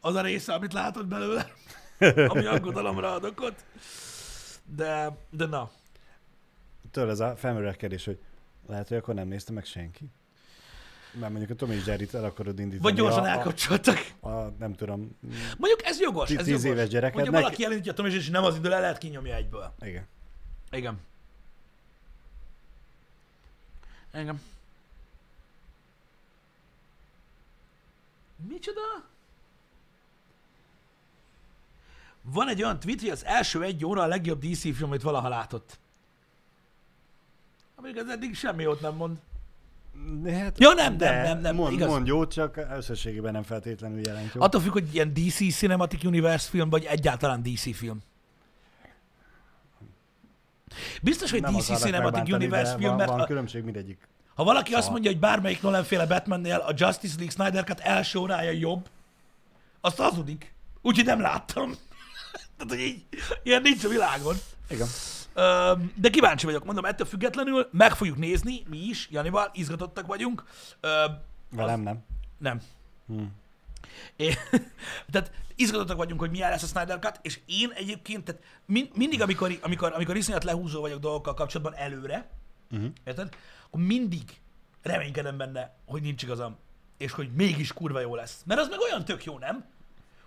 az 0.00 0.14
a 0.14 0.20
része, 0.20 0.52
amit 0.52 0.72
látod 0.72 1.06
belőle, 1.06 1.52
ami 2.32 2.44
aggodalomra 2.46 3.12
ad 3.12 3.24
okot. 3.24 3.64
De, 4.76 5.16
de 5.30 5.46
na. 5.46 5.70
Tőle 6.90 7.10
ez 7.10 7.20
a 7.20 7.36
felmerül 7.36 7.68
a 7.68 7.72
kérdés, 7.72 8.04
hogy 8.04 8.18
lehet, 8.68 8.88
hogy 8.88 8.96
akkor 8.96 9.14
nem 9.14 9.28
nézte 9.28 9.52
meg 9.52 9.64
senki. 9.64 10.10
Mert 11.12 11.30
mondjuk 11.32 11.50
a 11.50 11.54
Tom 11.54 11.70
és 11.70 11.86
Jerry-t 11.86 12.14
el 12.14 12.24
akarod 12.24 12.58
indítani. 12.58 12.82
Vagy 12.82 12.94
gyorsan 12.94 13.26
elkapcsoltak. 13.26 13.98
a, 14.20 14.28
a, 14.28 14.54
nem 14.58 14.74
tudom, 14.74 15.16
Mondjuk 15.58 15.82
ez 15.84 16.00
jogos, 16.00 16.30
ez 16.30 16.44
tíz 16.44 16.48
jogos. 16.64 16.64
éves 16.78 16.88
gyereked, 16.88 17.14
Mondja, 17.14 17.32
neki- 17.32 17.42
valaki 17.44 17.64
elindítja 17.64 17.92
a 17.92 17.94
Tom 17.94 18.06
és 18.06 18.12
Jerry, 18.14 18.30
nem 18.30 18.44
az 18.44 18.56
idő, 18.56 18.68
le 18.68 18.78
lehet 18.80 18.98
kinyomja 18.98 19.34
egyből. 19.34 19.74
igen. 19.80 20.06
Igen. 20.70 20.98
Engem. 24.10 24.40
Micsoda? 28.48 28.80
Van 32.22 32.48
egy 32.48 32.62
olyan 32.62 32.80
tweet, 32.80 33.00
hogy 33.00 33.08
az 33.08 33.24
első 33.24 33.62
egy 33.62 33.84
óra 33.84 34.02
a 34.02 34.06
legjobb 34.06 34.44
DC 34.44 34.60
film, 34.60 34.88
amit 34.88 35.02
valaha 35.02 35.28
látott. 35.28 35.78
Amíg 37.76 37.98
az 37.98 38.08
eddig 38.08 38.34
semmi 38.34 38.62
jót 38.62 38.80
nem 38.80 38.94
mond. 38.94 39.16
De 40.22 40.32
hát, 40.32 40.58
Ja, 40.58 40.72
nem, 40.72 40.96
de 40.96 41.10
nem, 41.10 41.22
nem, 41.24 41.40
nem, 41.40 41.54
Mond, 41.54 41.72
igaz. 41.72 41.88
mond 41.88 42.06
jót, 42.06 42.32
csak 42.32 42.56
összességében 42.76 43.32
nem 43.32 43.42
feltétlenül 43.42 44.00
jelent 44.06 44.34
jó. 44.34 44.40
Attól 44.42 44.60
függ, 44.60 44.72
hogy 44.72 44.94
ilyen 44.94 45.12
DC 45.12 45.54
Cinematic 45.54 46.04
Universe 46.04 46.48
film, 46.48 46.68
vagy 46.70 46.84
egyáltalán 46.84 47.42
DC 47.42 47.76
film. 47.76 47.98
Biztos, 51.02 51.30
hogy 51.30 51.40
Nem 51.40 51.54
DC 51.54 51.80
Cinematic 51.80 52.34
Universe 52.34 52.76
film, 52.76 52.88
van, 52.88 52.96
mert 52.96 53.10
van 53.10 53.20
a, 53.20 53.24
különbség 53.26 53.64
mindegyik. 53.64 54.08
ha 54.34 54.44
valaki 54.44 54.72
azt 54.74 54.82
Szar. 54.82 54.92
mondja, 54.92 55.10
hogy 55.10 55.20
bármelyik 55.20 55.62
Nolan-féle 55.62 56.06
Batmannél 56.06 56.56
a 56.56 56.72
Justice 56.76 57.14
League 57.16 57.30
Snyder 57.32 57.64
Cut 57.64 57.80
első 57.80 58.18
órája 58.18 58.50
jobb, 58.50 58.88
azt 59.80 59.96
hazudik. 59.96 60.54
Úgyhogy 60.82 61.04
nem 61.04 61.20
láttam. 61.20 61.72
Tehát, 62.60 62.68
hogy 62.68 62.80
így, 62.80 63.04
ilyen 63.42 63.62
nincs 63.62 63.84
a 63.84 63.88
világon. 63.88 64.36
Igen. 64.68 64.86
De 65.94 66.10
kíváncsi 66.10 66.46
vagyok, 66.46 66.64
mondom, 66.64 66.84
ettől 66.84 67.06
függetlenül 67.06 67.68
meg 67.72 67.94
fogjuk 67.94 68.16
nézni, 68.16 68.62
mi 68.68 68.78
is, 68.78 69.08
Janival, 69.10 69.50
izgatottak 69.52 70.06
vagyunk. 70.06 70.44
Velem 71.50 71.80
nem. 71.80 72.04
Nem. 72.38 72.60
Hm. 73.06 73.22
É, 74.16 74.34
tehát 75.12 75.32
izgatottak 75.56 75.96
vagyunk, 75.96 76.20
hogy 76.20 76.30
milyen 76.30 76.50
lesz 76.50 76.62
a 76.62 76.66
Snyder 76.66 76.98
Cut, 76.98 77.18
és 77.22 77.40
én 77.46 77.70
egyébként, 77.74 78.24
tehát 78.24 78.42
min, 78.66 78.90
mindig, 78.94 79.22
amikor, 79.22 79.58
amikor, 79.62 79.92
amikor 79.92 80.16
iszonyat 80.16 80.44
lehúzó 80.44 80.80
vagyok 80.80 81.00
dolgokkal 81.00 81.34
kapcsolatban 81.34 81.74
előre, 81.80 82.28
Uh-huh. 82.72 82.90
érted? 83.04 83.34
Akkor 83.66 83.80
mindig 83.80 84.22
reménykedem 84.82 85.36
benne, 85.36 85.74
hogy 85.86 86.02
nincs 86.02 86.22
igazam, 86.22 86.56
és 86.98 87.12
hogy 87.12 87.32
mégis 87.34 87.72
kurva 87.72 88.00
jó 88.00 88.14
lesz. 88.14 88.42
Mert 88.46 88.60
az 88.60 88.68
meg 88.68 88.78
olyan 88.80 89.04
tök 89.04 89.24
jó, 89.24 89.38
nem? 89.38 89.64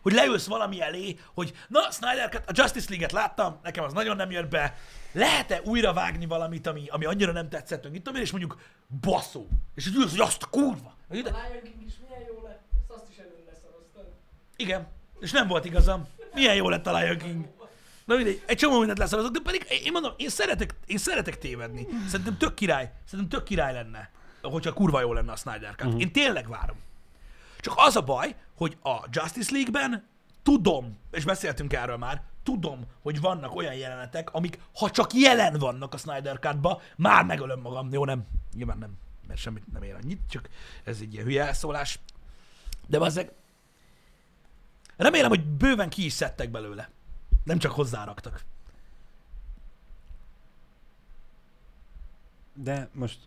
Hogy 0.04 0.14
leülsz 0.14 0.47
valami 0.47 0.82
elé, 0.82 1.20
hogy 1.34 1.54
na, 1.68 1.91
Snyder 1.91 2.43
a 2.47 2.51
Justice 2.54 2.86
League-et 2.89 3.12
láttam, 3.12 3.60
nekem 3.64 3.84
az 3.84 3.93
nagyon 3.93 4.16
nem 4.16 4.32
jött 4.32 4.49
be, 4.49 4.78
lehet-e 5.12 5.62
újra 5.64 5.93
vágni 5.93 6.26
valamit, 6.26 6.68
ami, 6.68 6.88
ami 6.88 7.06
annyira 7.06 7.32
nem 7.32 7.49
tetszett, 7.49 7.84
meg 7.84 7.95
itt 7.95 8.04
tudom 8.04 8.16
én, 8.16 8.26
és 8.26 8.32
mondjuk 8.32 8.58
baszó. 9.01 9.47
És 9.76 9.88
így 9.88 9.95
ülsz, 9.95 10.12
hogy 10.12 10.20
azt 10.20 10.43
a 10.43 10.47
kurva. 10.47 10.95
A 11.10 11.14
Lion 11.14 11.62
King 11.64 11.84
is 11.86 11.93
milyen 12.08 12.24
jó 12.28 12.41
lett, 12.43 12.62
ezt 12.78 13.01
azt 13.01 13.06
is 13.12 13.18
előre 13.18 13.51
leszaroztad. 13.51 14.06
Igen, 14.56 14.88
és 15.20 15.32
nem 15.32 15.47
volt 15.47 15.66
igazam. 15.66 16.08
Milyen 16.34 16.56
jó 16.56 16.70
lett 16.70 16.88
a 16.88 16.97
Lion 16.97 17.18
King. 17.18 17.45
Na 18.06 18.16
mindegy, 18.16 18.43
egy 18.45 18.58
csomó 18.58 18.78
mindent 18.78 18.97
leszarozok, 18.97 19.32
de 19.32 19.39
pedig 19.43 19.66
én 19.84 19.91
mondom, 19.91 20.14
én 20.18 20.30
szeretek, 20.30 20.74
én 20.86 20.97
szeretek 20.97 21.38
tévedni. 21.38 21.88
Szerintem 22.10 22.38
tök 22.38 22.54
király, 22.54 22.91
szerintem 23.06 23.39
tök 23.39 23.47
király 23.47 23.74
lenne, 23.74 24.12
hogyha 24.41 24.74
kurva 24.74 25.01
jó 25.01 25.14
lenne 25.14 25.32
a 25.32 25.36
Snyder 25.36 25.76
Cut. 25.76 25.86
Uh-huh. 25.86 26.01
Én 26.01 26.12
tényleg 26.12 26.49
várom. 26.49 26.78
Csak 27.60 27.74
az 27.78 27.95
a 27.95 28.01
baj, 28.01 28.36
hogy 28.56 28.78
a 28.84 29.08
Justice 29.10 29.51
League-ben 29.51 30.08
tudom, 30.43 30.97
és 31.12 31.24
beszéltünk 31.24 31.74
erről 31.74 31.97
már, 31.97 32.24
tudom, 32.43 32.86
hogy 33.01 33.22
vannak 33.22 33.56
olyan 33.56 33.74
jelenetek, 33.74 34.34
amik, 34.34 34.60
ha 34.76 34.89
csak 34.89 35.14
jelen 35.14 35.60
vannak 35.60 35.93
a 35.93 35.97
Snyder 35.97 36.39
Cut-ba, 36.39 36.82
már 36.95 37.26
megölöm 37.26 37.60
magam. 37.60 37.91
Jó, 37.91 38.06
nem, 38.06 38.26
nyilván 38.54 38.78
nem, 38.78 38.97
mert 39.28 39.39
semmit 39.39 39.72
nem 39.74 39.84
ér 39.84 39.95
annyit, 39.95 40.22
csak 40.30 40.49
ez 40.84 40.97
egy 41.01 41.14
ilyen 41.14 41.26
hülye 41.26 41.45
elszólás. 41.45 41.99
De 42.88 42.99
bazzeg, 42.99 43.32
remélem, 44.97 45.30
hogy 45.30 45.45
bőven 45.45 45.89
ki 45.89 46.06
is 46.06 46.14
szedtek 46.14 46.49
belőle. 46.49 46.89
Nem 47.43 47.58
csak 47.58 47.72
hozzáraktak. 47.72 48.43
De 52.54 52.89
most 52.93 53.20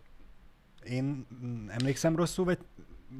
én 0.83 1.27
emlékszem 1.67 2.15
rosszul, 2.15 2.45
vagy, 2.45 2.59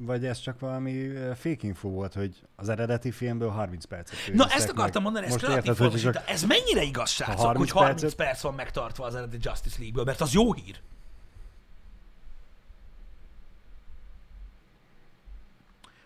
vagy 0.00 0.26
ez 0.26 0.38
csak 0.40 0.60
valami 0.60 1.08
fake 1.34 1.66
info 1.66 1.88
volt, 1.88 2.14
hogy 2.14 2.42
az 2.56 2.68
eredeti 2.68 3.10
filmből 3.10 3.50
30 3.50 3.84
percet 3.84 4.34
Na, 4.34 4.46
ezt 4.48 4.68
akartam 4.68 5.02
meg. 5.02 5.12
mondani, 5.12 5.34
ez 5.34 5.40
kreatív 5.42 6.00
csak 6.00 6.28
Ez 6.28 6.42
mennyire 6.44 6.82
igaz, 6.82 7.10
srácok, 7.10 7.36
30 7.38 7.58
hogy 7.58 7.70
30 7.82 8.00
percet- 8.00 8.18
perc 8.18 8.40
van 8.40 8.54
megtartva 8.54 9.04
az 9.04 9.14
eredeti 9.14 9.38
Justice 9.48 9.76
League-ből, 9.78 10.04
mert 10.04 10.20
az 10.20 10.32
jó 10.32 10.52
hír. 10.52 10.80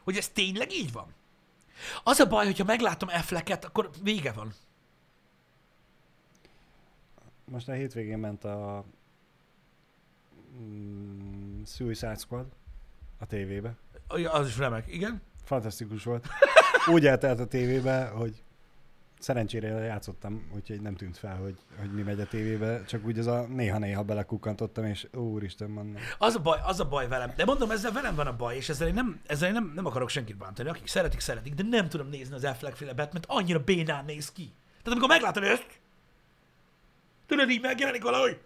Hogy 0.04 0.16
ez 0.16 0.28
tényleg 0.28 0.72
így 0.72 0.92
van. 0.92 1.06
Az 2.04 2.18
a 2.20 2.26
baj, 2.26 2.44
hogyha 2.44 2.64
meglátom 2.64 3.08
Afflecket, 3.08 3.64
akkor 3.64 3.90
vége 4.02 4.32
van. 4.32 4.52
most 7.44 7.68
a 7.68 7.72
hétvégén 7.72 8.18
ment 8.18 8.44
a 8.44 8.84
mm, 10.58 11.62
Suicide 11.64 12.14
Squad 12.14 12.46
a 13.22 13.26
tévébe. 13.26 13.74
Az 14.30 14.46
is 14.46 14.58
remek, 14.58 14.84
igen. 14.88 15.22
Fantasztikus 15.44 16.04
volt. 16.04 16.26
Úgy 16.86 17.06
eltelt 17.06 17.40
a 17.40 17.46
tévébe, 17.46 18.06
hogy 18.06 18.42
szerencsére 19.18 19.68
játszottam, 19.68 20.50
úgyhogy 20.54 20.80
nem 20.80 20.94
tűnt 20.94 21.18
fel, 21.18 21.36
hogy, 21.36 21.56
hogy 21.78 21.92
mi 21.94 22.02
megy 22.02 22.20
a 22.20 22.26
tévébe, 22.26 22.84
csak 22.84 23.04
úgy 23.04 23.18
az 23.18 23.26
a 23.26 23.46
néha-néha 23.48 24.02
belekukkantottam, 24.02 24.84
és 24.84 25.06
úristen, 25.14 25.70
mondom. 25.70 26.02
Az 26.18 26.34
a 26.34 26.38
baj, 26.40 26.58
az 26.64 26.80
a 26.80 26.88
baj 26.88 27.08
velem. 27.08 27.32
De 27.36 27.44
mondom, 27.44 27.70
ezzel 27.70 27.92
velem 27.92 28.14
van 28.14 28.26
a 28.26 28.36
baj, 28.36 28.56
és 28.56 28.68
ezzel 28.68 28.88
én 28.88 28.94
nem, 28.94 29.20
ezzel 29.26 29.48
én 29.48 29.54
nem, 29.54 29.72
nem 29.74 29.86
akarok 29.86 30.08
senkit 30.08 30.36
bántani. 30.36 30.68
Akik 30.68 30.86
szeretik, 30.86 31.20
szeretik, 31.20 31.54
de 31.54 31.62
nem 31.62 31.88
tudom 31.88 32.08
nézni 32.08 32.34
az 32.34 32.44
Affleck 32.44 32.76
féle 32.76 32.92
Batman, 32.92 33.22
annyira 33.26 33.58
bénán 33.58 34.04
néz 34.04 34.32
ki. 34.32 34.52
Tehát 34.82 34.98
amikor 34.98 35.08
meglátod 35.08 35.42
ezt, 35.42 35.80
tudod, 37.26 37.50
így 37.50 37.60
megjelenik 37.60 38.02
valahogy. 38.02 38.40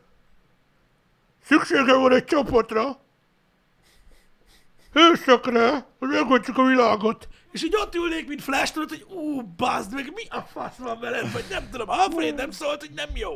Szükségem 1.42 2.00
van 2.00 2.12
egy 2.12 2.24
csapatra, 2.24 2.98
hősökre, 4.96 5.86
hogy 5.98 6.08
megoldjuk 6.08 6.58
a 6.58 6.64
világot. 6.66 7.28
És 7.52 7.64
így 7.64 7.76
ott 7.76 7.94
ülnék, 7.94 8.28
mint 8.28 8.42
Flash, 8.42 8.72
tudod, 8.72 8.88
hogy 8.88 9.06
ú, 9.08 9.42
bazd 9.42 9.94
meg, 9.94 10.12
mi 10.14 10.22
a 10.28 10.40
fasz 10.40 10.76
van 10.76 11.00
veled, 11.00 11.32
vagy 11.32 11.44
nem 11.50 11.68
tudom, 11.70 11.88
Alfred 11.88 12.34
nem 12.34 12.50
szólt, 12.50 12.80
hogy 12.80 12.92
nem 12.94 13.08
jó. 13.14 13.34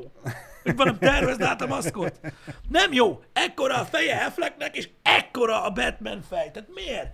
Hogy 0.62 0.76
valam 0.76 0.98
tervezd 0.98 1.42
át 1.42 1.62
a 1.62 1.66
maszkot. 1.66 2.20
Nem 2.68 2.92
jó. 2.92 3.20
Ekkora 3.32 3.74
a 3.74 3.84
feje 3.84 4.24
Afflecknek, 4.24 4.76
és 4.76 4.88
ekkora 5.02 5.62
a 5.62 5.70
Batman 5.70 6.22
fej. 6.28 6.50
Tehát 6.50 6.68
miért? 6.74 7.08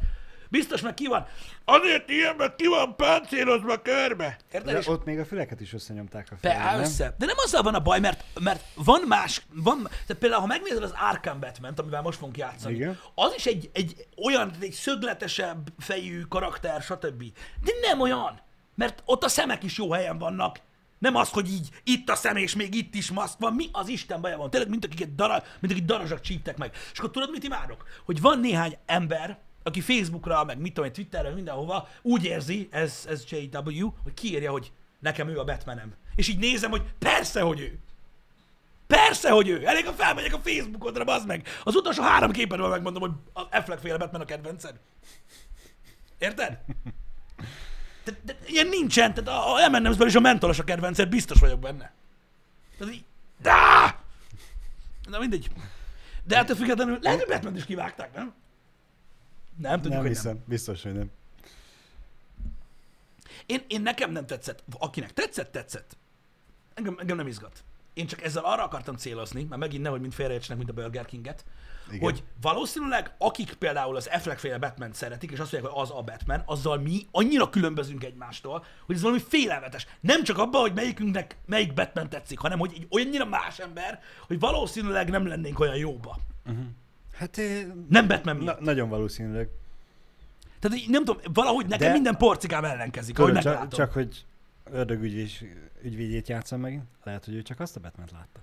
Biztos 0.51 0.80
meg 0.80 0.94
ki 0.94 1.07
van. 1.07 1.26
Azért 1.64 2.11
ilyen, 2.11 2.36
mert 2.36 2.57
ki 2.57 2.66
van 2.66 2.97
páncélozva 2.97 3.82
körbe. 3.82 4.36
Érted? 4.53 4.82
De 4.82 4.90
ott 4.90 5.05
még 5.05 5.18
a 5.18 5.24
füleket 5.24 5.61
is 5.61 5.72
összenyomták 5.72 6.28
a 6.30 6.36
fején, 6.40 6.62
nem? 6.62 6.80
össze. 6.80 7.14
De 7.18 7.26
nem 7.26 7.36
azzal 7.44 7.62
van 7.62 7.74
a 7.74 7.80
baj, 7.80 8.01
mert, 8.01 8.24
mert 8.40 8.64
van 8.74 9.03
más, 9.07 9.42
van, 9.55 9.82
tehát 9.82 10.16
például 10.18 10.40
ha 10.40 10.47
megnézed 10.47 10.82
az 10.82 10.94
Arkham 11.11 11.40
batman 11.40 11.74
amivel 11.76 12.03
most 12.03 12.18
fogunk 12.18 12.36
játszani, 12.36 12.74
Igen. 12.74 12.99
az 13.14 13.32
is 13.36 13.47
egy, 13.47 13.70
egy 13.72 14.07
olyan, 14.24 14.51
egy 14.61 14.72
szögletesebb 14.72 15.68
fejű 15.78 16.20
karakter, 16.20 16.82
stb. 16.82 17.22
De 17.64 17.72
nem 17.80 18.01
olyan, 18.01 18.40
mert 18.74 19.03
ott 19.05 19.24
a 19.24 19.28
szemek 19.28 19.62
is 19.62 19.78
jó 19.78 19.92
helyen 19.92 20.18
vannak. 20.18 20.59
Nem 20.99 21.16
az, 21.16 21.30
hogy 21.30 21.53
így 21.53 21.68
itt 21.84 22.11
a 22.11 22.14
szem, 22.14 22.36
és 22.36 22.55
még 22.55 22.74
itt 22.74 22.94
is 22.94 23.11
maszk 23.11 23.38
van. 23.38 23.53
Mi 23.53 23.68
az 23.72 23.88
Isten 23.88 24.20
baja 24.20 24.36
van? 24.36 24.51
Tényleg, 24.51 24.70
mint 24.70 24.84
akiket 24.84 25.14
dara, 25.14 25.42
mint 25.61 25.72
akik 25.72 25.84
darazsak 25.84 26.20
csíptek 26.20 26.57
meg. 26.57 26.70
És 26.92 26.99
akkor 26.99 27.11
tudod, 27.11 27.30
mit 27.30 27.44
imádok? 27.44 27.84
Hogy 28.05 28.20
van 28.20 28.40
néhány 28.40 28.78
ember, 28.86 29.38
aki 29.67 29.81
Facebookra, 29.81 30.45
meg 30.45 30.59
mit 30.59 30.75
tudom, 30.75 30.93
Twitterre, 30.93 31.31
mindenhova 31.31 31.89
úgy 32.03 32.25
érzi, 32.25 32.69
ez, 32.71 33.07
ez 33.09 33.25
JW, 33.31 33.93
hogy 34.03 34.14
kiírja, 34.14 34.51
hogy 34.51 34.73
nekem 34.99 35.29
ő 35.29 35.39
a 35.39 35.45
Batmanem. 35.45 35.95
És 36.14 36.29
így 36.29 36.39
nézem, 36.39 36.71
hogy 36.71 36.83
persze, 36.99 37.41
hogy 37.41 37.61
ő. 37.61 37.79
Persze, 38.87 39.31
hogy 39.31 39.49
ő. 39.49 39.67
Elég, 39.67 39.87
ha 39.87 39.93
felmegyek 39.93 40.35
a 40.35 40.39
Facebookodra, 40.39 41.05
bazd 41.05 41.27
meg. 41.27 41.49
Az 41.64 41.75
utolsó 41.75 42.03
három 42.03 42.31
képedről 42.31 42.69
megmondom, 42.69 43.03
hogy 43.03 43.12
az 43.33 43.47
Affleck 43.51 43.81
féle 43.81 43.97
Batman 43.97 44.21
a 44.21 44.25
kedvenced. 44.25 44.75
Érted? 46.19 46.59
De, 48.05 48.12
de, 48.23 48.37
ilyen 48.47 48.67
nincsen, 48.67 49.14
tehát 49.14 49.29
a, 49.29 49.55
a 49.55 49.69
M&M's-ből 49.69 50.07
is 50.07 50.14
a 50.14 50.21
mentolos 50.21 50.59
a 50.59 50.64
kedvenced, 50.64 51.09
biztos 51.09 51.41
vagyok 51.41 51.61
benne. 51.61 51.93
Tehát 52.79 52.95
így, 52.95 53.05
Dá! 53.41 53.99
Na 55.09 55.19
mindegy. 55.19 55.51
De 56.25 56.37
ettől 56.37 56.57
függetlenül 56.57 56.99
lehet, 57.01 57.19
hogy 57.19 57.29
batman 57.29 57.57
is 57.57 57.64
kivágták, 57.64 58.14
nem? 58.14 58.35
Nem, 59.57 59.75
tudjuk, 59.75 59.93
Nem 59.93 60.01
hogy 60.01 60.11
hiszem, 60.11 60.43
biztos, 60.45 60.83
hogy 60.83 60.93
nem. 60.93 61.11
Én, 63.47 63.63
én 63.67 63.83
nekem 63.83 64.13
nem 64.13 64.27
tetszett. 64.27 64.65
Akinek 64.79 65.13
tetszett, 65.13 65.53
tetszett. 65.53 65.97
Engem, 66.75 66.97
engem 66.99 67.17
nem 67.17 67.27
izgat. 67.27 67.65
Én 67.95 68.07
csak 68.07 68.23
ezzel 68.23 68.45
arra 68.45 68.65
akartam 68.65 68.97
célozni, 68.97 69.43
mert 69.43 69.61
megint 69.61 69.83
nehogy 69.83 70.01
mint 70.01 70.15
félreértsenek, 70.15 70.59
mint 70.59 70.71
a 70.79 70.83
Burger 70.83 71.05
Kinget, 71.05 71.45
Igen. 71.89 72.01
hogy 72.01 72.23
valószínűleg 72.41 73.15
akik 73.19 73.53
például 73.53 73.97
az 73.97 74.07
Affleck 74.13 74.39
féle 74.39 74.59
batman 74.59 74.93
szeretik, 74.93 75.31
és 75.31 75.39
azt 75.39 75.53
mondják, 75.53 75.73
hogy 75.73 75.83
az 75.83 75.91
a 75.91 76.03
Batman, 76.03 76.43
azzal 76.47 76.79
mi 76.79 77.07
annyira 77.11 77.51
különbözünk 77.51 78.05
egymástól, 78.05 78.65
hogy 78.87 78.95
ez 78.95 79.03
valami 79.03 79.21
félelmetes. 79.29 79.87
Nem 80.01 80.23
csak 80.23 80.39
abban, 80.39 80.61
hogy 80.61 80.75
melyikünknek 80.75 81.37
melyik 81.47 81.75
Batman 81.75 82.09
tetszik, 82.09 82.39
hanem 82.39 82.59
hogy 82.59 82.73
egy 82.75 82.87
olyannyira 82.91 83.25
más 83.25 83.59
ember, 83.59 84.03
hogy 84.27 84.39
valószínűleg 84.39 85.11
nem 85.11 85.27
lennénk 85.27 85.59
olyan 85.59 85.77
jóba. 85.77 86.19
Hát 87.17 87.39
eh, 87.39 87.67
Nem 87.89 88.07
Batman 88.09 88.37
na, 88.37 88.43
miatt. 88.43 88.61
nagyon 88.61 88.89
valószínűleg. 88.89 89.49
Tehát 90.61 90.79
így 90.79 90.89
nem 90.89 91.05
tudom, 91.05 91.23
valahogy 91.33 91.67
nekem 91.67 91.87
De- 91.87 91.93
minden 91.93 92.17
porcikám 92.17 92.64
ellenkezik, 92.64 93.19
ahogy 93.19 93.29
Tudod, 93.31 93.45
meglátom. 93.45 93.69
csak, 93.69 93.79
csak, 93.79 93.93
hogy 93.93 94.25
ördögügy 94.73 95.12
és 95.14 95.45
ügyvédjét 95.83 96.29
játszom 96.29 96.61
megint, 96.61 96.83
lehet, 97.05 97.25
hogy 97.25 97.35
ő 97.35 97.43
csak 97.43 97.61
azt 97.61 97.77
a 97.77 97.81
batman 97.81 98.09
látta. 98.12 98.41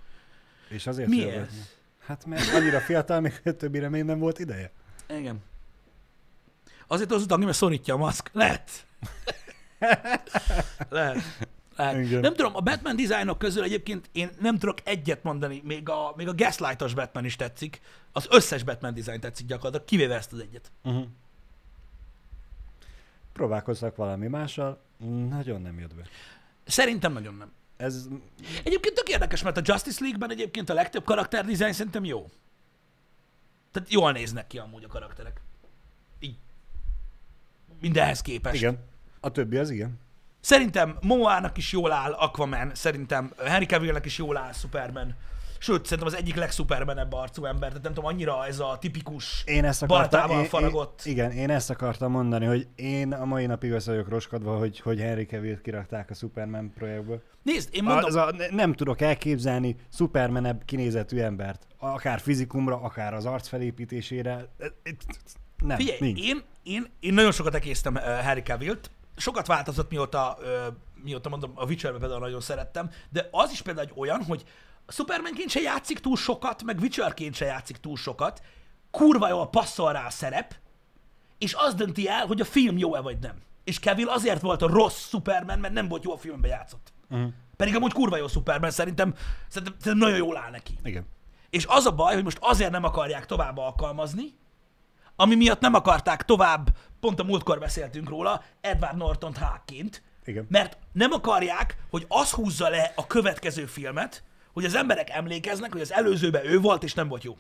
És 0.70 0.88
azért 0.88 1.10
Miért? 1.10 1.40
Batman. 1.40 1.64
Hát 2.06 2.26
mert 2.26 2.54
annyira 2.54 2.80
fiatal, 2.80 3.20
még 3.20 3.42
többire 3.58 3.90
még 3.90 4.04
nem 4.04 4.20
volt 4.20 4.40
ideje. 4.40 4.72
Igen. 5.10 5.42
Azért 6.88 7.12
az 7.12 7.22
utána 7.24 7.46
mert 7.46 7.58
szorítja 7.58 7.94
a 7.94 7.98
maszk. 7.98 8.30
Lehet. 8.34 8.86
Lehet. 10.90 11.18
Lehet. 11.76 12.06
Igen. 12.06 12.20
Nem 12.20 12.34
tudom, 12.34 12.56
a 12.56 12.60
Batman 12.62 12.96
dizájnok 12.96 13.38
közül 13.38 13.64
egyébként 13.64 14.10
én 14.12 14.30
nem 14.40 14.58
tudok 14.58 14.78
egyet 14.84 15.24
mondani, 15.24 15.62
még 15.64 15.90
a, 15.90 16.14
még 16.16 16.28
a 16.28 16.36
Gaslightos 16.36 16.94
Batman 16.94 17.26
is 17.26 17.36
tetszik. 17.36 17.82
Az 18.12 18.28
összes 18.30 18.64
Batman 18.64 18.94
dizájn 18.94 19.20
tetszik 19.20 19.46
gyakorlatilag, 19.46 19.86
kivéve 19.86 20.16
ezt 20.16 20.34
az 20.34 20.40
egyet. 20.40 20.72
Uh-huh. 20.84 21.06
Próbálkoztak 23.34 23.96
valami 23.96 24.28
mással, 24.28 24.82
nagyon 25.30 25.62
nem 25.62 25.80
jött 25.80 25.96
be. 25.96 26.04
Szerintem 26.66 27.14
nagyon 27.14 27.36
nem. 27.36 27.52
Ez 27.78 28.08
Egyébként 28.64 28.96
tök 28.96 29.10
érdekes, 29.10 29.44
mert 29.44 29.58
a 29.58 29.62
Justice 29.64 30.02
League-ben 30.02 30.32
egyébként 30.32 30.70
a 30.70 30.74
legtöbb 30.74 31.04
karakter 31.04 31.46
dizájn 31.46 31.74
szerintem 31.74 32.04
jó. 32.04 32.30
Tehát 33.72 33.92
jól 33.92 34.12
néznek 34.12 34.48
ki 34.48 34.58
amúgy 34.58 34.84
a 34.84 34.88
karakterek. 34.88 35.42
Így. 36.20 36.38
Mindenhez 37.82 38.22
képest. 38.22 38.56
igen. 38.56 38.80
A 39.20 39.32
többi 39.32 39.58
az 39.58 39.70
igen. 39.70 40.00
Szerintem 40.44 40.98
Moának 41.02 41.58
is 41.58 41.72
jól 41.72 41.92
áll 41.92 42.12
Aquaman, 42.12 42.72
szerintem 42.74 43.32
Henry 43.46 43.66
Cavillnek 43.66 44.06
is 44.06 44.18
jól 44.18 44.38
áll 44.38 44.54
Superman. 44.54 45.16
Sőt, 45.58 45.86
szerintem 45.86 46.14
az 46.14 46.20
egyik 46.20 46.36
legsupermenebb 46.36 47.14
arcú 47.14 47.46
ember, 47.46 47.68
tehát 47.68 47.84
nem 47.84 47.94
tudom, 47.94 48.10
annyira 48.10 48.46
ez 48.46 48.60
a 48.60 48.78
tipikus 48.80 49.44
Én 49.46 49.66
ezt 49.66 49.82
akartam, 49.82 50.10
baltával 50.10 50.44
én, 50.44 50.50
faragott. 50.50 51.02
Én, 51.06 51.14
igen, 51.14 51.32
én 51.32 51.50
ezt 51.50 51.70
akartam 51.70 52.12
mondani, 52.12 52.46
hogy 52.46 52.68
én 52.76 53.14
a 53.14 53.26
mai 53.26 53.46
napig 53.46 53.72
össze 53.72 53.92
vagyok 53.92 54.10
roskadva, 54.10 54.58
hogy, 54.58 54.80
hogy 54.80 55.00
Henry 55.00 55.26
Cavill 55.26 55.62
kirakták 55.62 56.10
a 56.10 56.14
Superman 56.14 56.74
projektből. 56.76 57.22
Nézd, 57.44 57.70
én 57.72 57.84
mondom, 57.84 58.06
Az 58.06 58.16
a, 58.16 58.34
nem 58.52 58.74
tudok 58.74 59.02
elképzelni 59.02 59.76
Supermanebb 59.94 60.66
kinézetű 60.66 61.20
embert. 61.20 61.68
Akár 61.78 62.20
fizikumra, 62.20 62.82
akár 62.82 63.14
az 63.14 63.26
arc 63.26 63.48
felépítésére. 63.48 64.48
Nem, 65.64 65.78
Figyelj, 65.78 65.98
nincs. 66.00 66.20
én, 66.20 66.42
én, 66.64 66.86
én 67.00 67.14
nagyon 67.14 67.32
sokat 67.32 67.56
ekésztem 67.56 67.96
Harry 68.24 68.42
Cavill-t, 68.42 68.90
sokat 69.16 69.48
változott, 69.48 69.90
mióta, 69.90 70.38
uh, 70.40 70.48
mióta 71.04 71.30
mondom, 71.30 71.52
a 71.56 71.66
Witcherbe 71.66 71.98
például 72.00 72.20
nagyon 72.20 72.42
szerettem, 72.42 72.90
de 73.10 73.28
az 73.32 73.52
is 73.52 73.62
például 73.62 73.88
egy 73.88 73.94
olyan, 73.96 74.24
hogy 74.24 74.44
Supermanként 74.88 75.50
se 75.50 75.62
játszik 75.62 76.00
túl 76.00 76.16
sokat, 76.16 76.64
meg 76.64 76.80
Witcherként 76.80 77.36
se 77.36 77.46
játszik 77.46 77.78
túl 77.78 77.98
sokat, 77.98 78.42
kurva 78.92 79.30
jól 79.30 79.50
passzol 79.50 79.92
rá 79.92 80.06
a 80.06 80.10
szerep, 80.10 80.56
és 81.38 81.54
az 81.54 81.74
dönti 81.74 82.08
el, 82.08 82.26
hogy 82.26 82.42
a 82.42 82.46
film 82.46 82.78
jó-e 82.78 83.00
vagy 83.00 83.20
nem. 83.20 83.36
És 83.64 83.80
Cavill 83.80 84.10
azért 84.10 84.42
volt 84.42 84.62
a 84.62 84.68
rossz 84.68 85.08
Superman, 85.08 85.60
mert 85.60 85.74
nem 85.74 85.88
volt 85.88 86.04
jó 86.04 86.14
a 86.14 86.18
filmben 86.18 86.52
játszott. 86.52 86.94
Uh-huh. 87.10 87.32
Pedig 87.56 87.76
amúgy 87.76 87.94
kurva 87.94 88.18
jó 88.18 88.28
Superman, 88.28 88.72
szerintem, 88.72 89.16
szerintem, 89.48 89.80
szerintem 89.80 90.08
nagyon 90.08 90.26
jól 90.26 90.38
áll 90.38 90.52
neki. 90.52 90.78
Igen. 90.84 91.06
És 91.50 91.66
az 91.66 91.86
a 91.86 91.92
baj, 91.92 92.14
hogy 92.14 92.24
most 92.24 92.38
azért 92.42 92.72
nem 92.72 92.84
akarják 92.84 93.26
tovább 93.26 93.58
alkalmazni, 93.58 94.34
ami 95.16 95.36
miatt 95.36 95.60
nem 95.60 95.74
akarták 95.74 96.26
tovább, 96.26 96.76
pont 97.00 97.20
a 97.20 97.24
múltkor 97.24 97.60
beszéltünk 97.60 98.10
róla, 98.10 98.44
Edward 98.62 98.98
Norton 98.98 99.34
hákként, 99.34 100.04
Igen. 100.26 100.46
mert 100.50 100.78
nem 100.92 101.12
akarják, 101.12 101.78
hogy 101.90 102.06
az 102.08 102.32
húzza 102.32 102.70
le 102.70 102.94
a 102.96 103.08
következő 103.08 103.66
filmet, 103.66 104.24
hogy 104.54 104.66
az 104.66 104.76
emberek 104.76 105.10
emlékeznek, 105.10 105.72
hogy 105.72 105.82
az 105.82 105.94
előzőben 105.94 106.46
ő 106.46 106.60
volt, 106.60 106.84
és 106.84 106.94
nem 106.94 107.08
volt 107.08 107.24
jó. 107.24 107.38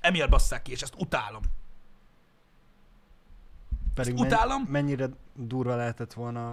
Emiatt 0.00 0.30
basszák 0.30 0.62
ki, 0.62 0.70
és 0.70 0.82
ezt 0.82 0.94
utálom. 0.98 1.42
Pedig 3.94 4.14
Ezt 4.14 4.22
utálom. 4.22 4.62
mennyire 4.62 5.08
durva 5.34 5.76
lehetett 5.76 6.12
volna 6.12 6.52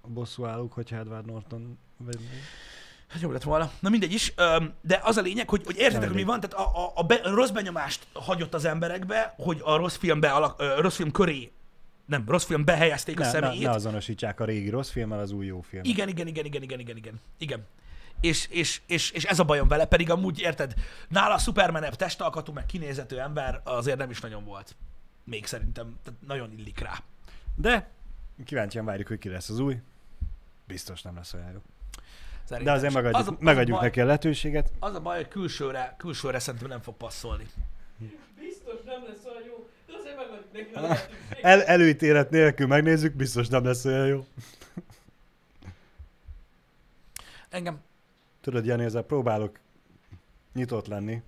a 0.00 0.08
bosszúállók, 0.08 0.72
hogyha 0.72 0.96
Edward 0.96 1.26
Norton... 1.26 1.78
Hát 3.08 3.20
jó 3.20 3.30
lett 3.30 3.42
volna. 3.42 3.70
Na 3.80 3.88
mindegy 3.88 4.12
is, 4.12 4.34
de 4.80 5.00
az 5.02 5.16
a 5.16 5.20
lényeg, 5.20 5.48
hogy, 5.48 5.64
hogy 5.64 5.76
értitek, 5.76 6.06
hogy 6.06 6.16
mi 6.16 6.22
van, 6.24 6.40
tehát 6.40 6.66
a, 6.66 6.84
a, 6.84 6.92
a, 6.94 7.02
be, 7.02 7.14
a 7.14 7.34
rossz 7.34 7.50
benyomást 7.50 8.06
hagyott 8.12 8.54
az 8.54 8.64
emberekbe, 8.64 9.34
hogy 9.36 9.60
a 9.64 9.76
rossz 9.76 9.96
filmbe, 9.96 10.30
alak, 10.30 10.60
ö, 10.60 10.80
rossz 10.80 10.96
film 10.96 11.10
köré, 11.10 11.50
nem, 12.06 12.24
rossz 12.26 12.44
filmbe 12.44 12.76
helyezték 12.76 13.20
a 13.20 13.22
Ne, 13.22 13.26
ne, 13.26 13.32
személyét. 13.32 13.62
ne 13.66 13.70
azonosítsák 13.70 14.40
a 14.40 14.44
régi 14.44 14.70
rossz 14.70 14.90
filmmel 14.90 15.18
az 15.18 15.30
új 15.30 15.46
jó 15.46 15.60
film. 15.60 15.82
Igen, 15.84 16.08
igen, 16.08 16.26
igen, 16.26 16.44
igen, 16.44 16.62
igen, 16.62 16.80
igen, 16.80 16.96
igen. 16.96 17.20
igen. 17.38 17.66
És, 18.20 18.46
és, 18.50 18.80
és, 18.86 19.10
és, 19.10 19.24
ez 19.24 19.38
a 19.38 19.44
bajom 19.44 19.68
vele, 19.68 19.84
pedig 19.86 20.10
amúgy 20.10 20.40
érted, 20.40 20.74
nála 21.08 21.34
a 21.34 21.38
Superman 21.38 21.84
testalkatú, 21.96 22.52
meg 22.52 22.66
kinézető 22.66 23.20
ember 23.20 23.60
azért 23.64 23.98
nem 23.98 24.10
is 24.10 24.20
nagyon 24.20 24.44
volt. 24.44 24.76
Még 25.24 25.46
szerintem, 25.46 25.96
tehát 26.04 26.20
nagyon 26.26 26.52
illik 26.56 26.78
rá. 26.78 27.02
De 27.54 27.90
kíváncsian 28.44 28.84
várjuk, 28.84 29.08
hogy 29.08 29.18
ki 29.18 29.28
lesz 29.28 29.48
az 29.48 29.58
új. 29.58 29.76
Biztos 30.66 31.02
nem 31.02 31.16
lesz 31.16 31.34
olyan 31.34 31.50
jó. 31.52 31.58
De 32.48 32.54
Szerintem 32.54 32.74
azért 32.74 32.90
is. 32.90 32.96
megadjuk, 32.96 33.20
az 33.20 33.28
a, 33.28 33.30
az 33.30 33.36
megadjuk 33.40 33.76
a 33.76 33.80
baj, 33.80 33.88
neki 33.88 34.00
a 34.00 34.04
lehetőséget. 34.04 34.70
Az 34.78 34.94
a 34.94 35.00
baj, 35.00 35.16
hogy 35.16 35.28
külsőre, 35.28 35.94
külsőre 35.98 36.38
szerintem 36.38 36.68
nem 36.68 36.80
fog 36.80 36.96
passzolni. 36.96 37.46
Biztos 38.40 38.74
nem 38.84 39.04
lesz 39.08 39.24
olyan 39.24 39.42
jó, 39.46 39.68
de 39.86 39.92
azért 40.00 40.16
megadjuk 40.16 40.52
neki 40.52 40.74
a 40.74 40.80
lehetőséget. 40.86 41.38
El, 41.42 41.62
előítélet 41.62 42.30
nélkül 42.30 42.66
megnézzük, 42.66 43.14
biztos 43.14 43.48
nem 43.48 43.64
lesz 43.64 43.84
olyan 43.84 44.06
jó. 44.06 44.26
Engem, 47.50 47.80
Tudod, 48.40 48.64
Jani, 48.66 48.84
ezzel 48.84 49.02
próbálok 49.02 49.58
nyitott 50.54 50.86
lenni. 50.86 51.22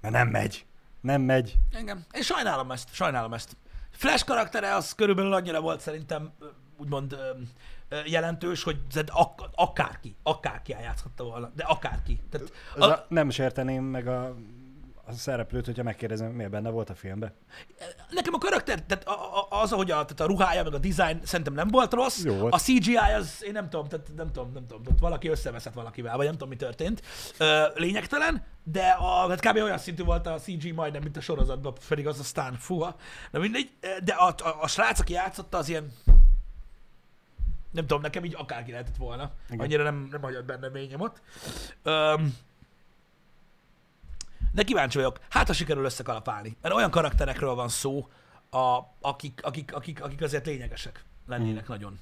De 0.00 0.10
nem 0.10 0.28
megy. 0.28 0.66
Nem 1.00 1.22
megy. 1.22 1.56
engem. 1.72 2.04
Én 2.12 2.22
sajnálom 2.22 2.70
ezt, 2.70 2.94
sajnálom 2.94 3.32
ezt. 3.32 3.56
Flash 3.90 4.24
karaktere 4.24 4.74
az 4.74 4.94
körülbelül 4.94 5.32
annyira 5.32 5.60
volt 5.60 5.80
szerintem 5.80 6.32
úgymond 6.76 7.16
jelentős, 8.04 8.62
hogy 8.62 8.78
ak- 9.06 9.50
akárki, 9.54 10.16
akárki 10.22 10.74
eljátszhatta 10.74 11.24
volna, 11.24 11.50
de 11.54 11.62
akárki. 11.62 12.20
Tehát, 12.30 12.52
a, 12.76 12.84
a, 12.84 13.06
nem 13.08 13.30
sérteném 13.30 13.84
meg 13.84 14.06
a, 14.06 14.36
a 15.04 15.12
szereplőt, 15.12 15.64
hogyha 15.64 15.82
megkérdezem, 15.82 16.30
miért 16.30 16.50
benne 16.50 16.70
volt 16.70 16.90
a 16.90 16.94
filmben. 16.94 17.32
nekem 18.10 18.34
a 18.34 18.38
karakter, 18.38 18.82
tehát 18.82 19.08
az, 19.48 19.72
ahogy 19.72 19.90
a, 19.90 19.94
tehát 19.94 20.20
a 20.20 20.24
ruhája, 20.26 20.62
meg 20.62 20.74
a 20.74 20.78
design 20.78 21.20
szerintem 21.24 21.54
nem 21.54 21.68
volt 21.68 21.92
rossz. 21.92 22.24
Jó 22.24 22.34
volt. 22.34 22.54
A 22.54 22.58
CGI 22.58 22.96
az, 22.96 23.44
én 23.44 23.52
nem 23.52 23.68
tudom, 23.68 23.88
tehát 23.88 24.06
nem 24.16 24.26
tudom, 24.32 24.52
nem 24.52 24.66
tudom, 24.66 24.82
tehát 24.82 25.00
valaki 25.00 25.28
összeveszett 25.28 25.74
valakivel, 25.74 26.16
vagy 26.16 26.24
nem 26.24 26.34
tudom, 26.34 26.48
mi 26.48 26.56
történt. 26.56 27.02
Lényegtelen, 27.74 28.44
de 28.62 28.88
a, 28.88 29.28
hát 29.28 29.40
kb. 29.40 29.56
olyan 29.56 29.78
szintű 29.78 30.04
volt 30.04 30.26
a 30.26 30.38
CG 30.38 30.74
majdnem, 30.74 31.02
mint 31.02 31.16
a 31.16 31.20
sorozatban, 31.20 31.74
pedig 31.88 32.06
az 32.06 32.18
aztán 32.18 32.54
fuha. 32.54 32.96
Na 33.30 33.38
mindegy, 33.38 33.70
de 34.04 34.12
a, 34.12 34.26
a, 34.26 34.56
a 34.60 34.68
srác, 34.68 35.00
aki 35.00 35.12
játszotta, 35.12 35.58
az 35.58 35.68
ilyen 35.68 35.92
nem 37.76 37.86
tudom, 37.86 38.02
nekem 38.02 38.24
így 38.24 38.34
akárki 38.38 38.70
lehetett 38.70 38.96
volna. 38.96 39.30
Igen. 39.48 39.60
Annyira 39.60 39.82
nem, 39.82 40.08
nem 40.10 40.22
hagyott 40.22 40.44
benne 40.44 40.68
mély 40.68 40.86
nyomot. 40.86 41.22
Öm, 41.82 42.36
de 44.52 44.62
kíváncsi 44.62 44.96
vagyok. 44.98 45.18
Hát, 45.28 45.46
ha 45.46 45.52
sikerül 45.52 45.84
összekalapálni. 45.84 46.56
Mert 46.62 46.74
olyan 46.74 46.90
karakterekről 46.90 47.54
van 47.54 47.68
szó, 47.68 48.08
a, 48.50 48.78
akik, 49.00 49.40
akik, 49.42 49.74
akik, 49.74 50.02
akik 50.02 50.22
azért 50.22 50.46
lényegesek 50.46 51.04
lennének 51.26 51.62
Mhm. 51.62 51.72
nagyon. 51.72 51.98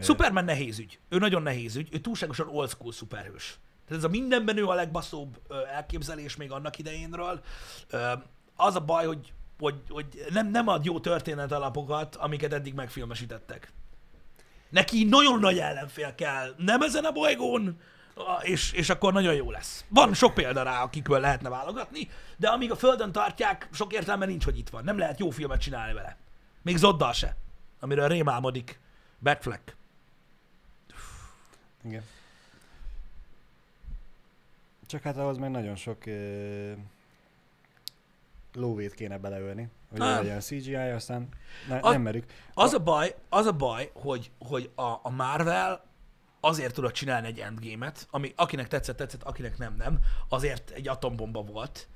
Superman 0.00 0.44
nehéz 0.44 0.78
ügy. 0.78 0.98
Ő 1.08 1.18
nagyon 1.18 1.42
nehéz 1.42 1.76
ügy. 1.76 1.88
Ő 1.92 1.98
túlságosan 1.98 2.48
old 2.48 2.68
school 2.68 2.92
szuperhős. 2.92 3.58
Tehát 3.86 4.02
ez 4.04 4.08
a 4.08 4.12
mindenben 4.12 4.56
ő 4.56 4.66
a 4.66 4.74
legbaszóbb 4.74 5.40
elképzelés 5.72 6.36
még 6.36 6.50
annak 6.52 6.78
idejénről. 6.78 7.40
Az 8.56 8.74
a 8.74 8.80
baj, 8.80 9.06
hogy, 9.06 9.32
hogy, 9.58 9.74
hogy 9.88 10.24
nem, 10.30 10.50
nem 10.50 10.68
ad 10.68 10.84
jó 10.84 11.00
történet 11.00 11.52
alapokat, 11.52 12.16
amiket 12.16 12.52
eddig 12.52 12.74
megfilmesítettek. 12.74 13.72
Neki 14.72 15.04
nagyon 15.04 15.38
nagy 15.38 15.58
ellenfél 15.58 16.14
kell, 16.14 16.54
nem 16.56 16.82
ezen 16.82 17.04
a 17.04 17.12
bolygón, 17.12 17.80
és, 18.42 18.72
és 18.72 18.90
akkor 18.90 19.12
nagyon 19.12 19.34
jó 19.34 19.50
lesz. 19.50 19.84
Van 19.88 20.14
sok 20.14 20.34
példa 20.34 20.62
rá, 20.62 20.82
akikből 20.82 21.20
lehetne 21.20 21.48
válogatni, 21.48 22.08
de 22.36 22.48
amíg 22.48 22.70
a 22.70 22.76
Földön 22.76 23.12
tartják, 23.12 23.68
sok 23.72 23.92
értelme 23.92 24.26
nincs, 24.26 24.44
hogy 24.44 24.58
itt 24.58 24.68
van. 24.68 24.84
Nem 24.84 24.98
lehet 24.98 25.18
jó 25.18 25.30
filmet 25.30 25.60
csinálni 25.60 25.92
vele. 25.92 26.16
Még 26.62 26.76
Zoddal 26.76 27.12
se, 27.12 27.36
amiről 27.80 28.08
rémálmodik 28.08 28.80
Batfleck. 29.18 29.76
Igen. 31.84 32.02
Csak 34.86 35.02
hát 35.02 35.16
ahhoz 35.16 35.38
meg 35.38 35.50
nagyon 35.50 35.76
sok 35.76 36.02
uh, 36.06 36.72
lóvét 38.54 38.94
kéne 38.94 39.18
beleölni, 39.18 39.68
hogy 39.90 40.00
Ah. 40.00 40.16
legyen 40.16 40.40
CGI, 40.40 40.74
aztán 40.74 41.28
ne, 41.68 41.78
Az- 41.78 41.92
nem 41.92 42.02
merük. 42.02 42.24
Az 42.54 42.72
a 42.72 42.78
baj, 42.78 43.14
az 43.28 43.46
a 43.46 43.52
baj, 43.52 43.90
hogy, 43.94 44.30
hogy 44.38 44.70
a, 44.74 44.82
a 45.02 45.10
Marvel 45.10 45.84
azért 46.40 46.74
tudott 46.74 46.92
csinálni 46.92 47.26
egy 47.26 47.38
endgame-et, 47.38 48.06
ami 48.10 48.32
akinek 48.36 48.68
tetszett, 48.68 48.96
tetszett, 48.96 49.22
akinek 49.22 49.58
nem, 49.58 49.74
nem, 49.76 49.98
azért 50.28 50.70
egy 50.70 50.88
atombomba 50.88 51.42
volt, 51.42 51.88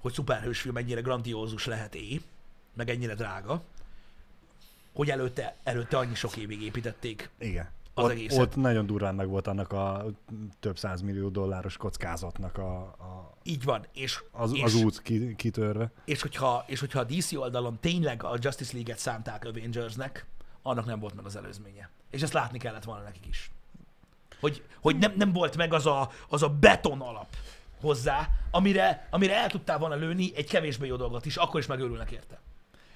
hogy 0.00 0.12
szuperhős 0.12 0.60
film 0.60 0.76
ennyire 0.76 1.00
grandiózus 1.00 1.66
lehet 1.66 1.94
é, 1.94 2.20
meg 2.74 2.90
ennyire 2.90 3.14
drága, 3.14 3.62
hogy 4.94 5.10
előtte, 5.10 5.56
előtte 5.62 5.98
annyi 5.98 6.14
sok 6.14 6.36
évig 6.36 6.62
építették. 6.62 7.30
Igen. 7.38 7.68
Az 7.98 8.04
ott, 8.04 8.10
egészet. 8.10 8.38
ott 8.38 8.56
nagyon 8.56 8.86
durván 8.86 9.14
meg 9.14 9.28
volt 9.28 9.46
annak 9.46 9.72
a 9.72 10.06
több 10.60 10.78
százmillió 10.78 11.28
dolláros 11.28 11.76
kockázatnak 11.76 12.58
a, 12.58 12.78
a, 12.78 13.36
Így 13.42 13.64
van, 13.64 13.86
és, 13.92 14.22
az, 14.30 14.54
és, 14.54 14.62
az 14.62 14.74
út 14.74 15.02
ki, 15.02 15.34
kitörve. 15.36 15.90
és, 16.04 16.22
hogyha, 16.22 16.64
és 16.66 16.80
hogyha 16.80 17.00
a 17.00 17.04
DC 17.04 17.32
oldalon 17.32 17.78
tényleg 17.80 18.22
a 18.22 18.36
Justice 18.40 18.72
League-et 18.72 18.98
szánták 18.98 19.44
Avengersnek, 19.44 20.26
annak 20.62 20.86
nem 20.86 20.98
volt 20.98 21.14
meg 21.14 21.24
az 21.24 21.36
előzménye. 21.36 21.90
És 22.10 22.22
ezt 22.22 22.32
látni 22.32 22.58
kellett 22.58 22.84
volna 22.84 23.02
nekik 23.02 23.26
is. 23.26 23.50
Hogy, 24.40 24.62
hogy 24.80 24.96
nem, 24.96 25.12
nem 25.16 25.32
volt 25.32 25.56
meg 25.56 25.72
az 25.72 25.86
a, 25.86 26.10
az 26.28 26.42
a 26.42 26.48
beton 26.48 27.00
alap, 27.00 27.26
hozzá, 27.80 28.28
amire, 28.50 29.08
amire 29.10 29.36
el 29.36 29.50
tudtál 29.50 29.78
volna 29.78 29.94
lőni 29.94 30.32
egy 30.34 30.48
kevésbé 30.48 30.86
jó 30.86 30.96
dolgot 30.96 31.26
is, 31.26 31.36
akkor 31.36 31.60
is 31.60 31.66
megőrülnek 31.66 32.10
érte. 32.10 32.40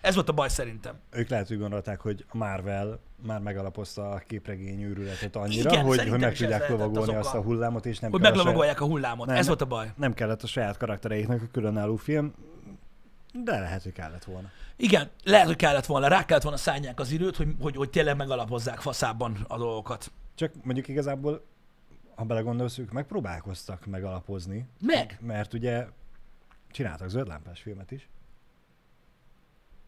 Ez 0.01 0.15
volt 0.15 0.29
a 0.29 0.33
baj 0.33 0.49
szerintem. 0.49 0.99
Ők 1.11 1.29
lehet 1.29 1.51
úgy 1.51 1.59
gondolták, 1.59 2.01
hogy 2.01 2.25
a 2.29 2.37
Marvel 2.37 3.01
már 3.23 3.41
megalapozta 3.41 4.11
a 4.11 4.19
képregény 4.19 4.83
őrületet 4.83 5.37
annyira, 5.37 5.71
Igen, 5.71 5.85
hogy, 5.85 6.09
hogy 6.09 6.21
meg 6.21 6.35
tudják 6.37 6.69
lovagolni 6.69 7.15
az 7.15 7.27
azt 7.27 7.35
a 7.35 7.43
hullámot, 7.43 7.87
és 7.87 7.99
nem 7.99 8.11
Hogy 8.11 8.21
kell 8.21 8.31
a 8.31 8.33
saját, 8.33 8.45
meglovagolják 8.47 8.81
a 8.81 8.85
hullámot. 8.87 9.27
Nem, 9.27 9.37
Ez 9.37 9.47
volt 9.47 9.61
a 9.61 9.65
baj. 9.67 9.93
nem 9.97 10.15
kellett 10.15 10.43
a 10.43 10.47
saját 10.47 10.77
karaktereiknek 10.77 11.43
a 11.43 11.47
különálló 11.53 11.97
film, 11.97 12.35
de 13.33 13.59
lehet, 13.59 13.83
hogy 13.83 13.93
kellett 13.93 14.25
volna. 14.25 14.51
Igen, 14.77 15.11
lehet, 15.25 15.47
hogy 15.47 15.57
kellett 15.57 15.87
volna, 15.87 16.09
rá 16.09 16.25
kellett 16.25 16.43
volna 16.43 16.59
szállják 16.59 17.01
az 17.01 17.11
időt, 17.11 17.37
hogy, 17.37 17.49
hogy, 17.61 17.77
hogy 17.77 17.91
tényleg 17.91 18.17
megalapozzák 18.17 18.81
faszában 18.81 19.45
a 19.49 19.59
dolgokat. 19.59 20.13
Csak 20.35 20.53
mondjuk 20.63 20.89
igazából, 20.89 21.45
ha 22.15 22.25
belegondolsz, 22.25 22.79
ők 22.79 22.93
megpróbálkoztak 22.93 23.87
megalapozni, 23.87 24.67
Meg! 24.81 25.19
mert 25.21 25.55
ugye 25.55 25.87
csináltak 26.71 27.09
zöldlámpás 27.09 27.61
filmet 27.61 27.91
is. 27.91 28.09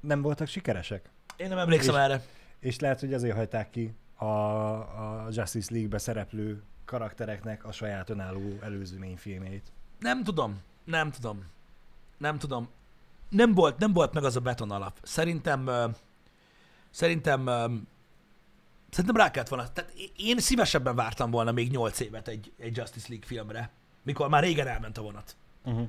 Nem 0.01 0.23
voltak 0.23 0.47
sikeresek. 0.47 1.11
Én 1.37 1.49
nem 1.49 1.59
emlékszem 1.59 1.95
És- 1.95 2.01
erre. 2.01 2.23
És 2.63 2.79
lehet, 2.79 3.01
hogy 3.01 3.15
azért 3.15 3.37
hagyták 3.37 3.71
ki 3.71 3.95
a, 4.15 4.25
a 4.25 5.29
Justice 5.31 5.73
League-be 5.73 5.99
szereplő 5.99 6.63
karaktereknek 6.85 7.65
a 7.65 7.73
saját 7.73 8.11
önálló 8.11 8.59
előzményfilmjeit. 8.61 9.73
Nem 9.99 10.25
tudom, 10.25 10.61
nem 10.85 11.11
tudom. 11.11 11.45
Nem 12.19 12.39
tudom. 12.39 12.69
Nem 13.29 13.55
volt, 13.55 13.79
nem 13.79 13.93
volt 13.93 14.13
meg 14.15 14.25
az 14.25 14.37
a 14.37 14.41
beton 14.41 14.71
alap. 14.71 14.99
Szerintem, 15.03 15.71
szerintem, 16.91 17.45
szerintem 18.91 19.17
rá 19.17 19.31
kellett 19.31 19.49
volna. 19.49 19.73
Tehát 19.73 19.93
én- 20.17 20.39
szívesebben 20.39 20.95
vártam 20.95 21.31
volna 21.31 21.53
még 21.53 21.71
8 21.71 22.01
évet 22.01 22.29
egy, 22.29 22.53
egy 22.59 22.77
Justice 22.77 23.07
League 23.09 23.27
filmre, 23.27 23.71
mikor 24.03 24.29
már 24.29 24.43
régen 24.43 24.67
elment 24.67 24.99
a 24.99 25.03
vonat. 25.03 25.37
Uh-huh. 25.65 25.89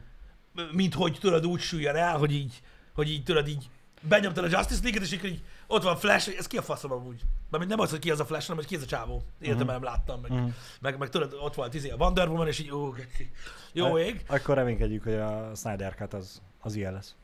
Mint 0.72 0.94
hogy 0.94 1.18
tudod 1.20 1.46
úgy 1.46 1.60
süllyed 1.60 1.96
el, 1.96 2.18
hogy 2.18 2.32
így, 2.32 2.62
hogy 2.94 3.10
így 3.10 3.24
tudod 3.24 3.48
így 3.48 3.70
benyomtad 4.08 4.44
a 4.44 4.48
Justice 4.58 4.80
League-et, 4.84 5.06
és 5.06 5.12
így, 5.14 5.24
így 5.26 5.44
ott 5.68 5.84
van 5.84 5.96
Flash, 5.98 6.26
hogy 6.26 6.36
ez 6.40 6.48
ki 6.48 6.58
a 6.58 6.62
faszom 6.62 6.92
amúgy? 6.92 7.22
Mármint 7.50 7.72
nem 7.72 7.80
az, 7.80 7.90
hogy 7.90 8.00
ki 8.00 8.12
az 8.12 8.20
a 8.20 8.26
Flash, 8.26 8.48
hanem 8.48 8.58
hogy 8.62 8.68
ki 8.72 8.76
ez 8.76 8.82
a 8.82 8.86
csávó. 8.86 9.22
Életemben 9.40 9.76
nem 9.76 9.84
láttam, 9.84 10.22
meg, 10.22 10.32
Mhm. 10.32 10.48
meg, 10.82 10.98
meg, 10.98 11.10
tudod, 11.10 11.34
ott 11.42 11.54
volt 11.56 11.74
izé, 11.74 11.90
a 11.90 11.96
Wonder 11.96 12.28
Woman, 12.28 12.48
és 12.48 12.60
így, 12.60 12.72
ó, 12.72 12.90
geci. 12.90 13.32
jó 13.72 13.98
ég. 13.98 14.24
Akkor 14.28 14.56
reménykedjük, 14.56 15.04
hogy 15.04 15.14
a 15.14 15.52
Snyder 15.56 15.96
Cut 15.96 16.14
az, 16.14 16.42
az 16.62 16.76
ilyen 16.76 16.94
lesz. 16.94 17.16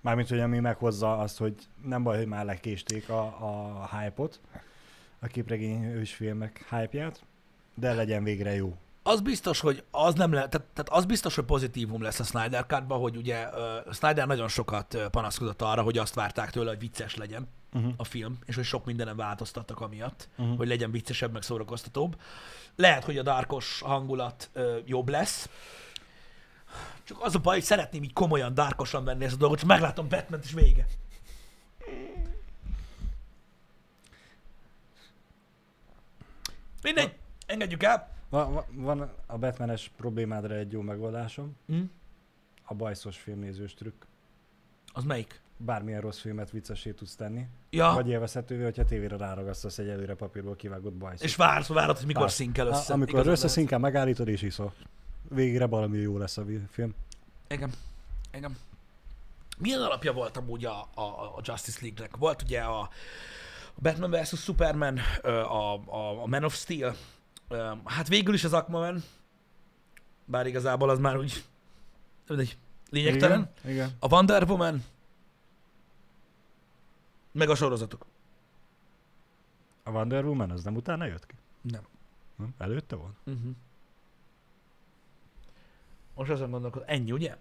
Mármint, 0.00 0.28
hogy 0.28 0.40
ami 0.40 0.58
meghozza 0.58 1.18
azt, 1.18 1.38
hogy 1.38 1.54
nem 1.84 2.02
baj, 2.02 2.16
hogy 2.16 2.26
már 2.26 2.44
lekésték 2.44 3.08
a, 3.08 3.20
a 3.22 3.88
hype-ot, 3.98 4.40
a 5.20 5.26
képregény 5.26 5.84
ősfilmek 5.84 6.66
hype-ját, 6.70 7.24
de 7.74 7.94
legyen 7.94 8.24
végre 8.24 8.54
jó. 8.54 8.76
Az 9.06 9.20
biztos, 9.20 9.60
hogy 9.60 9.84
az 9.90 10.14
nem 10.14 10.32
le, 10.32 10.48
tehát, 10.48 10.66
tehát 10.72 10.88
az 10.88 11.04
biztos, 11.04 11.34
hogy 11.34 11.44
pozitívum 11.44 12.02
lesz 12.02 12.20
a 12.20 12.24
Snyder 12.24 12.66
cut 12.66 12.82
hogy 12.88 13.16
ugye 13.16 13.48
uh, 13.48 13.92
Snyder 13.92 14.26
nagyon 14.26 14.48
sokat 14.48 14.98
panaszkodott 15.10 15.62
arra, 15.62 15.82
hogy 15.82 15.98
azt 15.98 16.14
várták 16.14 16.50
tőle, 16.50 16.68
hogy 16.68 16.78
vicces 16.78 17.14
legyen 17.14 17.48
Uh-huh. 17.72 17.92
a 17.96 18.04
film, 18.04 18.38
és 18.44 18.54
hogy 18.54 18.64
sok 18.64 18.84
mindenen 18.84 19.16
változtattak 19.16 19.80
amiatt, 19.80 20.28
Uh-huh. 20.38 20.56
hogy 20.56 20.68
legyen 20.68 20.90
viccesebb, 20.90 21.32
meg 21.32 21.42
szórakoztatóbb. 21.42 22.20
Lehet, 22.76 23.04
hogy 23.04 23.18
a 23.18 23.22
darkos 23.22 23.80
hangulat 23.80 24.50
uh, 24.54 24.76
jobb 24.84 25.08
lesz, 25.08 25.48
csak 27.04 27.20
az 27.20 27.34
a 27.34 27.38
baj, 27.38 27.54
hogy 27.54 27.64
szeretném 27.64 28.02
így 28.02 28.12
komolyan, 28.12 28.54
darkosan 28.54 29.04
venni 29.04 29.24
ezt 29.24 29.34
a 29.34 29.38
dolgot, 29.38 29.58
csak 29.58 29.68
meglátom 29.68 30.08
batman 30.08 30.40
és 30.42 30.52
vége. 30.52 30.86
Mindegy, 36.82 37.14
engedjük 37.46 37.82
el. 37.82 38.15
Van, 38.28 38.64
van- 38.70 39.10
a 39.26 39.38
Batmanes 39.38 39.90
problémádra 39.96 40.54
egy 40.54 40.72
jó 40.72 40.80
megoldásom, 40.80 41.56
Hm? 41.66 41.80
a 42.64 42.74
bajszos 42.74 43.18
filmnézős 43.18 43.74
trükk. 43.74 44.02
Az 44.92 45.04
melyik? 45.04 45.40
Bármilyen 45.58 46.00
rossz 46.00 46.18
filmet 46.20 46.50
viccesé 46.50 46.90
tudsz 46.92 47.14
tenni, 47.16 47.46
Ja, 47.70 47.92
vagy 47.94 48.08
élvezhetővé, 48.08 48.62
hogyha 48.62 48.84
tévére 48.84 49.16
ráragasztasz 49.16 49.78
egy 49.78 49.88
előre 49.88 50.14
papírból 50.14 50.56
kivágott 50.56 50.92
bajszot. 50.92 51.24
és 51.26 51.36
vársz, 51.36 51.68
várod, 51.68 51.96
hogy 51.96 52.06
mikor 52.06 52.22
Vársz. 52.22 52.34
szinkel 52.34 52.66
össze. 52.66 52.92
A, 52.92 52.94
amikor 52.94 53.26
összeszinkel, 53.26 53.78
megállítod 53.78 54.28
és 54.28 54.42
iszol. 54.42 54.72
Végre 55.28 55.66
valami 55.66 55.98
jó 55.98 56.18
lesz 56.18 56.36
a 56.36 56.44
film. 56.70 56.94
Igen. 57.48 57.70
Igen. 58.32 58.56
Milyen 59.58 59.80
alapja 59.80 60.12
volt 60.12 60.36
amúgy 60.36 60.64
a, 60.64 60.88
a, 60.94 61.00
a 61.00 61.40
Justice 61.42 61.78
League-nek? 61.82 62.16
Volt 62.16 62.42
ugye 62.42 62.60
a, 62.60 62.88
Batman 63.82 64.10
vs. 64.10 64.42
Superman, 64.42 64.98
a, 65.22 65.28
a, 65.74 66.22
a 66.22 66.26
Man 66.26 66.44
of 66.44 66.54
Steel, 66.54 66.94
hát 67.84 68.08
végül 68.08 68.34
is 68.34 68.44
az 68.44 68.52
Aquaman, 68.52 69.02
bár 70.24 70.46
igazából 70.46 70.90
az 70.90 70.98
már 70.98 71.16
úgy, 71.16 71.44
mindegy, 72.28 72.58
lényegtelen. 72.90 73.50
Igen, 73.60 73.72
igen. 73.72 73.96
A 73.98 74.08
Wonder 74.14 74.42
Woman, 74.50 74.84
meg 77.32 77.48
a 77.50 77.54
sorozatok. 77.54 78.06
A 79.82 79.90
Wonder 79.90 80.24
Woman 80.24 80.50
az 80.50 80.64
nem 80.64 80.76
utána 80.76 81.04
jött 81.04 81.26
ki? 81.26 81.34
Nem. 81.60 81.82
Nem? 82.36 82.54
Előtte 82.58 82.96
van? 82.96 83.16
Uh-huh. 83.24 83.50
Most 86.14 86.30
azon 86.30 86.50
gondolkodom, 86.50 86.88
ennyi, 86.88 87.12
ugye? 87.12 87.36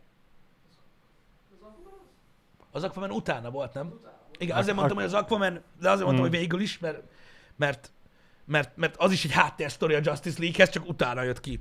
Az 2.72 2.84
Aquaman 2.84 3.12
utána 3.12 3.51
volt, 3.51 3.74
nem? 3.74 3.99
Igen, 4.38 4.58
azért 4.58 4.76
mondtam, 4.76 4.97
hogy 4.97 5.06
az 5.06 5.14
Aquaman, 5.14 5.53
de 5.80 5.89
azért 5.89 6.06
mondtam, 6.06 6.16
Mm. 6.16 6.30
hogy 6.30 6.38
végül 6.39 6.60
is, 6.60 6.80
mert, 6.80 7.03
mert, 7.56 7.91
mert, 8.46 8.78
mert 8.78 8.96
az 8.98 9.12
is 9.12 9.26
egy 9.26 9.32
háttérsztori 9.32 9.93
a 9.93 10.00
Justice 10.04 10.39
League-hez, 10.39 10.70
csak 10.70 10.88
utána 10.88 11.22
jött 11.22 11.39
ki. 11.39 11.60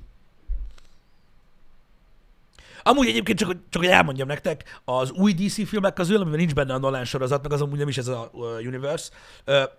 Amúgy 2.83 3.07
egyébként 3.07 3.37
csak, 3.37 3.49
csak 3.69 3.81
hogy 3.81 3.91
elmondjam 3.91 4.27
nektek, 4.27 4.81
az 4.83 5.11
új 5.11 5.33
DC 5.33 5.67
filmek 5.67 5.93
közül, 5.93 6.21
amiben 6.21 6.39
nincs 6.39 6.53
benne 6.53 6.73
a 6.73 6.77
Nolan 6.77 7.05
sorozat, 7.05 7.41
meg 7.41 7.51
az 7.51 7.61
amúgy 7.61 7.77
nem 7.77 7.87
is 7.87 7.97
ez 7.97 8.07
a 8.07 8.31
universe, 8.59 9.11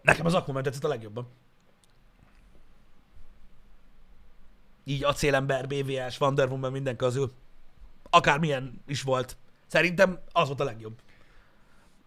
nekem 0.03 0.27
az 0.27 0.35
Aquaman 0.35 0.63
tetszett 0.63 0.85
a 0.85 0.89
legjobban. 0.89 1.29
Így 4.85 5.05
acélember, 5.05 5.67
BVS, 5.67 6.21
Wonder 6.21 6.49
Woman 6.49 6.73
minden 6.73 6.97
közül. 6.97 7.33
Akármilyen 8.11 8.83
is 8.87 9.03
volt. 9.03 9.37
Szerintem 9.67 10.19
az 10.33 10.47
volt 10.47 10.61
a 10.61 10.65
legjobb. 10.65 11.01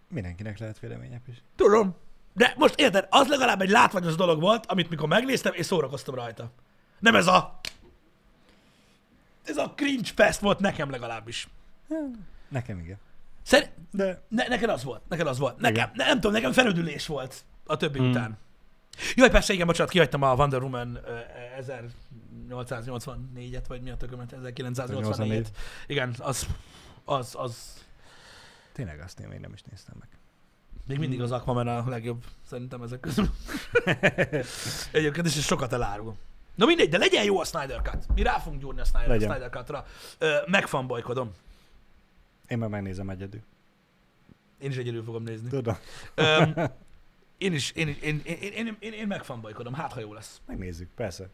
Mindenkinek 0.07 0.59
lehet 0.59 0.79
vélemények 0.79 1.21
is. 1.27 1.43
Tudom. 1.55 1.95
De 2.39 2.53
most 2.57 2.79
érted, 2.79 3.07
az 3.09 3.27
legalább 3.27 3.61
egy 3.61 3.69
látványos 3.69 4.15
dolog 4.15 4.39
volt, 4.39 4.65
amit 4.65 4.89
mikor 4.89 5.07
megnéztem, 5.07 5.53
és 5.53 5.65
szórakoztam 5.65 6.15
rajta. 6.15 6.51
Nem 6.99 7.15
ez 7.15 7.27
a... 7.27 7.59
Ez 9.45 9.57
a 9.57 9.73
cringe 9.75 10.09
fest 10.15 10.39
volt 10.39 10.59
nekem 10.59 10.89
legalábbis. 10.89 11.47
Nekem 12.47 12.79
igen. 12.79 12.97
Szer... 13.43 13.71
De 13.91 14.21
Ne, 14.27 14.47
neked 14.47 14.69
az 14.69 14.83
volt, 14.83 15.01
neked 15.09 15.27
az 15.27 15.37
volt. 15.37 15.57
Nekem, 15.57 15.91
ne, 15.93 16.05
nem 16.05 16.15
tudom, 16.15 16.31
nekem 16.31 16.51
felüdülés 16.51 17.07
volt 17.07 17.43
a 17.65 17.77
többi 17.77 17.97
Hmm. 17.97 18.09
után. 18.09 18.37
Jaj, 19.15 19.29
persze, 19.29 19.53
igen, 19.53 19.67
bocsánat, 19.67 19.91
kihagytam 19.91 20.21
a 20.21 20.33
Wonder 20.33 20.61
Woman 20.61 20.99
ö, 21.05 21.19
1884-et, 21.61 23.63
vagy 23.67 23.81
mi 23.81 23.89
a 23.89 23.97
tökömet, 23.97 24.35
1984-et. 24.43 25.47
Igen, 25.87 26.15
az, 26.19 26.47
az, 27.05 27.35
az, 27.37 27.83
tényleg 28.71 28.99
azt 28.99 29.19
én 29.19 29.27
még 29.27 29.39
nem 29.39 29.53
is 29.53 29.61
néztem 29.61 29.95
meg. 29.99 30.18
Még 30.89 30.99
mindig 30.99 31.21
az 31.21 31.31
Aquaman 31.31 31.67
a 31.67 31.89
legjobb, 31.89 32.23
szerintem 32.47 32.81
ezek 32.81 32.99
közül. 32.99 33.29
Egyébként 34.91 35.25
is 35.25 35.45
sokat 35.45 35.73
elárul. 35.73 36.15
Na 36.55 36.65
mindegy, 36.65 36.89
de 36.89 36.97
legyen 36.97 37.23
jó 37.23 37.39
a 37.39 37.43
Snyder 37.43 37.81
Cut. 37.81 38.15
Mi 38.15 38.21
rá 38.21 38.37
fogunk 38.39 38.61
gyúrni 38.61 38.81
a 38.81 38.83
Snyder, 38.83 39.09
a 39.09 39.11
Legyen. 39.11 39.29
Snyder 39.29 39.49
Cut-ra. 39.49 39.85
Ö, 40.17 40.35
Megfanbolykodom. 40.47 41.31
Én 42.47 42.57
meg 42.57 42.69
megnézem 42.69 43.09
egyedül. 43.09 43.41
Én 44.59 44.69
is 44.69 44.77
egyedül 44.77 45.03
fogom 45.03 45.23
nézni. 45.23 45.49
Tudom. 45.49 45.77
Öm, 46.15 46.53
én 47.37 47.53
is, 47.53 47.71
én, 47.71 47.87
én, 47.87 47.95
én, 48.01 48.21
én, 48.41 48.51
én, 48.53 48.77
én, 48.79 48.93
én 48.93 49.07
megfanbolykodom, 49.07 49.73
hát 49.73 49.93
ha 49.93 49.99
jó 49.99 50.13
lesz. 50.13 50.41
Megnézzük, 50.45 50.89
persze. 50.95 51.29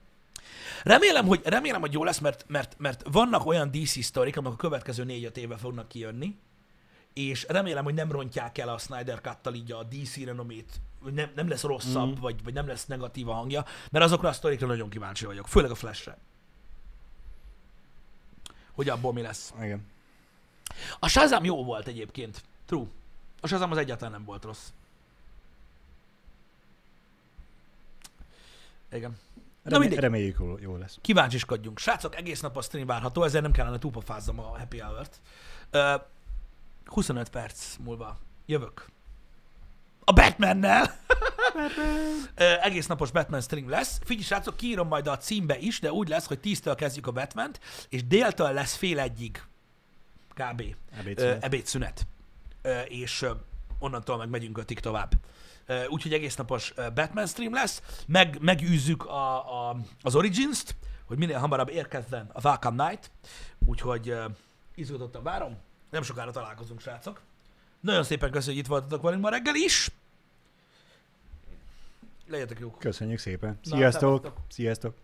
Remélem, 0.84 1.26
hogy, 1.26 1.42
remélem, 1.44 1.82
hogy 1.82 1.94
jó 1.94 2.04
lesz, 2.04 2.20
mert, 2.20 2.46
mert, 2.48 2.76
mert 2.78 3.04
vannak 3.12 3.46
olyan 3.46 3.72
DC 3.72 4.04
sztorik, 4.04 4.38
amik 4.38 4.52
a 4.52 4.56
következő 4.56 5.04
négy-öt 5.04 5.38
éve 5.38 5.58
fognak 5.58 5.88
kijönni, 5.88 6.36
és 7.16 7.46
remélem, 7.50 7.84
hogy 7.84 7.94
nem 7.94 8.12
rontják 8.12 8.58
el 8.58 8.70
a 8.70 8.78
Snyder 8.78 9.22
cut 9.22 9.56
így 9.56 9.72
a 9.72 9.84
DC 9.84 10.18
renomét, 10.24 10.72
hogy 11.04 11.14
nem, 11.14 11.32
nem 11.36 11.48
lesz 11.50 11.62
rosszabb, 11.64 12.12
Mhm. 12.12 12.22
vagy, 12.22 12.44
vagy 12.44 12.54
nem 12.54 12.68
lesz 12.68 12.86
negatív 12.86 13.30
a 13.30 13.34
hangja, 13.34 13.66
mert 13.92 14.06
azokra 14.06 14.30
a 14.30 14.34
sztorikra 14.34 14.68
nagyon 14.68 14.90
kíváncsi 14.90 15.26
vagyok, 15.26 15.48
főleg 15.48 15.72
a 15.72 15.76
Flash-re. 15.76 16.18
Hogy 18.72 18.90
abból 18.90 19.14
mi 19.14 19.22
lesz. 19.22 19.54
Igen. 19.62 19.86
A 21.00 21.08
Shazam 21.08 21.44
jó 21.44 21.64
volt 21.64 21.88
egyébként. 21.88 22.44
True. 22.66 22.86
A 23.42 23.48
Shazam 23.48 23.72
az 23.72 23.78
egyáltalán 23.78 24.12
nem 24.12 24.24
volt 24.26 24.44
rossz. 24.44 24.68
Igen. 28.92 29.18
Na 29.64 29.72
Remé- 29.72 29.80
mindegy. 29.80 30.00
reméljük, 30.04 30.38
jó, 30.40 30.58
jó 30.60 30.78
lesz. 30.78 30.98
Kíváncsiskodjunk. 31.02 31.80
Srácok, 31.80 32.16
egész 32.16 32.40
nap 32.42 32.58
a 32.58 32.62
stream 32.62 32.88
várható, 32.88 33.24
ezért 33.24 33.44
nem 33.44 33.52
kellene 33.52 33.78
túlpofázzam 33.80 34.40
a 34.40 34.44
happy 34.58 34.80
hour-t. 34.80 35.20
Uh, 35.74 36.02
25 36.86 37.30
perc 37.30 37.76
múlva 37.84 38.18
jövök. 38.46 38.90
A 40.04 40.14
Batmannel! 40.14 40.96
Ö, 42.36 42.54
egész 42.62 42.88
napos 42.88 43.12
Batman 43.12 43.42
stream 43.42 43.70
lesz. 43.70 44.00
Figyelj, 44.04 44.26
srácok, 44.26 44.58
kiírom 44.58 44.88
majd 44.88 45.08
a 45.08 45.18
címbe 45.18 45.58
is, 45.58 45.80
de 45.80 45.92
úgy 45.92 46.08
lesz, 46.08 46.28
hogy 46.28 46.40
10-től 46.44 46.74
kezdjük 46.78 47.08
a 47.08 47.12
batman 47.12 47.52
és 47.90 48.08
déltől 48.08 48.52
lesz 48.52 48.76
fél 48.76 49.00
egyig 49.00 49.44
kb. 50.34 50.64
Ebédszünet. 51.00 51.44
Ebédszünet. 51.44 52.08
És 52.88 53.26
onnantól 53.80 54.18
meg 54.18 54.30
megyünk 54.30 54.58
ötig 54.58 54.80
tovább. 54.80 55.12
Úgyhogy 55.88 56.14
egész 56.14 56.36
napos 56.36 56.74
Batman 56.94 57.28
stream 57.28 57.54
lesz. 57.54 57.82
Meg, 58.08 58.38
megűzzük 58.42 59.06
a, 59.06 59.70
a, 59.70 59.78
az 60.02 60.16
Origins-t, 60.16 60.76
hogy 61.06 61.18
minél 61.18 61.38
hamarabb 61.38 61.70
érkezzen 61.70 62.30
a 62.34 62.42
Valkam 62.42 62.76
Night. 62.76 63.12
Úgyhogy 63.66 64.16
izgatottan 64.76 65.24
várom. 65.24 65.58
Nem 65.90 66.02
sokára 66.04 66.32
találkozunk, 66.32 66.80
srácok. 66.82 67.22
Nagyon 67.80 68.04
szépen 68.04 68.32
köszönjük, 68.32 68.66
hogy 68.66 68.76
itt 68.76 68.80
voltatok 68.80 69.06
velünk 69.06 69.22
ma 69.22 69.30
reggel 69.30 69.56
is. 69.56 69.92
Legyetek 72.28 72.60
jók! 72.60 72.80
Köszönjük 72.80 73.20
szépen. 73.20 73.60
Na, 73.64 73.76
Sziasztok! 73.76 74.22
szevasztok. 74.22 74.44
Sziasztok! 74.50 74.96